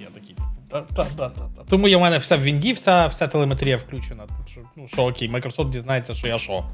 [0.00, 0.36] Я такий,
[0.70, 1.64] та, та, та, та, та.
[1.70, 4.26] Тому є в мене все в Вінді, вся, вся телеметрія включена.
[4.50, 6.64] Що, ну що окей, Microsoft дізнається, що я що.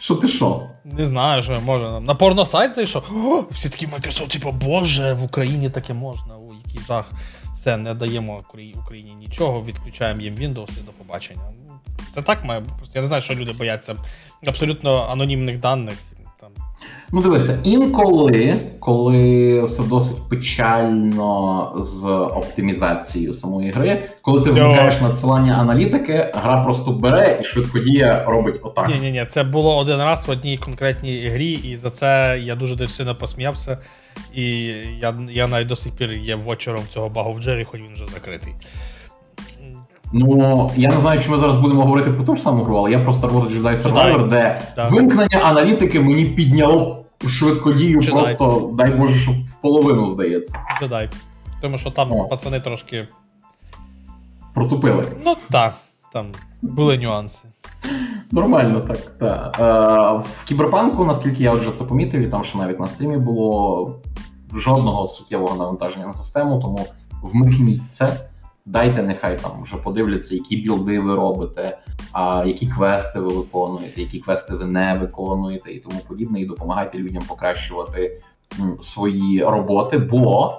[0.00, 0.70] Що ти що?
[0.84, 2.00] Не знаю, що можна.
[2.00, 3.02] На порносайт зайшов.
[3.50, 6.34] Всі такі Microsoft, типу, боже, в Україні таке можна.
[6.36, 7.10] О, який жах.
[7.58, 8.44] Все, не даємо
[8.74, 11.40] Україні нічого, відключаємо їм Windows і до побачення.
[12.14, 12.60] Це так має.
[12.60, 13.96] Просто Я не знаю, що люди бояться
[14.46, 15.94] абсолютно анонімних даних.
[17.12, 22.04] Ну, дивися, інколи, коли все досить печально з
[22.36, 28.88] оптимізацією самої гри, коли ти вмикаєш надсилання аналітики, гра просто бере і швидкодія робить отак.
[28.88, 32.54] Ні, ні, ні, це було один раз в одній конкретній грі, і за це я
[32.54, 33.78] дуже дуже сильно посміявся.
[34.34, 34.64] І
[35.00, 38.06] я, я навіть до сих пір є вочером цього багу в Джері, хоч він вже
[38.06, 38.54] закритий.
[40.12, 42.90] Ну, я не знаю, чи ми зараз будемо говорити про ту ж саму гру, але
[42.90, 44.88] я про Star Wars Jedi Survivor, де Да.
[44.88, 48.10] вимкнення аналітики мені підняло швидкодію Jedi.
[48.12, 50.58] просто, дай Боже, щоб в половину здається.
[50.80, 51.10] Джедай.
[51.60, 52.28] Тому що там О.
[52.28, 53.08] пацани трошки.
[54.54, 55.04] Протупили.
[55.24, 55.74] Ну так,
[56.12, 56.26] там
[56.62, 57.38] Були нюанси.
[58.32, 58.98] Нормально так.
[59.18, 59.56] так.
[59.60, 63.94] Е, в кіберпанку, наскільки я вже це помітив, і там ще навіть на стрімі було
[64.54, 66.86] жодного суттєвого навантаження на систему, тому
[67.22, 68.27] вмикніть це.
[68.68, 71.78] Дайте, нехай там вже подивляться, які білди ви робите,
[72.12, 76.98] а які квести ви виконуєте, які квести ви не виконуєте, і тому подібне, і допомагайте
[76.98, 78.22] людям покращувати
[78.82, 79.98] свої роботи.
[79.98, 80.54] Бо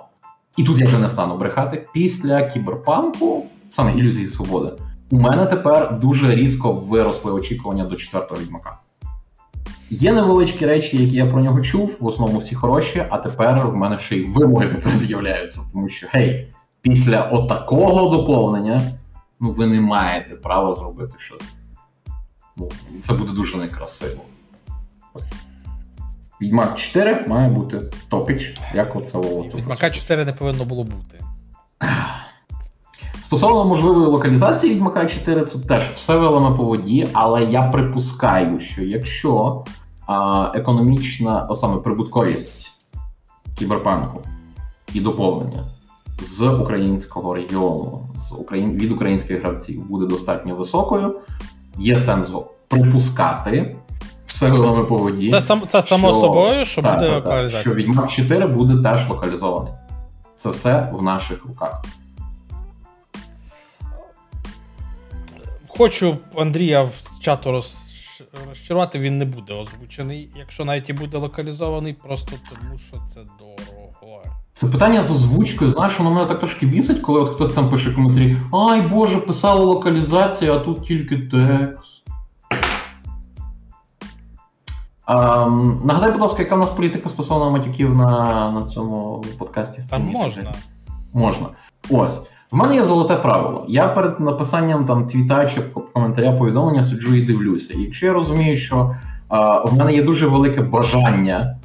[0.57, 1.87] і тут я вже не стану брехати.
[1.93, 4.71] Після кіберпанку, саме ілюзії свободи,
[5.11, 8.77] у мене тепер дуже різко виросли очікування до четвертого відьмака.
[9.89, 13.75] Є невеличкі речі, які я про нього чув, в основному всі хороші, а тепер в
[13.75, 16.47] мене ще й вимоги тепер з'являються, тому що гей,
[16.81, 18.81] після отакого доповнення,
[19.39, 21.41] ну ви не маєте права зробити щось.
[22.57, 22.69] Ну,
[23.01, 24.21] це буде дуже некрасиво.
[26.41, 29.57] Відьмак 4 має бути топіч, як оце оце.
[29.57, 31.19] Відьмака 4 не повинно було бути.
[33.21, 38.81] Стосовно можливої локалізації Відьмака 4, це теж все велами по воді, але я припускаю, що
[38.81, 39.63] якщо
[40.07, 42.71] а, економічна, а саме прибутковість
[43.55, 44.21] кіберпанку
[44.93, 45.65] і доповнення
[46.23, 48.77] з українського регіону, з Україн...
[48.77, 51.19] від українських гравців буде достатньо високою,
[51.77, 52.31] є сенс
[52.67, 53.75] припускати
[54.25, 55.31] все велами по воді.
[55.31, 57.61] Це, сам, це само що- собою, що так, буде так, локалізація.
[57.61, 59.73] Що Відьмак 4 буде теж локалізований.
[60.37, 61.85] Це все в наших руках.
[65.67, 67.77] Хочу Андрія з чату роз...
[68.49, 74.23] розчарувати, він не буде озвучений, якщо навіть і буде локалізований, просто тому що це дорого.
[74.59, 77.91] Це питання з озвучкою, знаєш, воно мене так трошки бісить, коли от хтось там пише
[77.91, 82.03] коментарі: Ай Боже, писала локалізація, а тут тільки текст.
[85.07, 89.81] Ем, нагадай, будь ласка, яка в нас політика стосовно матюків на, на цьому подкасті?
[89.89, 90.53] Там можна.
[91.13, 91.45] Можна.
[91.89, 92.27] Ось.
[92.51, 93.65] В мене є золоте правило.
[93.67, 95.61] Я перед написанням там твіта чи
[95.93, 97.73] коментаря повідомлення сиджу і дивлюся.
[97.73, 98.95] І якщо я розумію, що
[99.27, 101.58] а, в мене є дуже велике бажання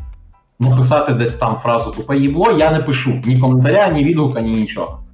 [0.59, 5.05] написати десь там фразу тупе їбло, я не пишу ні коментаря, ні відгука, ні нічого.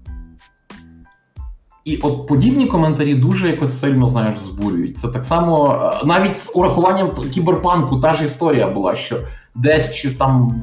[1.84, 4.98] І от подібні коментарі дуже якось сильно знаєш збурюють.
[4.98, 9.20] Це так само, е, навіть з урахуванням кіберпанку, та ж історія була, що
[9.54, 10.62] десь чи там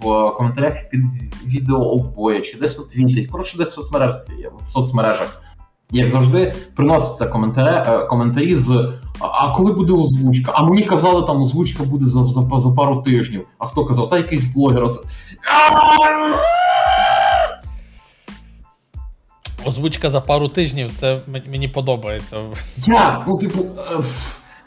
[0.00, 1.00] в, коментарях під
[1.46, 4.26] відео обоє, чи десь у твіті, коротше, десь в соцмережах,
[4.60, 5.42] в соцмережах.
[5.92, 10.52] Як завжди, приносяться коментарі, е, коментарі з а, коли буде озвучка?
[10.54, 13.46] А мені казали, там озвучка буде за, за, за пару тижнів.
[13.58, 14.10] А хто казав?
[14.10, 14.88] Та якийсь блогер.
[19.64, 22.36] Озвучка за пару тижнів, це мені подобається.
[22.76, 24.02] Я, ну, типу, е,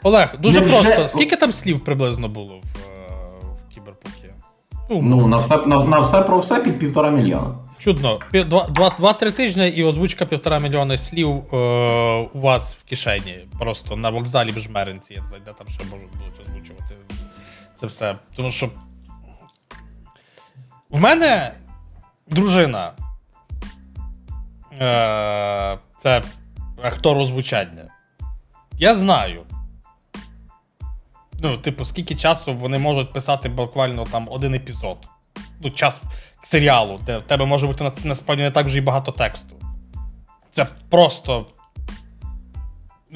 [0.02, 1.08] Олег, дуже Невже- просто.
[1.08, 3.14] Скільки там слів приблизно було в, е,
[3.68, 4.28] в кіберпукі?
[4.90, 7.54] ну, на все, на, на все про все під півтора мільйона.
[7.84, 8.20] Чудно.
[8.98, 11.56] Два-три тижні і озвучка півтора мільйона слів е,
[12.32, 13.38] у вас в кишені.
[13.58, 15.14] Просто на вокзалі в Жмеринці,
[15.46, 16.94] я там ще можуть будуть озвучувати
[17.76, 18.16] це все.
[18.36, 18.70] Тому що.
[20.90, 21.52] В мене
[22.26, 22.92] дружина.
[24.80, 26.22] Е, це
[26.82, 27.84] актор озвучання.
[28.78, 29.42] Я знаю.
[31.38, 34.98] Ну, типу, скільки часу вони можуть писати буквально там один епізод.
[35.60, 36.00] Ну, час
[36.42, 39.56] серіалу, де в тебе може бути насправді не так вже і багато тексту.
[40.50, 41.46] Це просто.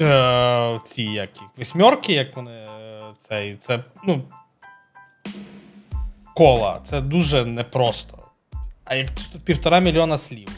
[0.01, 2.51] Е, ці як восьмерки, як вони.
[2.51, 2.63] е,
[3.17, 4.21] Цей, це, ну.
[6.35, 6.79] Кола.
[6.83, 8.17] Це дуже непросто.
[8.85, 9.07] А як
[9.43, 10.49] півтора мільйона слів.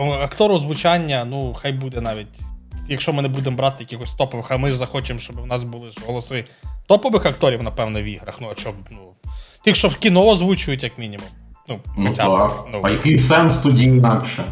[0.00, 2.40] Е, актор озвучання, ну, хай буде навіть.
[2.88, 5.90] Якщо ми не будемо брати якихось топових, а ми ж захочемо, щоб у нас були
[5.90, 6.44] ж голоси
[6.86, 8.40] топових акторів, напевно, в іграх.
[8.40, 9.12] Ну, а що, б, ну.
[9.64, 11.26] Тих, що в кіно озвучують, як мінімум.
[11.68, 12.64] Ну, Ну хоча б, так.
[12.72, 12.80] ну.
[12.84, 14.44] А який сенс тоді інакше?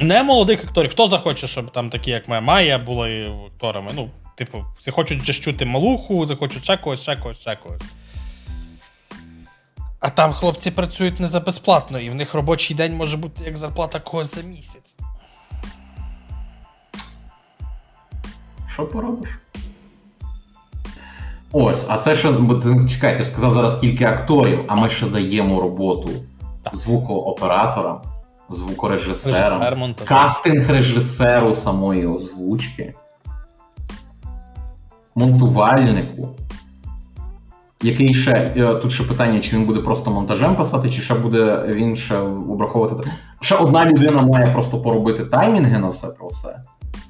[0.00, 0.90] Не молодих акторів.
[0.90, 3.90] Хто захоче, щоб там такі, як моя Майя, були акторами?
[3.94, 7.82] Ну, типу, всі хочуть же чути малуху, захочуть ще когось, ще когось, ще когось.
[10.00, 13.56] А там хлопці працюють не за безплатно, і в них робочий день може бути як
[13.56, 14.96] зарплата когось за місяць.
[18.72, 19.30] Що поробиш?
[21.52, 25.60] Ось, а це ще, бо ти чекай, сказав зараз кілька акторів, а ми ще даємо
[25.60, 26.10] роботу
[26.72, 28.00] звукооператорам,
[28.50, 32.94] звукорежисерам, Режисер, кастинг режисеру самої озвучки,
[35.14, 36.28] монтувальнику.
[37.82, 41.64] Який ще е, тут ще питання, чи він буде просто монтажем писати, чи ще буде
[41.68, 43.10] він ще обраховувати.
[43.40, 46.60] Ще одна людина має просто поробити таймінги на все про все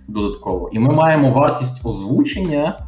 [0.09, 0.71] додатково.
[0.73, 2.79] І ми маємо вартість озвучення.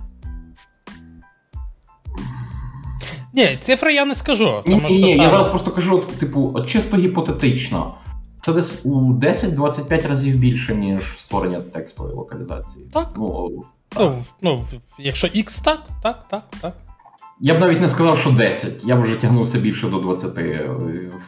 [3.35, 4.63] Ні, цифри я не скажу.
[4.65, 5.25] Тому ні, що ні, там...
[5.25, 7.95] я зараз просто кажу, от, типу, от чисто гіпотетично.
[8.41, 12.87] Це десь у 10-25 разів більше, ніж створення текстової локалізації.
[12.93, 13.11] Так.
[13.17, 13.51] Ну,
[13.97, 14.65] Ну, ну,
[14.99, 16.73] якщо X, так, так, так, так.
[17.41, 18.73] Я б навіть не сказав, що 10.
[18.85, 20.71] Я б вже тягнувся більше до 20 е,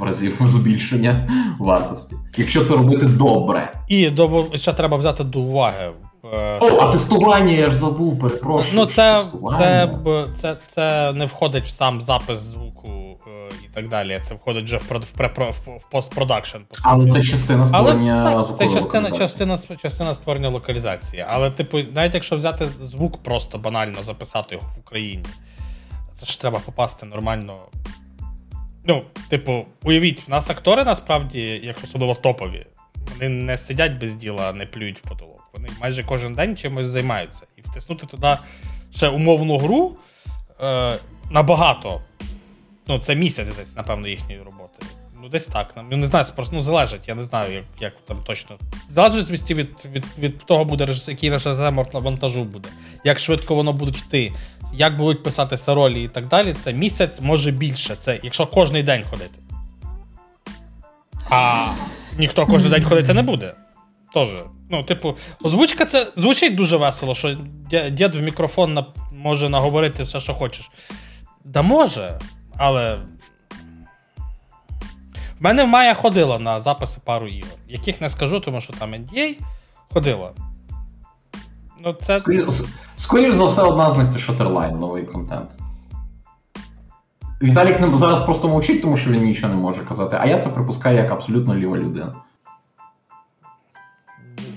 [0.00, 1.28] разів збільшення
[1.58, 2.16] вартості.
[2.36, 3.72] Якщо це робити добре.
[3.88, 5.90] І до, ще треба взяти до уваги.
[6.34, 8.74] Е, О, а тестування я ж забув, перепрошую.
[8.74, 9.24] Ну, це,
[9.58, 9.90] це,
[10.36, 14.20] це, це не входить в сам запис звуку е, і так далі.
[14.22, 14.82] Це входить вже в,
[15.38, 16.58] в, в, постпродакшн.
[16.58, 16.76] по.
[16.82, 21.24] Але це частина Але створення так, це частина, частина, частина створення локалізації.
[21.28, 25.24] Але, типу, навіть якщо взяти звук просто банально записати його в Україні,
[26.14, 27.54] це ж треба попасти нормально.
[28.86, 32.66] Ну, типу, уявіть, в нас актори насправді, як особливо топові,
[33.12, 35.35] вони не сидять без діла, не плюють в потолок.
[35.56, 37.46] Вони майже кожен день чимось займаються.
[37.56, 38.36] І втиснути туди
[38.96, 39.96] ще умовну гру
[40.60, 40.96] е,
[41.30, 42.00] набагато.
[42.88, 44.86] Ну, це місяць десь, напевно, їхньої роботи.
[45.22, 45.74] Ну, десь так.
[45.90, 48.56] Ну, не знаю, просто ну, залежить, я не знаю, як, як там точно.
[48.90, 52.68] Залежить від, від, від, від того, буде який режисер монтажу буде,
[53.04, 54.32] як швидко воно будуть йти,
[54.74, 56.54] як будуть писатися ролі і так далі.
[56.64, 57.96] Це місяць, може більше.
[57.96, 59.38] Це якщо кожен день ходити.
[61.30, 61.66] А
[62.18, 63.54] ніхто кожен день ходити не буде.
[64.14, 64.38] Тоже.
[64.70, 67.36] Ну, типу, озвучка це звучить дуже весело, що
[67.90, 70.70] дід в мікрофон на, може наговорити все, що хочеш.
[71.44, 72.18] Да може,
[72.56, 72.98] але.
[75.40, 78.94] В мене в Майя ходила на записи пару ігор, яких не скажу, тому що там
[78.94, 79.38] NDA
[79.92, 80.32] ходила.
[81.84, 82.20] Ну, це.
[82.96, 85.50] Скоріше, за все, одна з них це Shutterline, новий контент.
[87.42, 90.96] Віталік зараз просто мовчить, тому що він нічого не може казати, а я це припускаю
[90.96, 92.14] як абсолютно ліва людина.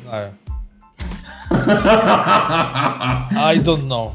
[0.09, 0.31] Знаю.
[3.51, 4.11] I don't know.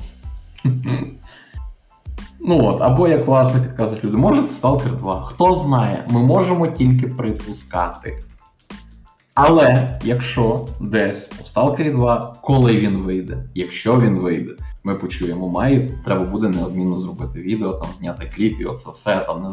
[2.41, 5.23] Ну от, або як власне підказують люди, може це Stalker 2.
[5.23, 8.19] Хто знає, ми можемо тільки припускати.
[9.35, 14.53] Але якщо десь у Stalker 2, коли він вийде, якщо він вийде,
[14.85, 19.43] ми почуємо Маю, треба буде неодмінно зробити відео, там зняти кліп і оце все там
[19.43, 19.49] не.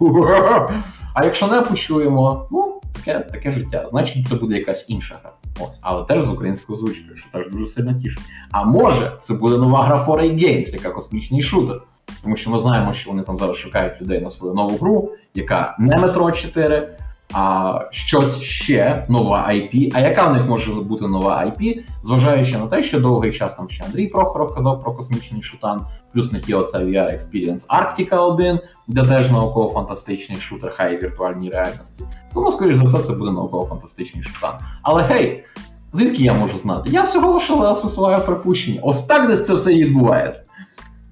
[1.14, 3.86] А якщо не почуємо, ну таке, таке життя.
[3.90, 5.32] Значить, це буде якась інша гра.
[5.60, 8.22] Ось, але теж з українською озвучкою, що теж дуже сильно тішить.
[8.50, 11.80] А може, це буде нова гра 4A Games, яка космічний шутер.
[12.22, 15.76] Тому що ми знаємо, що вони там зараз шукають людей на свою нову гру, яка
[15.78, 16.98] не метро 4,
[17.34, 19.90] а щось ще нова IP.
[19.94, 23.68] А яка в них може бути нова IP, зважаючи на те, що довгий час там
[23.68, 28.58] ще Андрій Прохоров казав про космічний шутан, плюс них є оця VR Experience Arctica 1,
[28.88, 32.04] де теж науково-фантастичний шутер, хай віртуальній реальності.
[32.34, 34.54] Тому, скоріш за все, це буде науково-фантастичний шутан.
[34.82, 35.44] Але гей,
[35.92, 36.90] звідки я можу знати?
[36.92, 38.80] Я всього лише зараз висуваю припущення.
[38.82, 40.42] Ось так десь це все відбувається.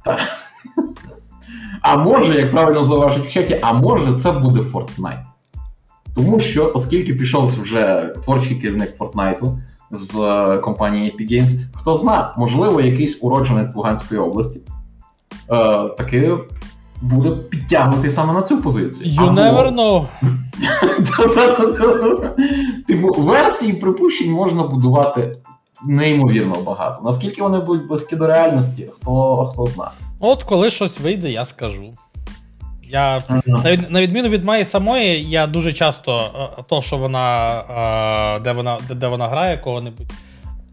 [0.04, 0.20] Так.
[1.82, 5.31] А може, як правильно зауважить в чаті, а може це буде Fortnite.
[6.14, 9.58] Тому що, оскільки пішов вже творчий керівник Fortnite
[9.90, 14.60] з е, компанії Epic Games, хто зна, можливо, якийсь уродженець Луганської області
[15.50, 16.32] е, таки
[17.02, 19.10] буде підтягнутий саме на цю позицію.
[19.10, 20.06] You Або- never know.
[22.86, 25.36] Типу, версії припущень можна будувати
[25.86, 27.02] неймовірно багато.
[27.04, 29.90] Наскільки вони будуть близькі до реальності, хто, хто знає.
[30.20, 31.94] От коли щось вийде, я скажу.
[32.92, 37.48] Я на, від- на відміну від Майї самої, я дуже часто е, то, що вона,
[38.36, 40.12] е, де вона, де, де вона грає кого-небудь.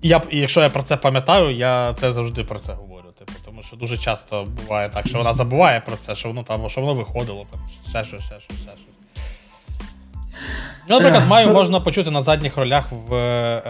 [0.02, 3.06] Я, і якщо я про це пам'ятаю, я це завжди про це говорю.
[3.20, 6.70] Типу, тому що дуже часто буває так, що вона забуває про це, що воно там,
[6.70, 7.60] що воно виходило, там,
[7.90, 9.24] ще щось, ще щось, ще щось.
[10.90, 13.62] Ну, наприклад, Маю можна почути на задніх ролях в, е,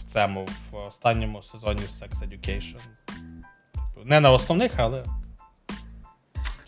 [0.00, 2.76] в цьому, в останньому сезоні Sex Education.
[3.94, 5.02] Типу, Не на основних, але.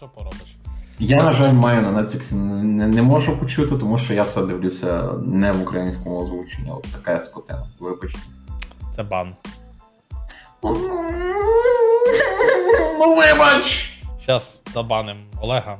[0.07, 0.57] Що поробиш?
[0.99, 5.13] Я, на жаль, маю на Netflix не, не можу почути, тому що я все дивлюся
[5.25, 6.71] не в українському озвученні.
[6.71, 7.67] От така я скотина.
[7.81, 8.19] Вибачте.
[8.97, 9.35] Це бан.
[12.99, 13.99] Ну, вибач!
[14.27, 15.79] Зараз забаним Олега.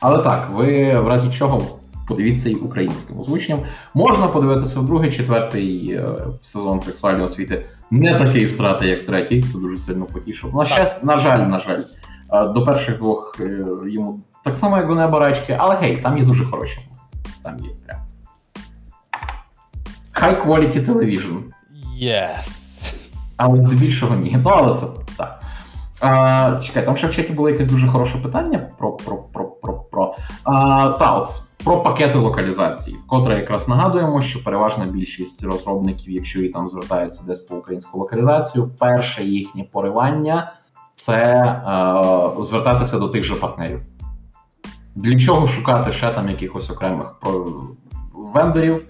[0.00, 1.62] Але так, ви в разі чого
[2.08, 3.60] подивіться і українським озвученням.
[3.94, 7.64] Можна подивитися в другий, четвертий е, сезон сексуальної освіти.
[7.90, 10.54] Не такий всратий, як третій, це дуже сильно потішив.
[10.54, 11.82] На щастя, на жаль, на жаль,
[12.28, 16.44] до перших двох е, йому так само, як до неба але гей, там є дуже
[16.44, 16.80] хороші.
[17.42, 17.98] Там є прям.
[20.14, 21.42] High quality television.
[21.96, 22.94] Yes.
[23.36, 24.38] Але здебільшого ні.
[24.44, 24.86] Ну, але це
[25.16, 25.42] так.
[26.00, 29.74] А, чекай, там ще в чаті було якесь дуже хороше питання про про, про, про,
[29.74, 30.14] про.
[30.44, 31.28] А, та, от,
[31.64, 32.96] про пакети локалізації.
[33.06, 38.70] Вкотре якраз нагадуємо, що переважна більшість розробників, якщо і там звертаються десь по українську локалізацію,
[38.78, 40.52] перше їхнє поривання
[40.98, 43.80] це е, звертатися до тих же партнерів.
[44.94, 47.06] Для чого шукати ще там якихось окремих
[48.12, 48.82] вендорів,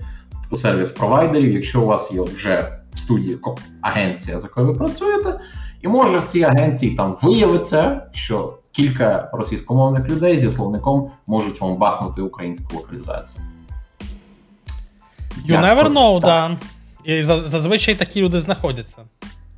[0.52, 3.38] сервіс-провайдерів, якщо у вас є вже в студії
[3.80, 5.40] агенція, з якою ви працюєте,
[5.82, 11.76] і може в цій агенції там виявиться, що кілька російськомовних людей зі словником можуть вам
[11.76, 13.42] бахнути українську локалізацію.
[15.46, 16.50] You never know, так.
[16.50, 16.58] Да.
[17.04, 18.96] І зазвичай такі люди знаходяться.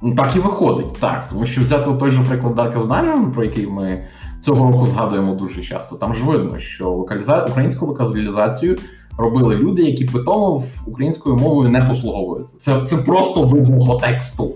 [0.02, 1.28] Ну, так і виходить, так.
[1.30, 4.04] Тому що взяти той же приклад Darkest Dungeon, про який ми
[4.40, 5.96] цього року згадуємо дуже часто.
[5.96, 7.44] Там ж видно, що локаліза...
[7.44, 8.76] українську локалізацію
[9.18, 12.56] робили люди, які питомо українською мовою не послуговуються.
[12.58, 14.54] Це це просто видно по тексту.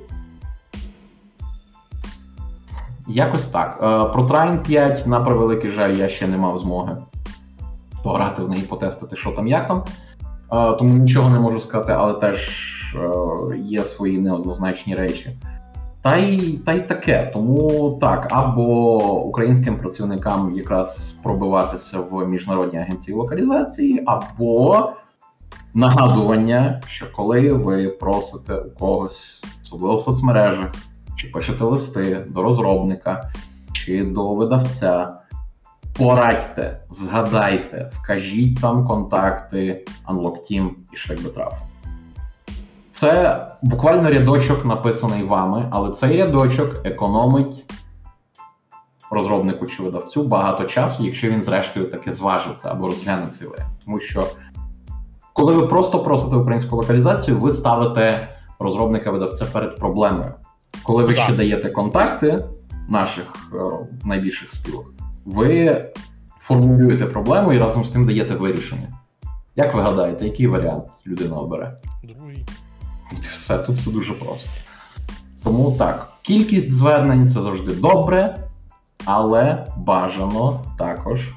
[3.08, 3.78] Якось так.
[3.82, 6.96] Е, про Train 5, на превеликий жаль, я ще не мав змоги
[8.02, 9.84] пограти в неї, потестити, що там, як там.
[10.52, 15.30] Е, тому нічого не можу сказати, але теж е, є свої неоднозначні речі.
[16.02, 17.30] Та й та й таке.
[17.34, 24.88] Тому так, або українським працівникам якраз пробиватися в міжнародній агенції локалізації, або
[25.74, 30.72] нагадування, що коли ви просите у когось, особливо в соцмережах,
[31.16, 33.30] чи пишете листи до розробника,
[33.72, 35.16] чи до видавця,
[35.98, 41.73] порадьте, згадайте, вкажіть там контакти Unlock Team і Шрекбетраф.
[43.04, 47.74] Це буквально рядочок написаний вами, але цей рядочок економить
[49.10, 53.72] розробнику чи видавцю багато часу, якщо він, зрештою, таки зважиться або розгляне цей варіант.
[53.84, 54.26] Тому що,
[55.32, 58.28] коли ви просто просите українську локалізацію, ви ставите
[58.58, 60.34] розробника видавця перед проблемою.
[60.82, 61.24] Коли ви так.
[61.24, 62.44] ще даєте контакти
[62.88, 64.86] наших о, е, найбільших спілок,
[65.24, 65.84] ви
[66.38, 68.88] формулюєте проблему і разом з тим даєте вирішення.
[69.56, 71.76] Як ви гадаєте, який варіант людина обере?
[72.04, 72.44] Другий.
[73.20, 74.48] Все, тут все дуже просто.
[75.44, 78.36] Тому так, кількість звернень це завжди добре,
[79.04, 81.30] але бажано також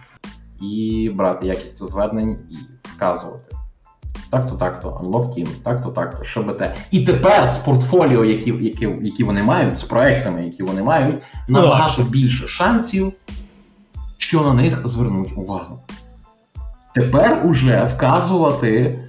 [0.61, 2.55] і брати якістю звернень і
[2.89, 3.55] вказувати.
[4.29, 6.61] Так-то, так-то, Unlock Team, так-то, так-то, ШБТ.
[6.91, 12.03] І тепер з портфоліо, які які, які вони мають, з проектами, які вони мають, набагато
[12.03, 13.13] більше шансів,
[14.17, 15.79] що на них звернуть увагу.
[16.95, 18.99] Тепер уже вказувати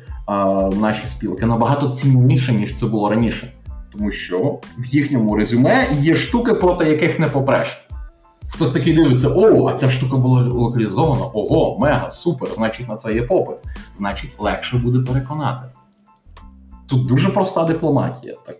[0.74, 3.52] наші спілки набагато цінніше, ніж це було раніше.
[3.92, 7.84] Тому що в їхньому резюме є штуки, проти яких не попреш.
[8.48, 13.14] Хтось такий дивиться, о, а ця штука була локалізована, ого, мега, супер, значить на це
[13.14, 13.56] є попит.
[13.96, 15.68] Значить, легше буде переконати.
[16.86, 18.56] Тут дуже проста дипломатія, так,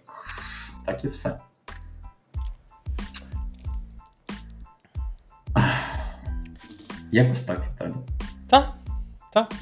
[0.87, 1.39] так і все.
[7.13, 7.95] Якось так, Віталій.
[8.49, 8.71] Так,
[9.33, 9.53] так.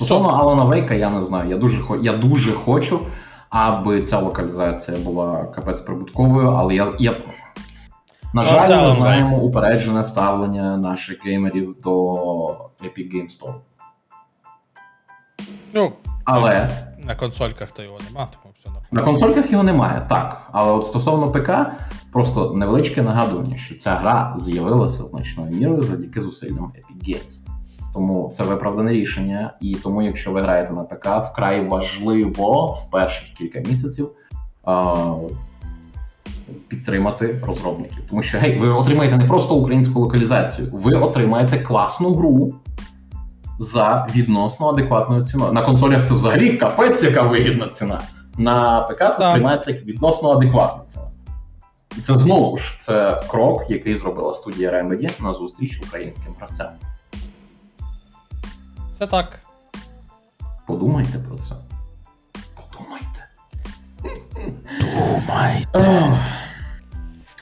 [0.00, 1.50] Стосовно Алана Вейка, я не знаю.
[1.50, 3.00] Я дуже я дуже хочу,
[3.50, 6.92] аби ця локалізація була капець прибутковою, але я.
[6.98, 7.16] я...
[8.34, 12.12] На жаль, ми знаємо упереджене ставлення наших геймерів до
[12.84, 13.54] Epic Game Store.
[15.72, 15.92] Ну,
[16.24, 18.88] але на консольках то його немає, тому все нормально.
[18.92, 20.48] На консольках його немає, так.
[20.52, 21.50] Але от стосовно ПК,
[22.12, 27.49] просто невеличке нагадування, що ця гра з'явилася значною мірою завдяки зусиллям Epic Games.
[27.94, 33.28] Тому це виправдане рішення, і тому, якщо ви граєте на ПК, вкрай важливо в перших
[33.38, 34.10] кілька місяців
[34.64, 34.94] а,
[36.68, 37.98] підтримати розробників.
[38.08, 42.54] Тому що гей, ви отримаєте не просто українську локалізацію, ви отримаєте класну гру
[43.58, 45.52] за відносно адекватною ціною.
[45.52, 48.00] На консолях це взагалі капець, яка вигідна ціна.
[48.38, 51.04] На ПК це сприймається як відносно адекватна ціна.
[51.98, 56.68] І це знову ж це крок, який зробила студія Remedy на зустріч українським гравцям.
[59.00, 59.40] Це так.
[60.66, 61.54] Подумайте про це.
[62.54, 63.28] Подумайте.
[64.80, 66.18] Думайте.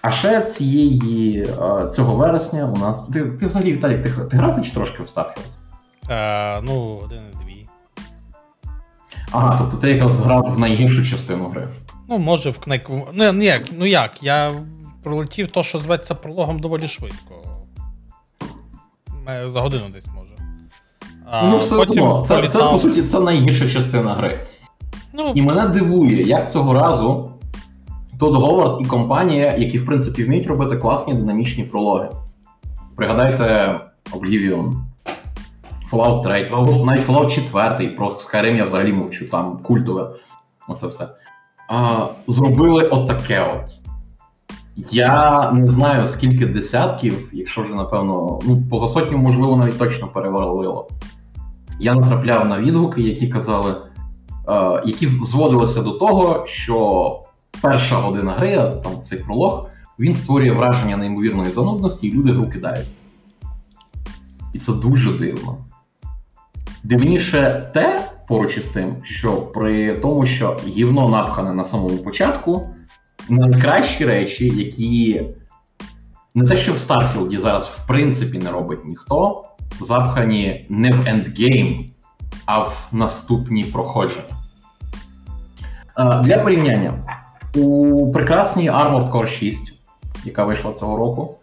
[0.03, 1.47] А ще цієї
[1.93, 3.03] цього вересня у нас.
[3.13, 5.47] Ти ти взагалі, Віталій, ти, ти грав хоч трошки в Starfield?
[6.11, 7.67] Е, Ну, один і дві.
[9.33, 11.69] Ага, тобто ти якраз грав в найгіршу частину гри.
[12.09, 12.81] Ну, може, в книг.
[12.89, 14.53] Ну, ну, як, ну як, я
[15.03, 17.35] пролетів то, що зветься прологом доволі швидко.
[19.47, 20.28] За годину десь може.
[21.31, 24.41] А, Ну, все потім одно, це, це, по суті, це найгірша частина гри.
[25.13, 27.31] Ну, І мене дивує, як цього разу
[28.19, 32.09] Тодд Говард і компанія, які, в принципі, вміють робити класні динамічні прологи.
[32.97, 33.81] Пригадайте
[34.13, 34.73] Oblivion,
[35.93, 36.51] Fallout 3,
[36.85, 40.11] навіть Fallout 4, про Skyrim я взагалі мовчу, там культове.
[40.69, 41.09] Оце все.
[41.69, 43.71] А, Зробили отаке от.
[44.91, 50.89] Я не знаю, скільки десятків, якщо вже, напевно, ну, поза сотню, можливо, навіть точно перевалило
[51.79, 53.75] я натрапляв на відгуки, які казали,
[54.49, 57.21] е, які зводилися до того, що
[57.61, 59.67] перша година гри, там цей пролог,
[59.99, 62.89] він створює враження неймовірної занудності, і люди гру кидають.
[64.53, 65.57] І це дуже дивно.
[66.85, 72.69] Дивніше те, поруч із тим, що при тому, що гівно напхане на самому початку,
[73.29, 75.23] найкращі речі, які
[76.35, 79.48] не те, що в Старфілді зараз в принципі не робить ніхто,
[79.81, 81.85] запхані не в ендгейм,
[82.47, 84.25] а в наступні проходження.
[86.23, 86.93] Для порівняння,
[87.57, 89.73] у прекрасній Armored Core 6,
[90.25, 91.35] яка вийшла цього року,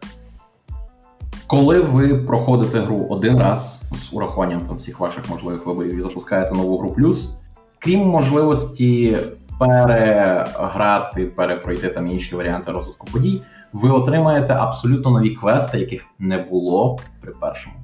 [1.48, 6.56] коли ви проходите гру один раз з урахуванням там всіх ваших можливих виборів і запускаєте
[6.56, 7.36] нову гру плюс,
[7.80, 9.18] крім можливості
[9.60, 13.42] переграти, перепройти там інші варіанти розвитку подій,
[13.74, 17.76] ви отримаєте абсолютно нові квести, яких не було при першому.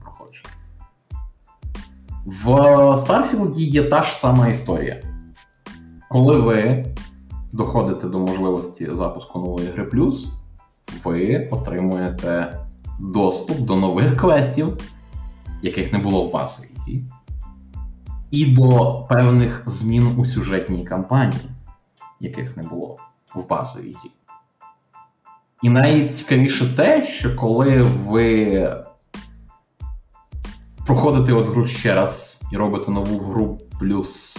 [2.26, 2.50] В
[2.96, 5.02] Starfield є та ж сама історія.
[6.10, 6.86] Коли ви
[7.54, 10.28] доходите до можливості запуску нової гри плюс,
[11.04, 12.60] ви отримуєте
[13.00, 14.78] доступ до нових квестів,
[15.62, 17.04] яких не було в базовій грі,
[18.32, 21.50] і до певних змін у сюжетній кампанії,
[22.20, 22.98] яких не було
[23.36, 24.12] в базовій грі.
[25.62, 28.84] І найцікавіше те, що коли ви
[30.92, 34.38] проходите от гру ще раз і робите нову гру плюс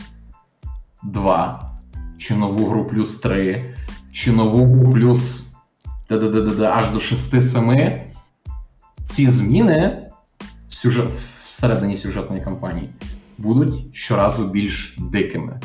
[1.02, 1.70] 2,
[2.18, 3.74] чи нову гру плюс 3,
[4.12, 5.54] чи нову гру плюс
[6.10, 8.02] аж до 6-7,
[9.06, 10.10] ці зміни
[10.68, 11.10] сюжет,
[11.44, 12.90] всередині сюжетної кампанії
[13.38, 15.60] будуть щоразу більш дикими.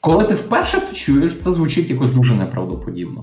[0.00, 3.22] Коли ти вперше це чуєш, це звучить якось дуже неправдоподібно.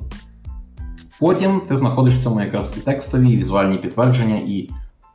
[1.20, 4.70] Потім ти знаходиш в цьому якраз і текстові, і візуальні підтвердження, і.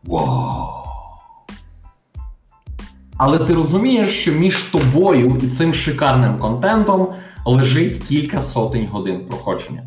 [0.05, 0.85] Вау!
[3.17, 7.09] Але ти розумієш, що між тобою і цим шикарним контентом
[7.47, 9.83] лежить кілька сотень годин проходження.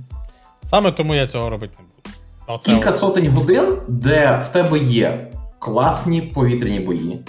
[0.64, 2.18] Саме тому я цього робити не буду.
[2.48, 2.98] Оце кілька от...
[2.98, 7.20] сотень годин, де в тебе є класні повітряні бої,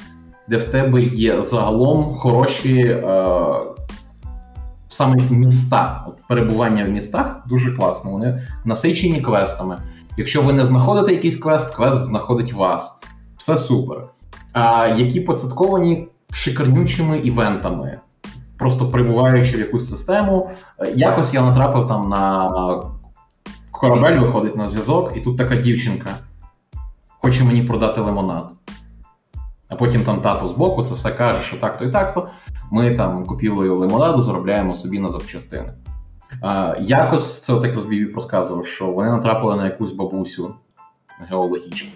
[0.49, 3.03] де в тебе є загалом хороші е,
[4.99, 6.05] саме міста.
[6.09, 8.11] От Перебування в містах дуже класно.
[8.11, 9.83] Вони насичені квестами.
[10.17, 12.99] Якщо ви не знаходите якийсь квест, квест знаходить вас.
[13.37, 14.05] Все супер.
[14.53, 17.99] А які поцятковані шикарнючими івентами,
[18.59, 20.51] просто прибуваючи в якусь систему.
[20.95, 22.51] Якось я натрапив там на
[23.71, 26.11] корабель, виходить на зв'язок, і тут така дівчинка
[27.21, 28.51] хоче мені продати лимонад.
[29.69, 32.29] А потім там тато збоку це все каже, що так-то і так-то.
[32.71, 35.73] Ми там купівлею лимонаду заробляємо собі на запчастини.
[36.81, 40.55] Якось це отак розбів розказував, що вони натрапили на якусь бабусю
[41.31, 41.91] геологічну.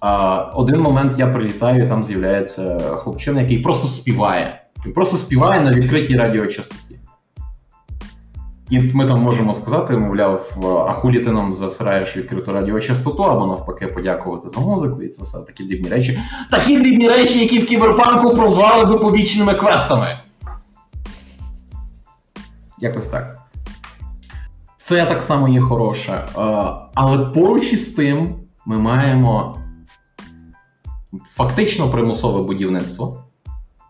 [0.00, 4.60] А, Один момент я прилітаю, і там з'являється хлопчина, який просто співає.
[4.86, 6.83] Він просто співає на відкритій радіочастоті.
[8.70, 10.56] І ми там можемо сказати, мовляв,
[10.88, 15.38] а хулі ти нам засираєш відкриту радіочастоту, або навпаки, подякувати за музику, і це все
[15.38, 16.20] такі дрібні речі.
[16.50, 20.18] Такі дрібні речі, які в кіберпанку прозвали би побічними квестами.
[22.78, 23.38] Якось так.
[24.78, 26.28] Це так само є хороше.
[26.94, 28.34] Але поруч із тим
[28.66, 29.58] ми маємо
[31.30, 33.24] фактично примусове будівництво,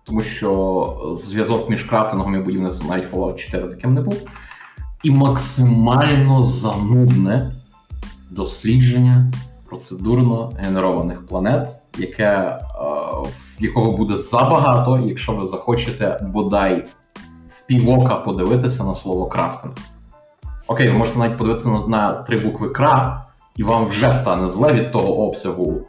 [0.05, 4.27] тому що зв'язок між крафтингом і будівництвом Fallout 4 таким не був.
[5.05, 7.53] І максимально занудне
[8.31, 9.33] дослідження
[9.69, 11.69] процедурно генерованих планет,
[11.99, 12.59] яке, е,
[13.59, 16.85] в якого буде забагато, якщо ви захочете бодай
[17.49, 19.75] в півока подивитися на слово крафтинг.
[20.67, 23.27] Окей, ви можете навіть подивитися на, на три букви Кра,
[23.57, 25.87] і вам вже стане зле від того обсягу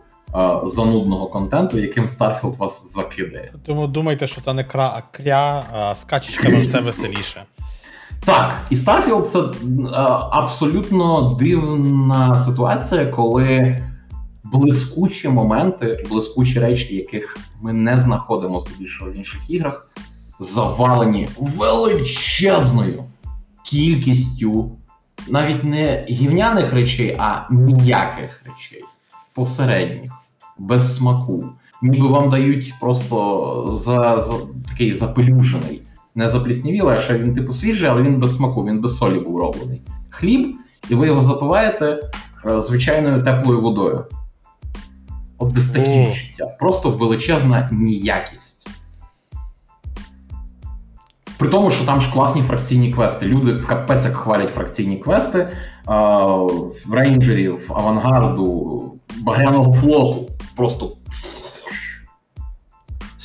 [0.65, 3.51] занудного контенту, яким Starfield вас закидає.
[3.65, 7.43] Тому думайте, що це не кра, а кря, а з качечками все веселіше.
[8.19, 9.39] Так, і Starfield це
[10.31, 13.81] абсолютно дивна ситуація, коли
[14.43, 19.89] блискучі моменти, блискучі речі, яких ми не знаходимо здебільшого в інших іграх,
[20.39, 23.03] завалені величезною
[23.63, 24.71] кількістю
[25.27, 28.83] навіть не гівняних речей, а ніяких речей
[29.33, 30.11] посередніх
[30.57, 31.45] без смаку.
[31.81, 34.33] Ніби вам дають просто за, за
[34.69, 35.81] такий запелюжений,
[36.15, 39.37] не запліснівілий, а ще він типу свіжий, але він без смаку, він без солі був
[39.37, 39.81] роблений.
[40.09, 40.55] Хліб,
[40.89, 41.99] і ви його запиваєте
[42.45, 44.05] е, звичайною теплою водою.
[45.37, 46.45] От десь такі відчуття.
[46.59, 48.69] Просто величезна ніякість.
[51.37, 53.25] При тому, що там ж класні фракційні квести.
[53.25, 55.47] Люди капець як хвалять фракційні квести
[55.85, 56.25] а,
[56.85, 60.91] в рейнджерів, авангарду, багряного флоту просто.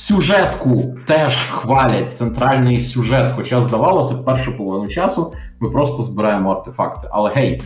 [0.01, 7.07] Сюжетку теж хвалять центральний сюжет, хоча здавалося, першу половину часу ми просто збираємо артефакти.
[7.11, 7.61] Але гей,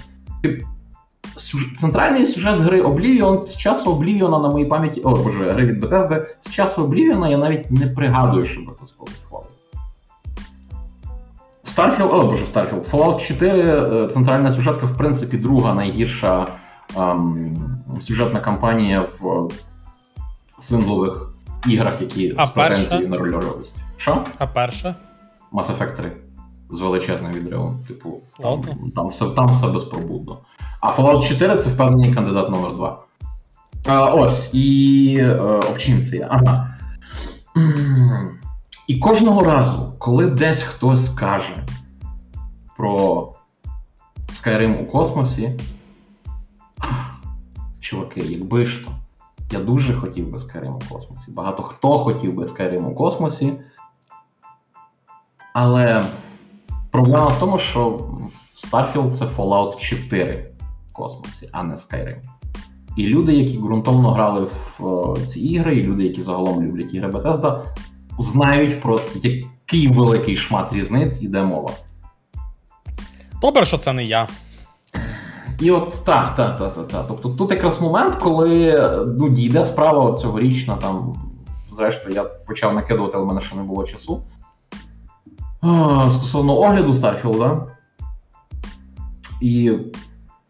[1.75, 5.01] центральний сюжет гри Oblivion з часу Oblivion на моїй пам'яті.
[5.01, 9.21] О, боже, гри від Bethesda, з часу Oblivion я навіть не пригадую, щоб хтось когось
[9.29, 9.47] хвалив.
[11.75, 12.89] Starfield, о боже, Starfield.
[12.91, 16.47] Fallout 4, е, центральна сюжетка, в принципі, друга найгірша
[16.97, 17.55] ем,
[17.99, 19.49] сюжетна кампанія в
[20.57, 21.34] синглових
[21.67, 23.75] іграх, які А з претензією на рольоровість.
[23.97, 24.25] Що?
[24.37, 24.95] А перша?
[25.53, 26.11] Mass Effect 3
[26.69, 27.79] з величезним відривом.
[27.87, 28.61] Типу, там,
[28.95, 30.37] там, все, там все безпробудно.
[30.81, 33.03] А Fallout 4 це впевнений кандидат номер 2.
[33.85, 36.27] А, ось, і е, це я?
[36.31, 36.77] Ага.
[38.87, 41.65] І кожного разу, коли десь хтось каже
[42.77, 43.33] про
[44.33, 45.59] Skyrim у космосі,
[47.79, 48.91] чуваки, якби ж то.
[49.51, 51.31] Я дуже хотів би Skyrim у космосі.
[51.31, 53.53] Багато хто хотів би Skyrim у космосі.
[55.53, 56.05] Але
[56.91, 58.09] проблема в тому, що
[58.71, 60.53] Starfield це Fallout 4
[60.89, 62.21] в космосі, а не Skyrim.
[62.95, 64.49] І люди, які ґрунтовно грали
[64.79, 64.85] в
[65.17, 67.63] е, ці ігри, і люди, які загалом люблять ігри Bethesda,
[68.19, 71.69] знають про який великий шмат різниць іде мова.
[73.41, 74.27] Добре, що це не я.
[75.59, 77.05] І от так, так, так, так, так.
[77.07, 81.15] Тобто тут якраз момент, коли ну, дійде справа цьогорічна, там,
[81.75, 84.21] зрештою, я почав накидувати, але в мене ще не було часу.
[86.11, 87.67] Стосовно огляду Старфілда.
[89.41, 89.77] І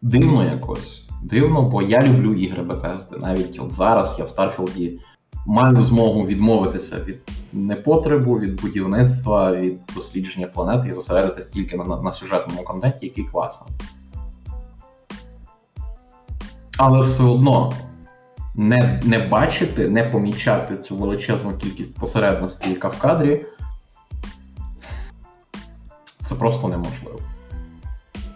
[0.02, 1.02] дивно якось.
[1.22, 3.20] Дивно, бо я люблю ігри Bethesda.
[3.20, 5.00] Навіть от зараз я в Старфілді
[5.46, 7.20] маю змогу відмовитися від
[7.52, 13.24] непотребу, від будівництва, від дослідження планети і зосередитись тільки на, на, на сюжетному контенті, який
[13.24, 13.70] класний.
[16.76, 17.72] Але все одно
[18.54, 23.46] не, не бачити, не помічати цю величезну кількість посередності, яка в кадрі,
[26.20, 27.18] це просто неможливо.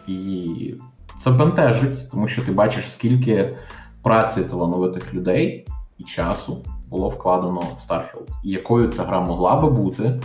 [0.06, 0.74] І
[1.20, 3.56] це бентежить, тому що ти бачиш, скільки
[4.02, 5.66] праці талановитих людей
[5.98, 8.28] і часу було вкладено в Starfield.
[8.44, 10.20] І якою ця гра могла би бути,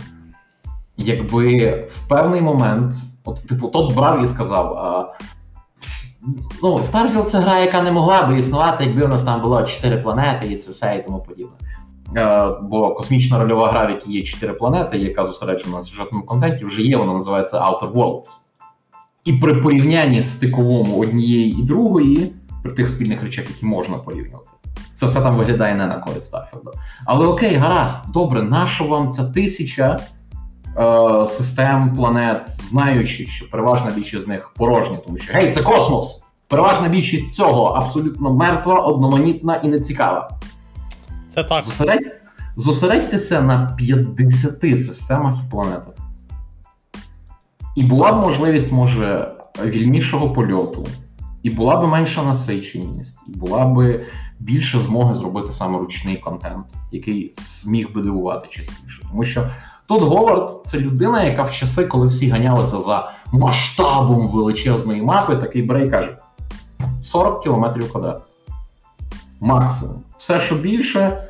[0.96, 2.94] якби в певний момент,
[3.24, 4.72] от, типу, тот брав і сказав.
[4.72, 5.14] А,
[6.62, 9.96] ну, Starfield це гра, яка не могла би існувати, якби у нас там було 4
[9.96, 11.52] планети і це все і тому подібне.
[12.16, 16.64] Е, бо космічна рольова гра, в якій є 4 планети, яка зосереджена на сюжетному контенті,
[16.64, 18.28] вже є, вона називається Outer Worlds.
[19.24, 22.32] І при порівнянні з стиковому однієї і другої,
[22.62, 24.50] при тих спільних речах, які можна порівнювати,
[24.94, 26.70] це все там виглядає не на користь Старфілда.
[27.04, 30.00] Але окей, гаразд, добре, нащо вам ця тисяча
[31.28, 36.22] систем планет, знаючи, що переважна більшість з них порожні, тому що гей, це космос!
[36.48, 40.30] Переважна більшість цього абсолютно мертва, одноманітна і нецікава.
[41.28, 41.64] Це так.
[41.64, 42.12] Зосередь...
[42.56, 45.94] Зосередьтеся на 50 системах і планетах.
[47.76, 49.32] І була б можливість, може,
[49.64, 50.86] вільнішого польоту,
[51.42, 54.00] і була б менша насиченість, і була б
[54.38, 59.02] більше змоги зробити саме ручний контент, який зміг би дивувати частіше.
[59.10, 59.50] Тому що
[59.88, 65.62] тут Говард це людина, яка в часи, коли всі ганялися за масштабом величезної мапи, такий
[65.62, 66.18] бере і каже:
[67.02, 68.22] 40 кілометрів квадрат.
[69.40, 69.96] Максимум.
[70.18, 71.28] Все, що більше,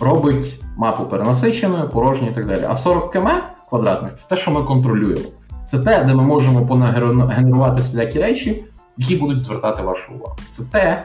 [0.00, 2.64] робить мапу перенасиченою, порожньою і так далі.
[2.68, 3.28] А 40 км
[3.68, 5.28] квадратних це те, що ми контролюємо.
[5.66, 8.64] Це те, де ми можемо понагенерувати всілякі речі,
[8.96, 10.36] які будуть звертати вашу увагу.
[10.50, 11.04] Це те,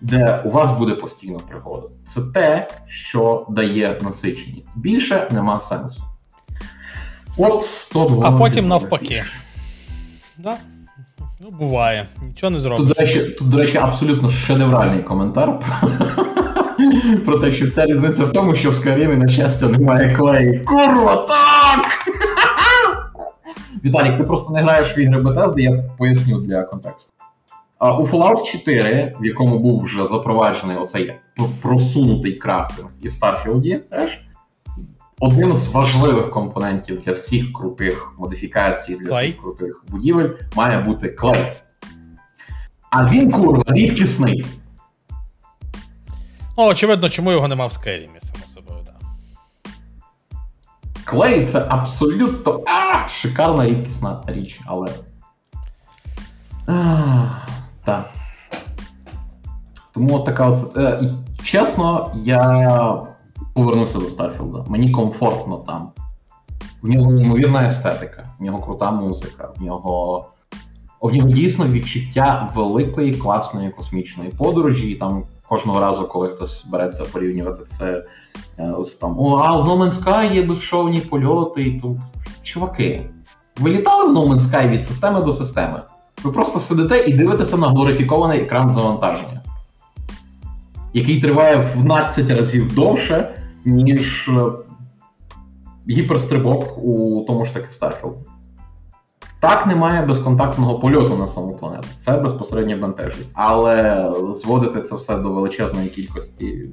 [0.00, 1.88] де у вас буде постійно пригода.
[2.06, 4.68] Це те, що дає насиченість.
[4.76, 6.02] Більше нема сенсу.
[7.38, 9.24] От 102 А потім навпаки.
[10.38, 10.56] Да?
[11.40, 12.06] Ну, буває.
[12.22, 15.90] Нічого не Тут, до речі, тут, до речі, абсолютно шедевральний коментар про,
[17.24, 20.64] про те, що вся різниця в тому, що в Skyrim, на щастя, немає клею.
[20.64, 21.86] Курва, так!
[23.84, 27.12] Віталік, ти просто не граєш в ігри Bethesda, я поясню для контексту.
[27.78, 31.14] А, у Fallout 4, в якому був вже запроваджений оцей
[31.62, 34.18] просунутий крафтинг, і в Starfield теж,
[35.20, 39.28] одним з важливих компонентів для всіх крутих модифікацій, для Клей.
[39.30, 41.52] всіх крутих будівель має бути клей.
[42.90, 44.46] А він, курва, рідкісний.
[46.58, 48.94] Ну, очевидно, чому його нема в Скайрімі, само собою, так.
[51.04, 54.88] Клей це абсолютно а, шикарна рідкісна річ, але.
[57.84, 58.10] Так.
[59.94, 60.76] Тому от така от.
[60.76, 61.00] е,
[61.44, 63.07] Чесно, я
[63.64, 64.64] повернувся до Старфілда.
[64.68, 65.90] Мені комфортно там.
[66.82, 70.26] В нього неймовірна естетика, в нього крута музика, в нього.
[71.00, 77.04] В нього дійсно відчуття великої класної космічної подорожі, і там кожного разу, коли хтось береться
[77.04, 78.04] порівнювати це
[78.58, 81.62] Е, Ось там, о, а в No Man's Sky є безшовні польоти.
[81.62, 81.96] І тому...
[82.42, 83.10] Чуваки,
[83.60, 85.82] ви літали в No Man's від системи до системи?
[86.22, 89.42] Ви просто сидите і дивитеся на глорифікований екран завантаження,
[90.92, 94.42] який триває в 12 разів довше, ніж е,
[95.88, 98.14] гіперстрибок у тому ж таки Starfield.
[99.40, 101.86] Так, немає безконтактного польоту на саму планету.
[101.96, 103.28] Це безпосередньо бентежить.
[103.34, 106.70] Але зводити це все до величезної кількості.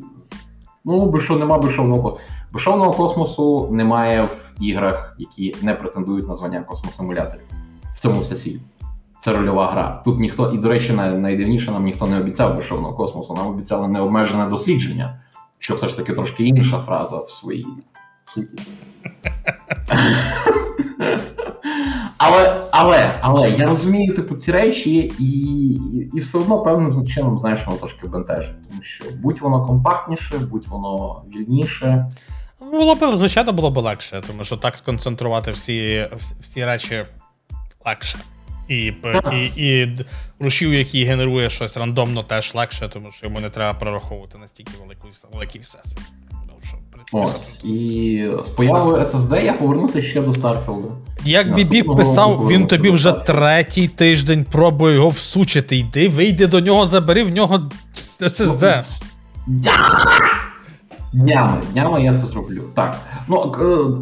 [0.85, 2.17] Ну, би що, нема безшовного
[2.53, 7.45] безшовного космосу немає в іграх, які не претендують на звання космосимуляторів.
[7.93, 8.59] В цьому вся.
[9.19, 10.01] Це рольова гра.
[10.05, 14.45] Тут ніхто, і, до речі, найдивніше нам ніхто не обіцяв безшовного космосу, нам обіцяли необмежене
[14.45, 15.19] дослідження,
[15.65, 17.65] що все ж таки трошки інша фраза в своїй
[18.33, 18.47] суті.
[22.17, 25.29] Але, але, але я розумію, типу, ці речі, і,
[26.15, 28.69] і, все одно певним чином, знаєш, воно трошки бентежить.
[28.69, 32.11] Тому що будь воно компактніше, будь воно вільніше.
[32.71, 36.07] Було б, звичайно, було б легше, тому що так сконцентрувати всі-
[36.41, 37.05] всі речі
[37.85, 38.17] легше.
[38.67, 38.93] І,
[39.33, 39.97] і, і
[40.39, 45.07] рушів, який генерує щось рандомно, теж легше, тому що йому не треба прораховувати настільки велику,
[45.33, 45.99] великий всесвіт.
[47.11, 47.63] Ось.
[47.63, 50.91] І з появою SSD я повернуся ще до Starfield.
[51.25, 55.77] Як Наступного писав, він тобі вже третій тиждень пробує його всучити.
[55.77, 57.69] Йди, вийди до нього, забери в нього
[58.19, 58.83] SSD.
[61.15, 62.61] Дня- Днями, днями я це зроблю.
[62.75, 62.97] Так.
[63.27, 63.51] Ну,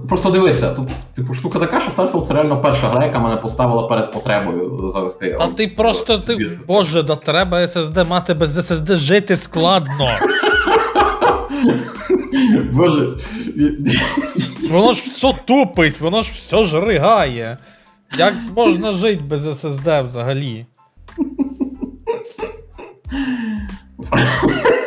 [0.09, 3.87] просто дивися, тут, типу, штука така, що Starfield це реально перша гра, яка мене поставила
[3.87, 5.37] перед потребою завести.
[5.39, 6.65] Та ти просто ти, SSD.
[6.67, 10.09] боже, да треба SSD мати без SSD жити складно.
[12.71, 13.13] Боже.
[14.71, 17.57] Воно ж все тупить, воно ж все ж ригає.
[18.17, 20.65] Як можна жити без SSD взагалі?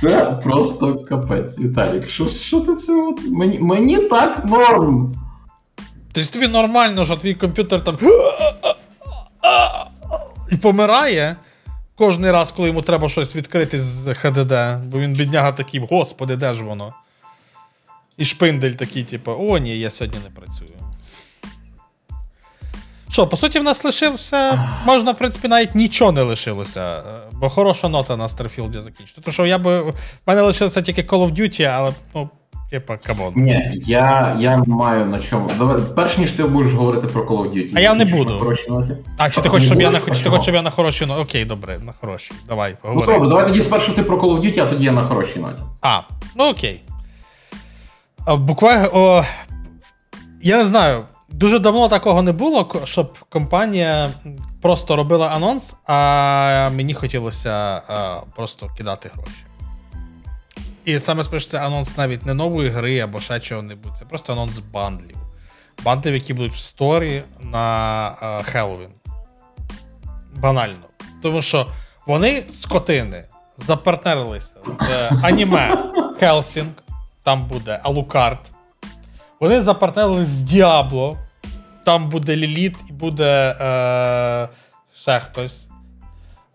[0.00, 2.08] Це просто капець, Віталік.
[2.08, 3.12] Що, що ти це?
[3.30, 5.14] Мені, мені так норм.
[6.12, 7.96] Тобто тобі нормально, що твій комп'ютер там.
[10.50, 11.36] І помирає
[11.96, 16.54] кожен раз, коли йому треба щось відкрити з HDD, бо він бідняга такий, господи, де
[16.54, 16.94] ж воно?
[18.16, 20.70] І шпиндель такий, типу, о, ні, я сьогодні не працюю.
[23.10, 24.68] Що, по суті, в нас лишився.
[24.86, 26.80] Можна, в принципі, навіть нічого не лишилося.
[26.98, 27.02] е,
[27.32, 29.20] Бо хороша нота на Старфілді закінчити.
[29.20, 29.80] Тому що я би.
[29.80, 29.94] В
[30.26, 32.28] мене лишилося тільки Call of Duty, але, ну,
[32.70, 33.32] типа, come on.
[33.36, 35.50] Ні, я, я маю на чому.
[35.58, 37.72] Давай, перш ніж ти будеш говорити про Call of Duty.
[37.74, 38.56] А я не буду.
[38.68, 38.88] на.
[39.18, 40.18] А, чи ти хочеш, щоб я на будеш?
[40.18, 41.20] чи ти хочеш, щоб я на хорошій ноті?
[41.22, 42.32] Окей, добре, на хорошій.
[42.48, 45.02] Давай, Ну добре, давай тоді спершу ти про Call of Duty, а тоді я на
[45.02, 45.62] хорошій ноті.
[45.82, 46.00] А,
[46.36, 46.80] ну окей.
[48.38, 49.24] Буквально.
[50.42, 51.04] Я не знаю.
[51.28, 54.10] Дуже давно такого не було, щоб компанія
[54.62, 57.50] просто робила анонс, а мені хотілося
[57.88, 59.44] а, просто кидати гроші.
[60.84, 63.96] І саме спершу це анонс навіть не нової гри або ще чого-небудь.
[63.96, 65.16] Це просто анонс бандлів.
[65.84, 67.58] Бандлів, які будуть в сторі на
[68.20, 68.90] а, Хеллоуін.
[70.36, 70.86] Банально.
[71.22, 71.66] Тому що
[72.06, 73.24] вони скотини
[73.66, 76.70] запартнерилися з аніме Hellsing,
[77.22, 78.40] там буде Алукард.
[79.40, 81.18] Вони запартнерилися з Diablo,
[81.84, 84.48] там буде Ліліт і буде е,
[85.02, 85.68] ще хтось.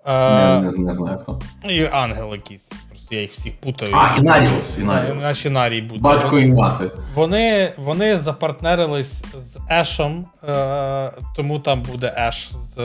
[0.06, 1.40] Не, Е, не, не знаю хто.
[1.70, 2.72] і ангел якийсь.
[2.90, 3.92] Просто я їх всіх путаю.
[3.96, 5.22] А, Інаріус, Інаріус.
[5.24, 6.00] Наші нарій буде.
[6.02, 6.92] Батько і мати.
[7.16, 12.76] Вони, вони запартнерились з Ешом, е, тому там буде Еш з,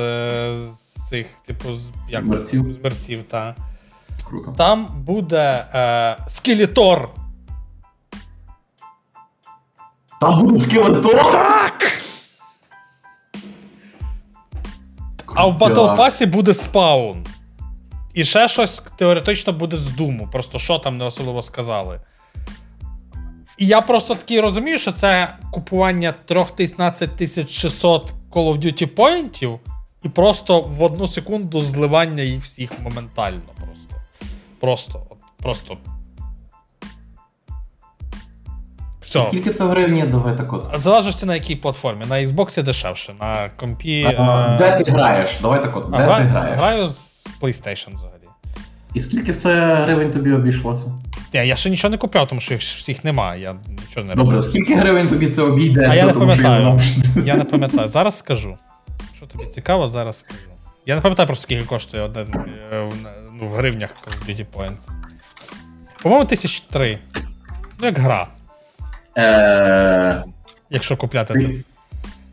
[0.56, 2.74] з цих, типу, з, як, Мерців?
[2.80, 3.54] з мерців, та.
[4.28, 4.54] Круто.
[4.58, 7.10] Там буде е, Скелетор.
[10.20, 11.30] Там буде скелетон?
[11.32, 11.82] Так!
[15.34, 15.58] А в.
[15.58, 17.26] Battle Pass буде Spawn.
[18.14, 20.28] І ще щось теоретично буде з Doom у.
[20.32, 22.00] Просто що там не особливо сказали.
[23.58, 29.60] І я просто такий розумію, що це купування 13600 Call of Duty поінтів,
[30.02, 33.40] і просто в одну секунду зливання їх всіх моментально.
[33.60, 33.96] Просто.
[34.60, 35.02] Просто.
[35.42, 35.76] Просто.
[39.08, 39.22] Все.
[39.22, 40.02] Скільки це в гривні?
[40.02, 40.52] Давай так.
[40.52, 42.04] В залежності на якій платформі.
[42.08, 44.16] На Xbox дешевше, на компі.
[44.18, 45.30] А, е, Де ти граєш?
[45.42, 45.90] Давай так от.
[45.90, 46.58] Де а, гра- ти граєш?
[46.58, 48.14] Граю з PlayStation взагалі.
[48.94, 50.84] І скільки в це гривень тобі обійшлося?
[51.34, 53.42] Ні, я ще нічого не купляв, тому що їх всіх немає.
[53.42, 55.86] Я нічого не Добре, скільки гривень тобі це обійде?
[55.90, 56.80] А я не пам'ятаю.
[57.24, 57.88] Я не пам'ятаю.
[57.88, 58.58] Зараз скажу.
[59.16, 60.40] Що тобі цікаво, зараз скажу.
[60.86, 62.26] Я не пам'ятаю просто скільки коштує один
[62.72, 62.92] е, в,
[63.40, 63.90] ну, в гривнях
[64.28, 64.88] Duty Points.
[66.02, 66.98] По-моєму, тисяч три.
[67.78, 68.26] Ну, як гра,
[69.18, 70.24] Е,
[70.70, 71.48] якщо купляти це.
[71.48, 71.64] ти,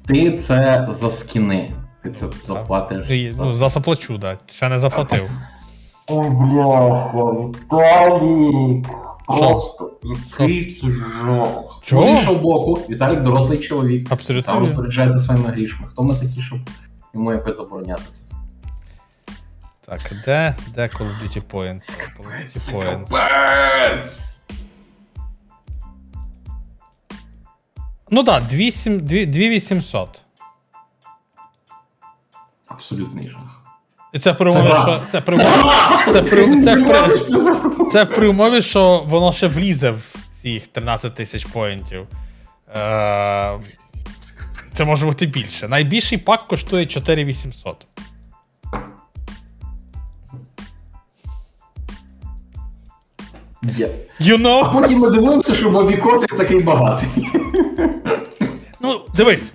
[0.08, 1.72] ти це за скіни.
[2.04, 3.10] Ти це заплатиш.
[3.10, 4.38] І, Ну, за заплачу, да.
[4.48, 5.30] Ще не заплатив.
[6.08, 7.32] О, бляха,
[7.74, 8.88] Віталік.
[9.28, 10.88] Просто який це
[11.26, 11.48] жах.
[11.88, 14.12] З іншого боку, Віталік дорослий чоловік.
[14.12, 15.88] Абсолютно Сам розпоряджається своїми грішми.
[15.88, 16.60] Хто ми такі, щоб
[17.14, 18.22] йому якось забороняти це?
[19.86, 21.90] Так, де, де Call of Duty Points?
[21.90, 24.35] Call of Duty Points.
[28.10, 30.22] Ну так, да, 2800.
[32.68, 33.62] Абсолютний жах.
[34.14, 35.02] І це при умові, Це що.
[35.12, 35.70] Це при умові,
[36.12, 37.20] це при, це, при,
[37.92, 42.08] це при умові, що воно ще влізе в цих 13 тисяч поінтів.
[42.76, 43.60] Е,
[44.74, 45.68] це може бути більше.
[45.68, 47.86] Найбільший пак коштує 4800.
[53.78, 53.90] Є.
[54.22, 54.74] You know?
[54.74, 57.10] Потім ми дивимося, що Бобі Котик такий багатий.
[58.80, 59.54] Ну, дивись,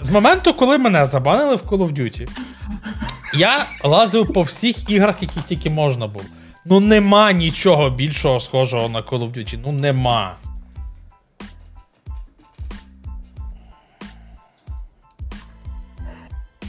[0.00, 2.28] з моменту, коли мене забанили в Call of Duty,
[3.34, 6.24] я лазив по всіх іграх, які тільки можна було.
[6.64, 9.58] Ну нема нічого більшого схожого на Call of Duty.
[9.64, 10.36] Ну нема.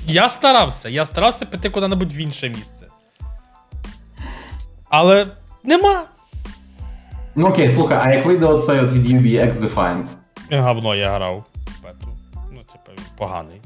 [0.07, 2.88] Я старався, я старався піти куди-небудь в інше місце.
[4.90, 5.28] Але
[5.64, 6.03] нема.
[7.35, 10.05] Ну окей, слухай, а як вийде оцей от від UB X-Defined?
[10.51, 11.43] Говно я грав.
[11.83, 12.07] Бету.
[12.51, 13.61] Ну, він поганий.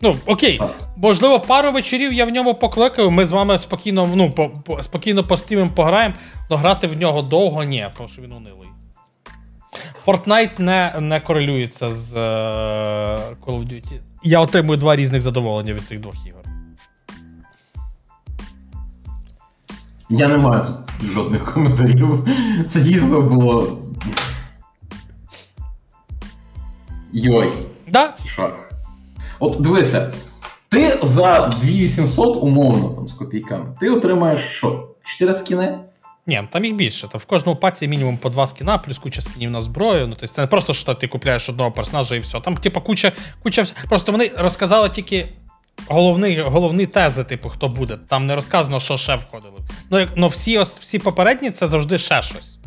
[0.00, 0.60] Ну, окей.
[0.96, 5.24] Можливо, пару вечорів я в ньому покликав, ми з вами спокійно, ну, по, по, спокійно
[5.24, 6.14] постійно пограємо,
[6.48, 8.68] але грати в нього довго ні, тому що він унилий.
[10.06, 12.18] Fortnite не, не корелюється з е,
[13.46, 14.00] Call of Duty.
[14.22, 16.42] Я отримую два різних задоволення від цих двох ігор.
[20.10, 22.28] Я не маю тут жодних коментарів.
[22.68, 23.78] Це дійсно було.
[27.12, 27.54] Йой,
[27.88, 28.52] Да, шах.
[29.38, 30.12] От дивися,
[30.68, 34.88] ти за 2800 умовно там з копійками, ти отримаєш що?
[35.04, 35.78] 4 скіни?
[36.26, 37.08] Ні, там їх більше.
[37.08, 40.06] Там в кожному паці мінімум по два скіна, плюс куча скінів на зброю.
[40.06, 42.40] Ну, тобто це не просто, що ти купляєш одного персонажа і все.
[42.40, 43.12] Там, типу, куча,
[43.42, 45.28] куча вс- Просто вони розказали тільки
[45.88, 47.96] головні, головні тези, типу, хто буде.
[48.08, 49.58] Там не розказано, що ще входило.
[49.90, 52.58] Ну, як- ну всі, всі попередні це завжди ще щось.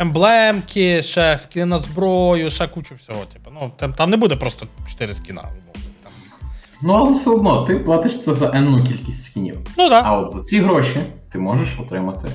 [0.00, 3.24] Емблемки, ще скіни на зброю, ще кучу всього.
[3.32, 3.50] Типу.
[3.54, 5.42] Ну, там, там не буде просто 4 скіна.
[5.42, 6.12] Там.
[6.82, 9.56] Ну, але все одно, ти платиш це за енну кількість скінів.
[9.78, 9.90] Ну так.
[9.90, 10.02] Да.
[10.04, 11.00] А от за ці гроші
[11.32, 12.28] ти можеш отримати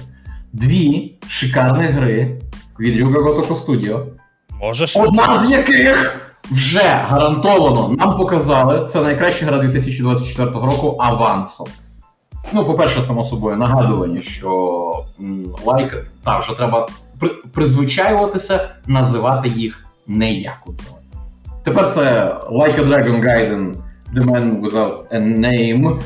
[0.53, 2.41] дві шикарні гри
[2.80, 4.05] від Ryuga Gotoku Studio.
[4.49, 4.97] Можеш.
[4.97, 8.88] Одна з яких вже гарантовано нам показали.
[8.88, 11.68] Це найкраща гра 2024 року авансом.
[12.53, 15.03] Ну, по-перше, само собою, нагадування, що
[15.65, 16.88] лайк, та вже треба
[17.20, 20.98] при, призвичаюватися, називати їх не якудзами.
[21.64, 23.76] Тепер це Like a Dragon Gaiden
[24.15, 26.02] The Man Without a Name,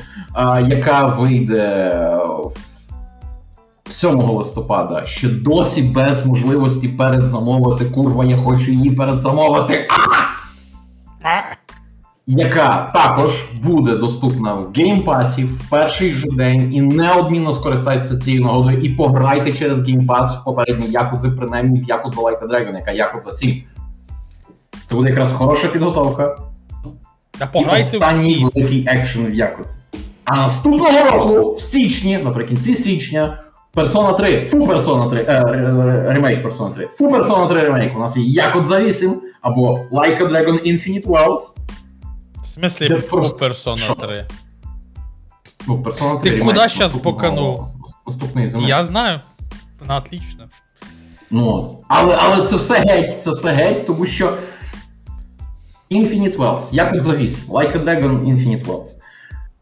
[0.68, 1.94] яка вийде
[3.88, 7.86] 7 листопада, ще досі без можливості передзамовити.
[7.86, 9.88] Курва, я хочу її передзамовити.
[12.30, 18.82] Яка також буде доступна в геймпасі в перший же день і неодмінно скористайтеся цією нагодою
[18.82, 23.64] і пограйте через геймпас в попередній Якудзи, принаймні в Якудза Like Dragon, яка Якудза 7.
[24.88, 26.38] Це буде якраз хороша підготовка.
[27.38, 28.44] Та І пограйте останній всі.
[28.44, 29.76] великий екшен в Якудзі.
[30.26, 33.40] А наступного року, в січні, наприкінці січня,
[33.76, 35.44] Persona 3, фу Persona 3, е,
[36.08, 37.95] ремейк Persona 3, фу Persona 3 ремейк.
[37.95, 41.40] У нас є Якудза 8 або Like a Dragon Infinite Wealth.
[42.88, 44.26] Де фу просто- Persona 3.
[45.68, 47.74] Ну, Persona 3 Ти ремейк куди щас наступного-
[48.36, 48.64] зими.
[48.68, 49.20] Я знаю.
[49.80, 50.44] Вона отлично.
[51.32, 51.84] Ну, от.
[51.88, 54.38] але, але це все геть, це все геть, тому що
[55.92, 58.88] Infinite Wells, Якудза 8, Like a Dragon Infinite Wells.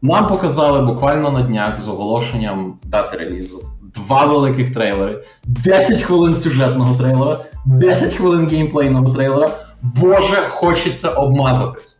[0.02, 3.62] Нам показали буквально на днях з оголошенням дати релізу
[3.96, 9.50] два великих трейлери, 10 хвилин сюжетного трейлера, 10 хвилин геймплейного трейлера.
[9.82, 11.95] Боже, хочеться обмазатись.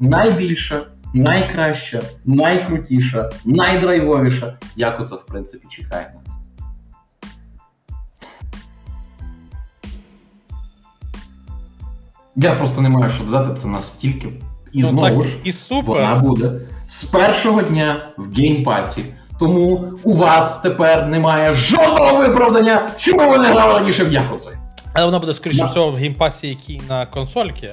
[0.00, 0.82] Найбільше,
[1.14, 4.58] найкраще, найкрутіше, найдрайвовіше.
[4.76, 6.34] Якудза, в принципі, чекає нас.
[12.36, 14.28] Я просто не маю що додати, це настільки.
[14.72, 15.94] І ну так знову ж і супер.
[15.94, 16.52] вона буде
[16.86, 19.04] з першого дня в геймпасі.
[19.38, 24.50] Тому у вас тепер немає жодного виправдання, чому ви не грали раніше в Якудзи.
[24.92, 27.70] Але вона буде, скоріше всього, в геймпасі, який на консольки,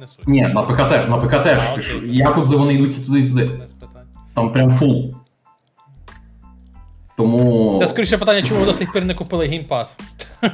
[0.00, 0.28] не суть.
[0.28, 1.58] Ні, на ПК теж, на ПК теж.
[1.68, 1.84] А, окей.
[1.84, 3.44] що, Якудзи вони йдуть і туди, і туди.
[3.44, 4.06] Без питань.
[4.34, 5.14] Там прям full.
[7.16, 7.76] Тому.
[7.82, 9.98] Це скоріше питання, чому ви до сих пір не купили геймпас.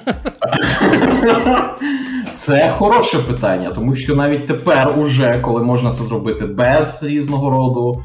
[2.36, 8.04] Це хороше питання, тому що навіть тепер, уже, коли можна це зробити без різного роду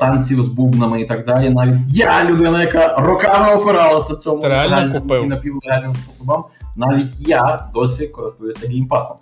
[0.00, 1.50] танців з бубнами і так далі.
[1.50, 5.24] Навіть я, людина, яка роками опиралася цьому Ти реально купив?
[5.24, 6.44] і напівлегальним способом,
[6.76, 9.16] навіть я досі користуюся геймпасом.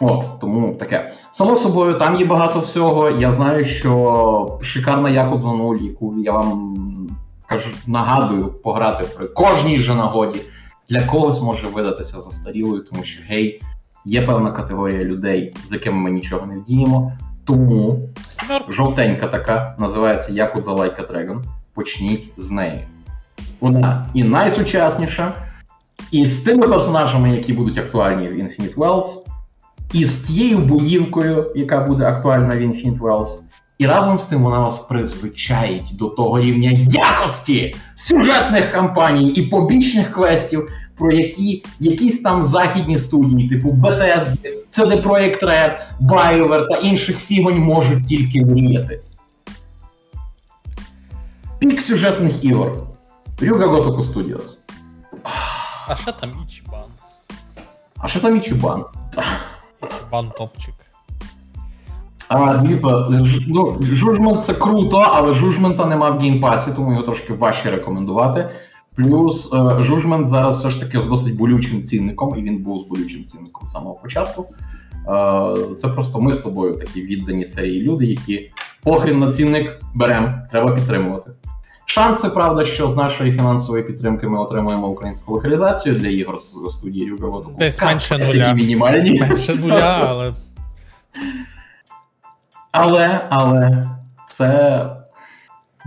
[0.00, 1.12] От, тому таке.
[1.30, 3.10] Само собою, там є багато всього.
[3.10, 6.76] Я знаю, що шикарна Якудза 0, яку я вам
[7.46, 10.40] кажу, нагадую пограти при кожній же нагоді,
[10.88, 13.62] для когось може видатися застарілою, тому що гей,
[14.04, 17.12] є певна категорія людей, з якими ми нічого не вдіємо.
[17.44, 18.08] Тому
[18.68, 21.42] жовтенька така називається Якудза Like a Dragon.
[21.74, 22.80] Почніть з неї.
[23.60, 25.34] Вона і найсучасніша,
[26.10, 29.27] і з тими персонажами, які будуть актуальні в Infinite Wells,
[29.92, 33.28] і з тією боївкою, яка буде актуальна в Infinite Wells.
[33.78, 40.12] І разом з тим вона вас призвичаїть до того рівня якості сюжетних кампаній і побічних
[40.12, 44.36] квестів, про які якісь там західні студії, типу Bethesda,
[44.78, 49.00] CD Projekt Red, BioWare та інших фігонь можуть тільки мріяти.
[51.58, 52.72] Пік сюжетних ігор.
[53.40, 54.56] Ryu Ga Gotoku Studios.
[55.88, 56.90] А що там Ічібан?
[57.98, 58.84] А що там Ічібан?
[59.82, 60.74] Ічібан топчик.
[62.28, 63.08] А, Дміпа,
[63.48, 68.50] ну, Judgment це круто, але Judgment а нема в геймпасі, тому його трошки важче рекомендувати.
[68.96, 72.86] Плюс е, Judgment зараз все ж таки з досить болючим цінником, і він був з
[72.86, 74.46] болючим цінником з самого початку.
[75.08, 78.50] Е, Це просто ми з тобою такі віддані серії люди, які
[78.82, 81.30] похрін на цінник беремо, треба підтримувати.
[81.90, 87.12] Шанси, правда, що з нашої фінансової підтримки ми отримуємо українську локалізацію для ігор з студії
[87.14, 88.52] Ryuga Десь менше нуля.
[88.52, 89.20] мінімальні.
[89.20, 90.32] Менше нуля, але.
[92.72, 93.84] Але, але
[94.26, 94.86] це,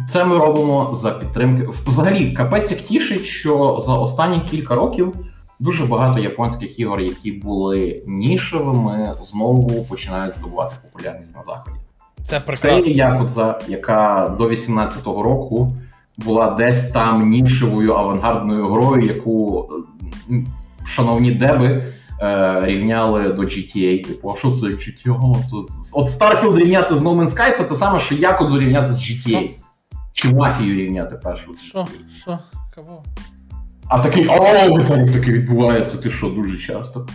[0.10, 1.68] це ми робимо за підтримки.
[1.88, 5.16] Взагалі, капець як тішить, що за останні кілька років
[5.60, 11.76] дуже багато японських ігор, які були нішевими, знову починають здобувати популярність на заході.
[12.24, 12.92] Це Це прекрасно.
[12.94, 15.72] Якудза, яка до 18-го року
[16.26, 19.70] була десь там нішевою авангардною грою, яку
[20.86, 24.08] шановні деби е, рівняли до GTA.
[24.08, 25.36] Типу, а що це GTA?
[25.94, 29.50] От Starfield рівняти з No Man's Sky це те саме, що Якудзу рівняти з GTA.
[30.14, 31.56] Чи мафію рівняти першу.
[31.56, 31.88] Що?
[32.22, 32.40] Що?
[32.76, 33.04] Кого?
[33.88, 34.34] А такий, о,
[34.80, 37.08] Віталік, таке відбувається, ти що, дуже часто.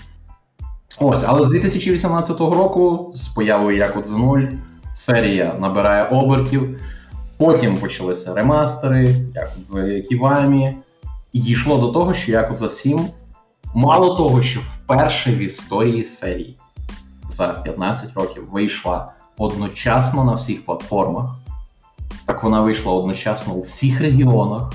[0.99, 4.39] Ось, але з 2018 року, з появою Якудза 0,
[4.95, 6.81] серія набирає обертів.
[7.37, 10.77] Потім почалися ремастери, Якудза Ківамі.
[11.33, 13.01] І дійшло до того, що Якудза 7,
[13.75, 16.57] мало того, що вперше в історії серії
[17.31, 21.37] за 15 років вийшла одночасно на всіх платформах.
[22.27, 24.73] Так вона вийшла одночасно у всіх регіонах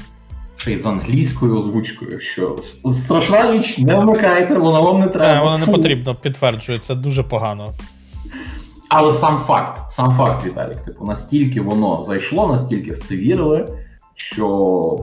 [0.61, 2.55] ще й з англійською озвучкою, що
[2.93, 5.33] страшна річ, не вмикайте, вона вам не треба.
[5.33, 7.73] Не, воно не потрібно, підтверджую, це дуже погано.
[8.93, 13.77] Але сам факт, сам факт, Віталік, типу, настільки воно зайшло, настільки в це вірили,
[14.15, 14.99] що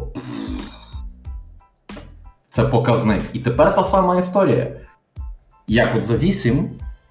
[2.50, 3.22] це показник.
[3.32, 4.66] І тепер та сама історія.
[5.68, 6.70] Як от за 8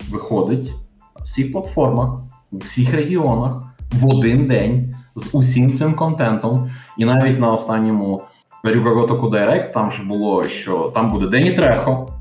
[0.09, 0.71] виходить
[1.19, 2.09] на всіх платформах,
[2.51, 3.53] у всіх регіонах
[3.93, 6.71] в один день з усім цим контентом.
[6.97, 8.21] І навіть на останньому
[8.63, 12.16] Gotoku Direct там ж було, що там буде Дені Трехо,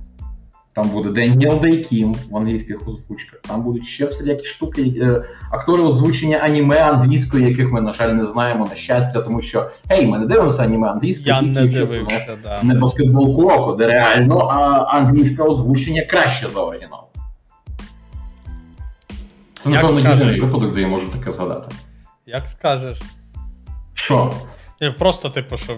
[0.77, 6.37] там буде Деніел Дейкім в англійських озвучках, там будуть ще всілякі штуки, е, актори озвучення
[6.37, 10.27] аніме англійською, яких ми, на жаль, не знаємо, на щастя, тому що гей, ми не
[10.27, 12.61] дивимося аніме англійською, Я не якщо це да.
[12.63, 17.09] не баскетбол Куроко, де реально а, англійське озвучення краще за оригінал.
[19.55, 21.75] Це, Як напевно, єдиний випадок, де я можу таке згадати.
[22.27, 23.03] Як скажеш.
[23.95, 24.33] Що?
[24.99, 25.73] Просто, типу, що.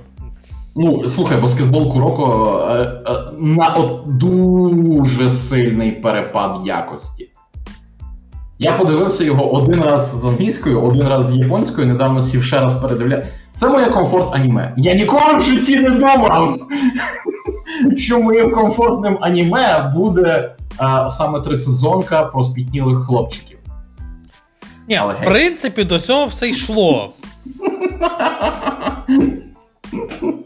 [0.80, 7.30] Ну, слухай, баскетбол Куроко е, е, на от дуже сильний перепад якості.
[8.58, 12.74] Я подивився його один раз з англійською, один раз з японською, недавно сів ще раз
[12.74, 13.22] передивляв.
[13.54, 14.74] Це моє комфорт аніме.
[14.76, 16.58] Я ніколи в житті не думав,
[17.96, 23.58] що моїм комфортним аніме буде е, саме трисезонка про спітнілих хлопчиків.
[24.88, 25.28] Ні, Але в гей.
[25.28, 27.12] принципі, до цього все йшло.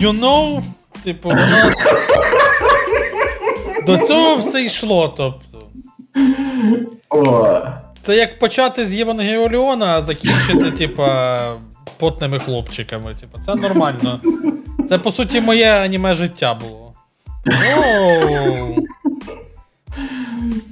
[0.00, 0.62] You know,
[1.04, 1.72] типу, воно.
[3.86, 5.58] До цього все йшло, тобто.
[7.10, 7.48] О,
[8.02, 11.38] Це як почати з Євангеліона, а закінчити, типа,
[11.98, 13.14] потними хлопчиками.
[13.20, 14.20] Типа, це нормально.
[14.88, 16.92] Це, по суті, моє аніме життя було.
[17.76, 18.76] Оу.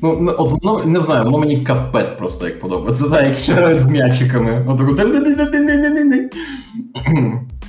[0.03, 3.05] Ну, не- от воно не знаю, воно мені капець просто як подобається.
[3.05, 4.65] Це так, як ще з м'ячиками.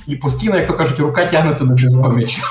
[0.08, 2.42] І постійно, як то кажуть, рука тягнеться до чужого м'яча.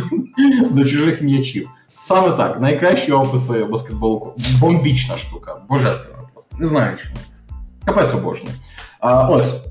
[0.70, 1.68] До чужих м'ячів.
[1.96, 4.34] Саме так, найкраще описує баскетбол.
[4.60, 6.56] Бомбічна штука, божественна просто.
[6.58, 7.14] Не знаю чому.
[7.84, 8.52] Капець обожнює.
[9.00, 9.64] А, Ось.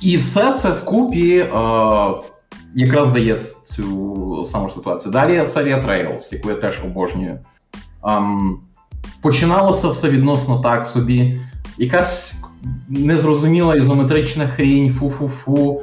[0.00, 2.14] І все це вкупі а,
[2.74, 5.12] якраз дає цю саму ситуацію.
[5.12, 7.38] Далі серія Trails, яку я теж обожнюю.
[8.02, 8.20] А,
[9.22, 11.40] починалося все відносно так собі.
[11.78, 12.39] Якась
[12.88, 15.80] незрозуміла ізометрична хрінь, фу-фу-фу,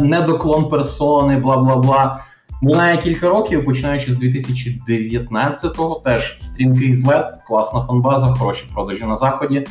[0.00, 2.20] недоклон персони, бла бла бла.
[2.62, 9.66] Минає кілька років, починаючи з 2019-го, теж стрімкий злет, класна фанбаза, хороші продажі на заході.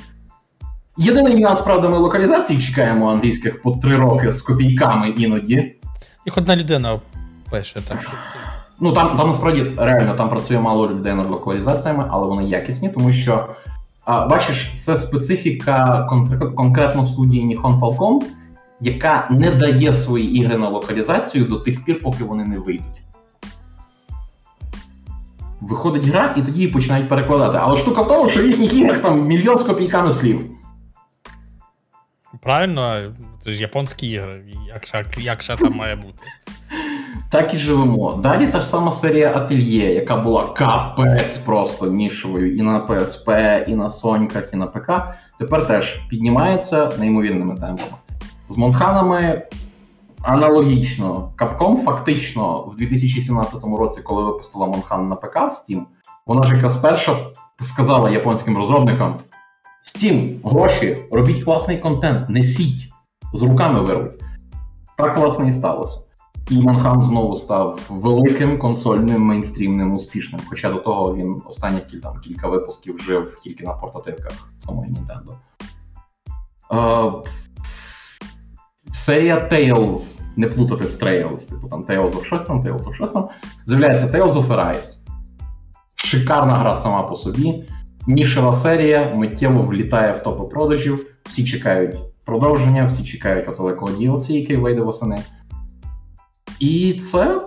[0.98, 5.76] Єдиний нюанс, правда, ми локалізації чекаємо англійських по три роки з копійками іноді.
[6.26, 7.00] Їх одна людина
[7.50, 7.98] пише, так.
[8.80, 13.14] Ну там там насправді реально там працює мало людей над локалізаціями, але вони якісні, тому
[13.14, 13.50] що
[14.08, 16.08] бачиш, це специфіка
[16.56, 18.22] конкретно студії Nihon Falcom,
[18.80, 23.02] яка не дає свої ігри на локалізацію до тих пір, поки вони не вийдуть.
[25.62, 27.58] Виходить гра, і тоді її починають перекладати.
[27.62, 30.52] Але штука в тому, що в їхніх іграх там мільйон з копійками слів.
[32.42, 36.22] Правильно, це ж японські ігри, як ще, як ще там має бути.
[37.30, 38.14] Так і живемо.
[38.14, 43.76] Далі та ж сама серія Ательє, яка була капець просто нішовою і на PSP, і
[43.76, 44.92] на Соньках, і на ПК.
[45.40, 47.92] Тепер теж піднімається неймовірними темпами.
[48.50, 49.42] З Монханами
[50.26, 51.34] аналогічно.
[51.38, 55.82] Capcom фактично в 2017 році, коли випустила Монхан на ПК в Steam,
[56.26, 57.18] вона ж якраз перша
[57.62, 59.20] сказала японським розробникам:
[59.86, 62.92] Steam, гроші, робіть класний контент, несіть,
[63.34, 64.22] з руками вирвуть.
[64.98, 66.00] Так, власне, і сталося.
[66.52, 70.42] І Манхан знову став великим консольним мейнстрімним успішним.
[70.50, 74.96] Хоча до того він останні там, кілька випусків жив тільки на портативках самої.
[76.74, 77.12] Е,
[78.94, 83.12] Серія Tales, не плутати з Trails, типу там Tales of щось там, Tales of щось
[83.12, 83.28] там.
[83.66, 84.98] З'являється Tales of Arise.
[85.96, 87.64] Шикарна гра сама по собі.
[88.08, 91.06] Нішева серія миттєво влітає в топи продажів.
[91.24, 91.96] Всі чекають
[92.26, 95.18] продовження, всі чекають от великого DLC, який вийде восени.
[96.60, 97.42] І це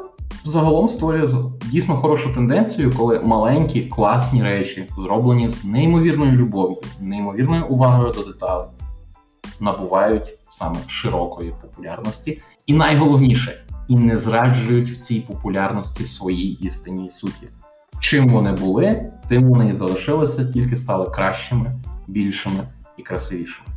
[0.45, 1.29] загалом створює
[1.71, 8.69] дійсно хорошу тенденцію, коли маленькі класні речі, зроблені з неймовірною любов'ю, неймовірною увагою до деталей,
[9.61, 17.49] набувають саме широкої популярності, і найголовніше, і не зраджують в цій популярності своїй істинній суті.
[18.01, 21.73] Чим вони були, тим вони і залишилися, тільки стали кращими,
[22.07, 22.61] більшими
[22.97, 23.69] і красивішими.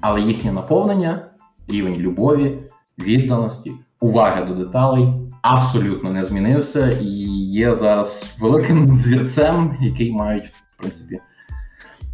[0.00, 1.26] Але їхнє наповнення,
[1.68, 2.58] рівень любові,
[3.00, 5.08] відданості, уваги до деталей
[5.42, 7.06] абсолютно не змінився і
[7.50, 11.20] є зараз великим зірцем, який мають, в принципі,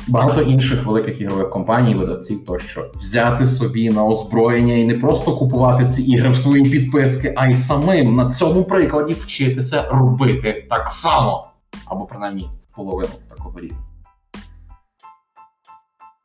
[0.09, 5.87] багато інших великих ігрових компаній, видавців, тощо взяти собі на озброєння і не просто купувати
[5.87, 11.47] ці ігри в свої підписки, а й самим на цьому прикладі вчитися робити так само.
[11.85, 13.79] Або принаймні половину такого рівня.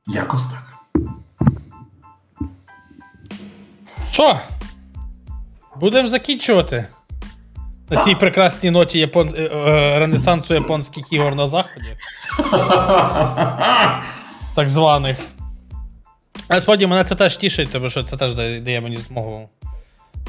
[0.07, 0.68] Якось так.
[4.11, 4.39] Що?
[5.79, 6.85] Будемо закінчувати.
[7.89, 9.33] На цій прекрасній ноті япон...
[9.37, 11.95] Е, е, ренесансу японських ігор на заході.
[14.55, 15.17] так званих.
[16.49, 19.49] Насправді мене це теж тішить, тому що це теж дає мені змогу,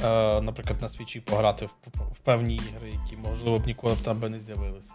[0.04, 4.18] е, наприклад, на свічі пограти в, в певні ігри, які, можливо, б ніколи б там
[4.18, 4.94] би не з'явилися.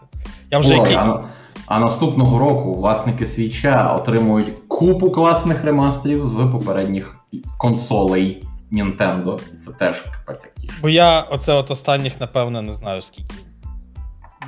[0.50, 0.94] Я вже Ой, які...
[0.94, 1.24] а,
[1.66, 7.16] а наступного року власники свіча отримують купу класних ремастерів з попередніх
[7.58, 8.45] консолей.
[8.72, 10.74] Nintendo, і це теж капець як тіше.
[10.82, 13.34] Бо я оце от останніх, напевно, не знаю скільки.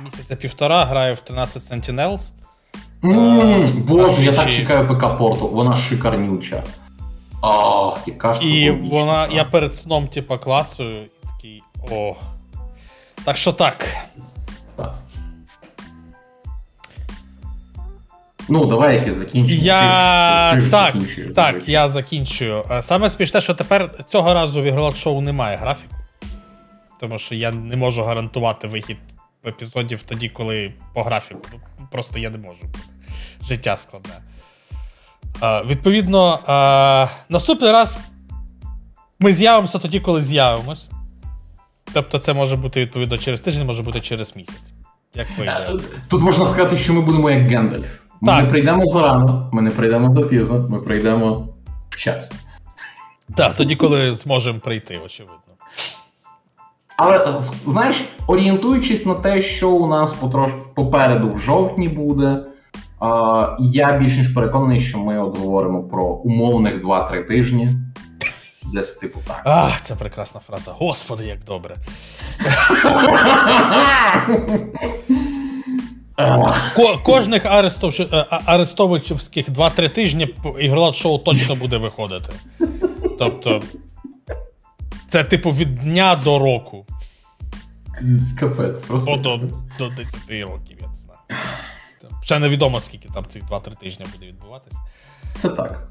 [0.03, 2.31] Місяця півтора граю в 13 Sentinels.
[3.03, 6.63] Mm, Боже, я так чекаю ПК-порту, вона шикарнюча.
[7.41, 11.63] А, яка ж І вона, я перед сном, типа, клацаю, і такий.
[11.91, 12.15] О.
[13.25, 13.77] Так що так.
[13.77, 13.87] Так.
[18.49, 19.61] Ну, давай якесь закінчимо.
[19.63, 20.55] Я...
[20.55, 20.95] Ти, ти так,
[21.35, 22.63] так, я закінчую.
[22.71, 25.95] Е, саме смішне, що тепер цього разу в ігролог шоу немає графіку.
[26.99, 28.97] Тому що я не можу гарантувати вихід
[29.45, 31.41] епізодів тоді, коли по графіку.
[31.79, 32.61] Ну, Просто я не можу.
[33.47, 34.13] Життя складне.
[35.41, 37.99] Uh, відповідно, uh, наступний раз
[39.19, 40.89] ми з'явимося тоді, коли з'явимось.
[41.93, 44.73] Тобто, це може бути відповідно через тиждень, може бути через місяць.
[45.13, 45.71] Як вийде.
[46.07, 47.87] Тут можна сказати, що ми будемо як Гендальф.
[48.21, 48.43] Ми так.
[48.43, 51.47] не прийдемо зарано, ми не прийдемо запізно, ми прийдемо
[51.89, 52.37] вчасно.
[53.35, 55.35] Так, тоді, коли зможемо прийти, очевидно.
[56.97, 60.51] Але знаєш, орієнтуючись на те, що у нас потрош...
[60.75, 62.43] попереду в жовтні буде,
[62.99, 67.69] а, я більш ніж переконаний, що ми от говоримо про умовних 2-3 тижні.
[68.73, 69.41] Десь типу так.
[69.45, 70.71] Ах, це прекрасна фраза.
[70.77, 71.75] Господи, як добре.
[76.75, 77.95] Ко- кожних арестов...
[77.99, 82.33] е, арестовичівських 2-3 тижні ігролад шоу точно буде виходити.
[83.19, 83.61] Тобто.
[85.07, 86.85] Це, типу, від дня до року.
[88.39, 89.11] Капець, просто.
[89.11, 89.37] О, до,
[89.79, 91.19] до 10 років, я не знаю.
[92.01, 94.77] Там Ще невідомо, скільки там цих 2-3 тижні буде відбуватися.
[95.39, 95.89] Це так.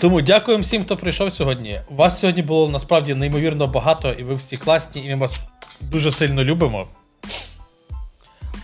[0.00, 1.80] Тому дякуємо всім, хто прийшов сьогодні.
[1.90, 5.38] Вас сьогодні було насправді неймовірно багато, і ви всі класні, і ми вас
[5.80, 6.86] дуже сильно любимо.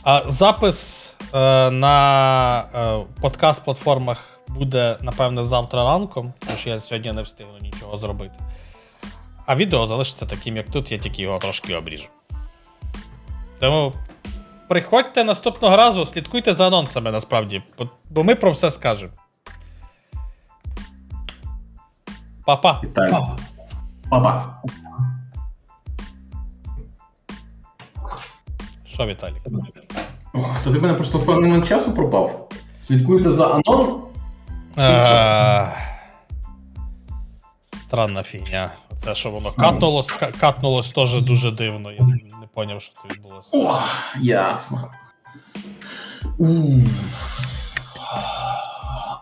[0.04, 4.16] А запис е, на е, подкаст-платформах
[4.48, 8.34] буде, напевне, завтра ранком, тому що я сьогодні не встигну нічого зробити.
[9.46, 12.08] А відео залишиться таким, як тут, я тільки його трошки обріжу.
[13.60, 13.92] Тому
[14.68, 19.12] приходьте наступного разу, слідкуйте за анонсами насправді, бо- бо ми про все скажемо.
[22.46, 22.80] Па-па.
[22.84, 23.26] Вітаю.
[24.10, 24.62] Па-па.
[28.92, 29.36] Що, Віталік?
[30.64, 32.48] То ти мене просто в певний момент часу пропав.
[32.82, 34.00] Слідкуйте за анон.
[34.78, 35.68] Е,
[37.86, 38.70] Странна фігня.
[39.04, 41.92] Це що воно катнулось, ка- катнулось теж дуже дивно.
[41.92, 43.48] Я не поняв, що це відбулося.
[43.52, 43.78] О,
[44.20, 44.88] ясно.
[46.38, 47.20] Уф.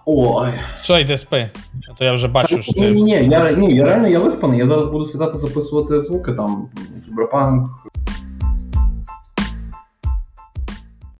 [0.07, 0.53] Ой.
[0.81, 1.51] Все, йди спи.
[1.91, 4.59] А то я вже бачу, що Ні, ні, ні, я, ні, я реально я виспаний,
[4.59, 6.69] я зараз буду сідати записувати звуки там,
[7.05, 7.71] кіберпанк,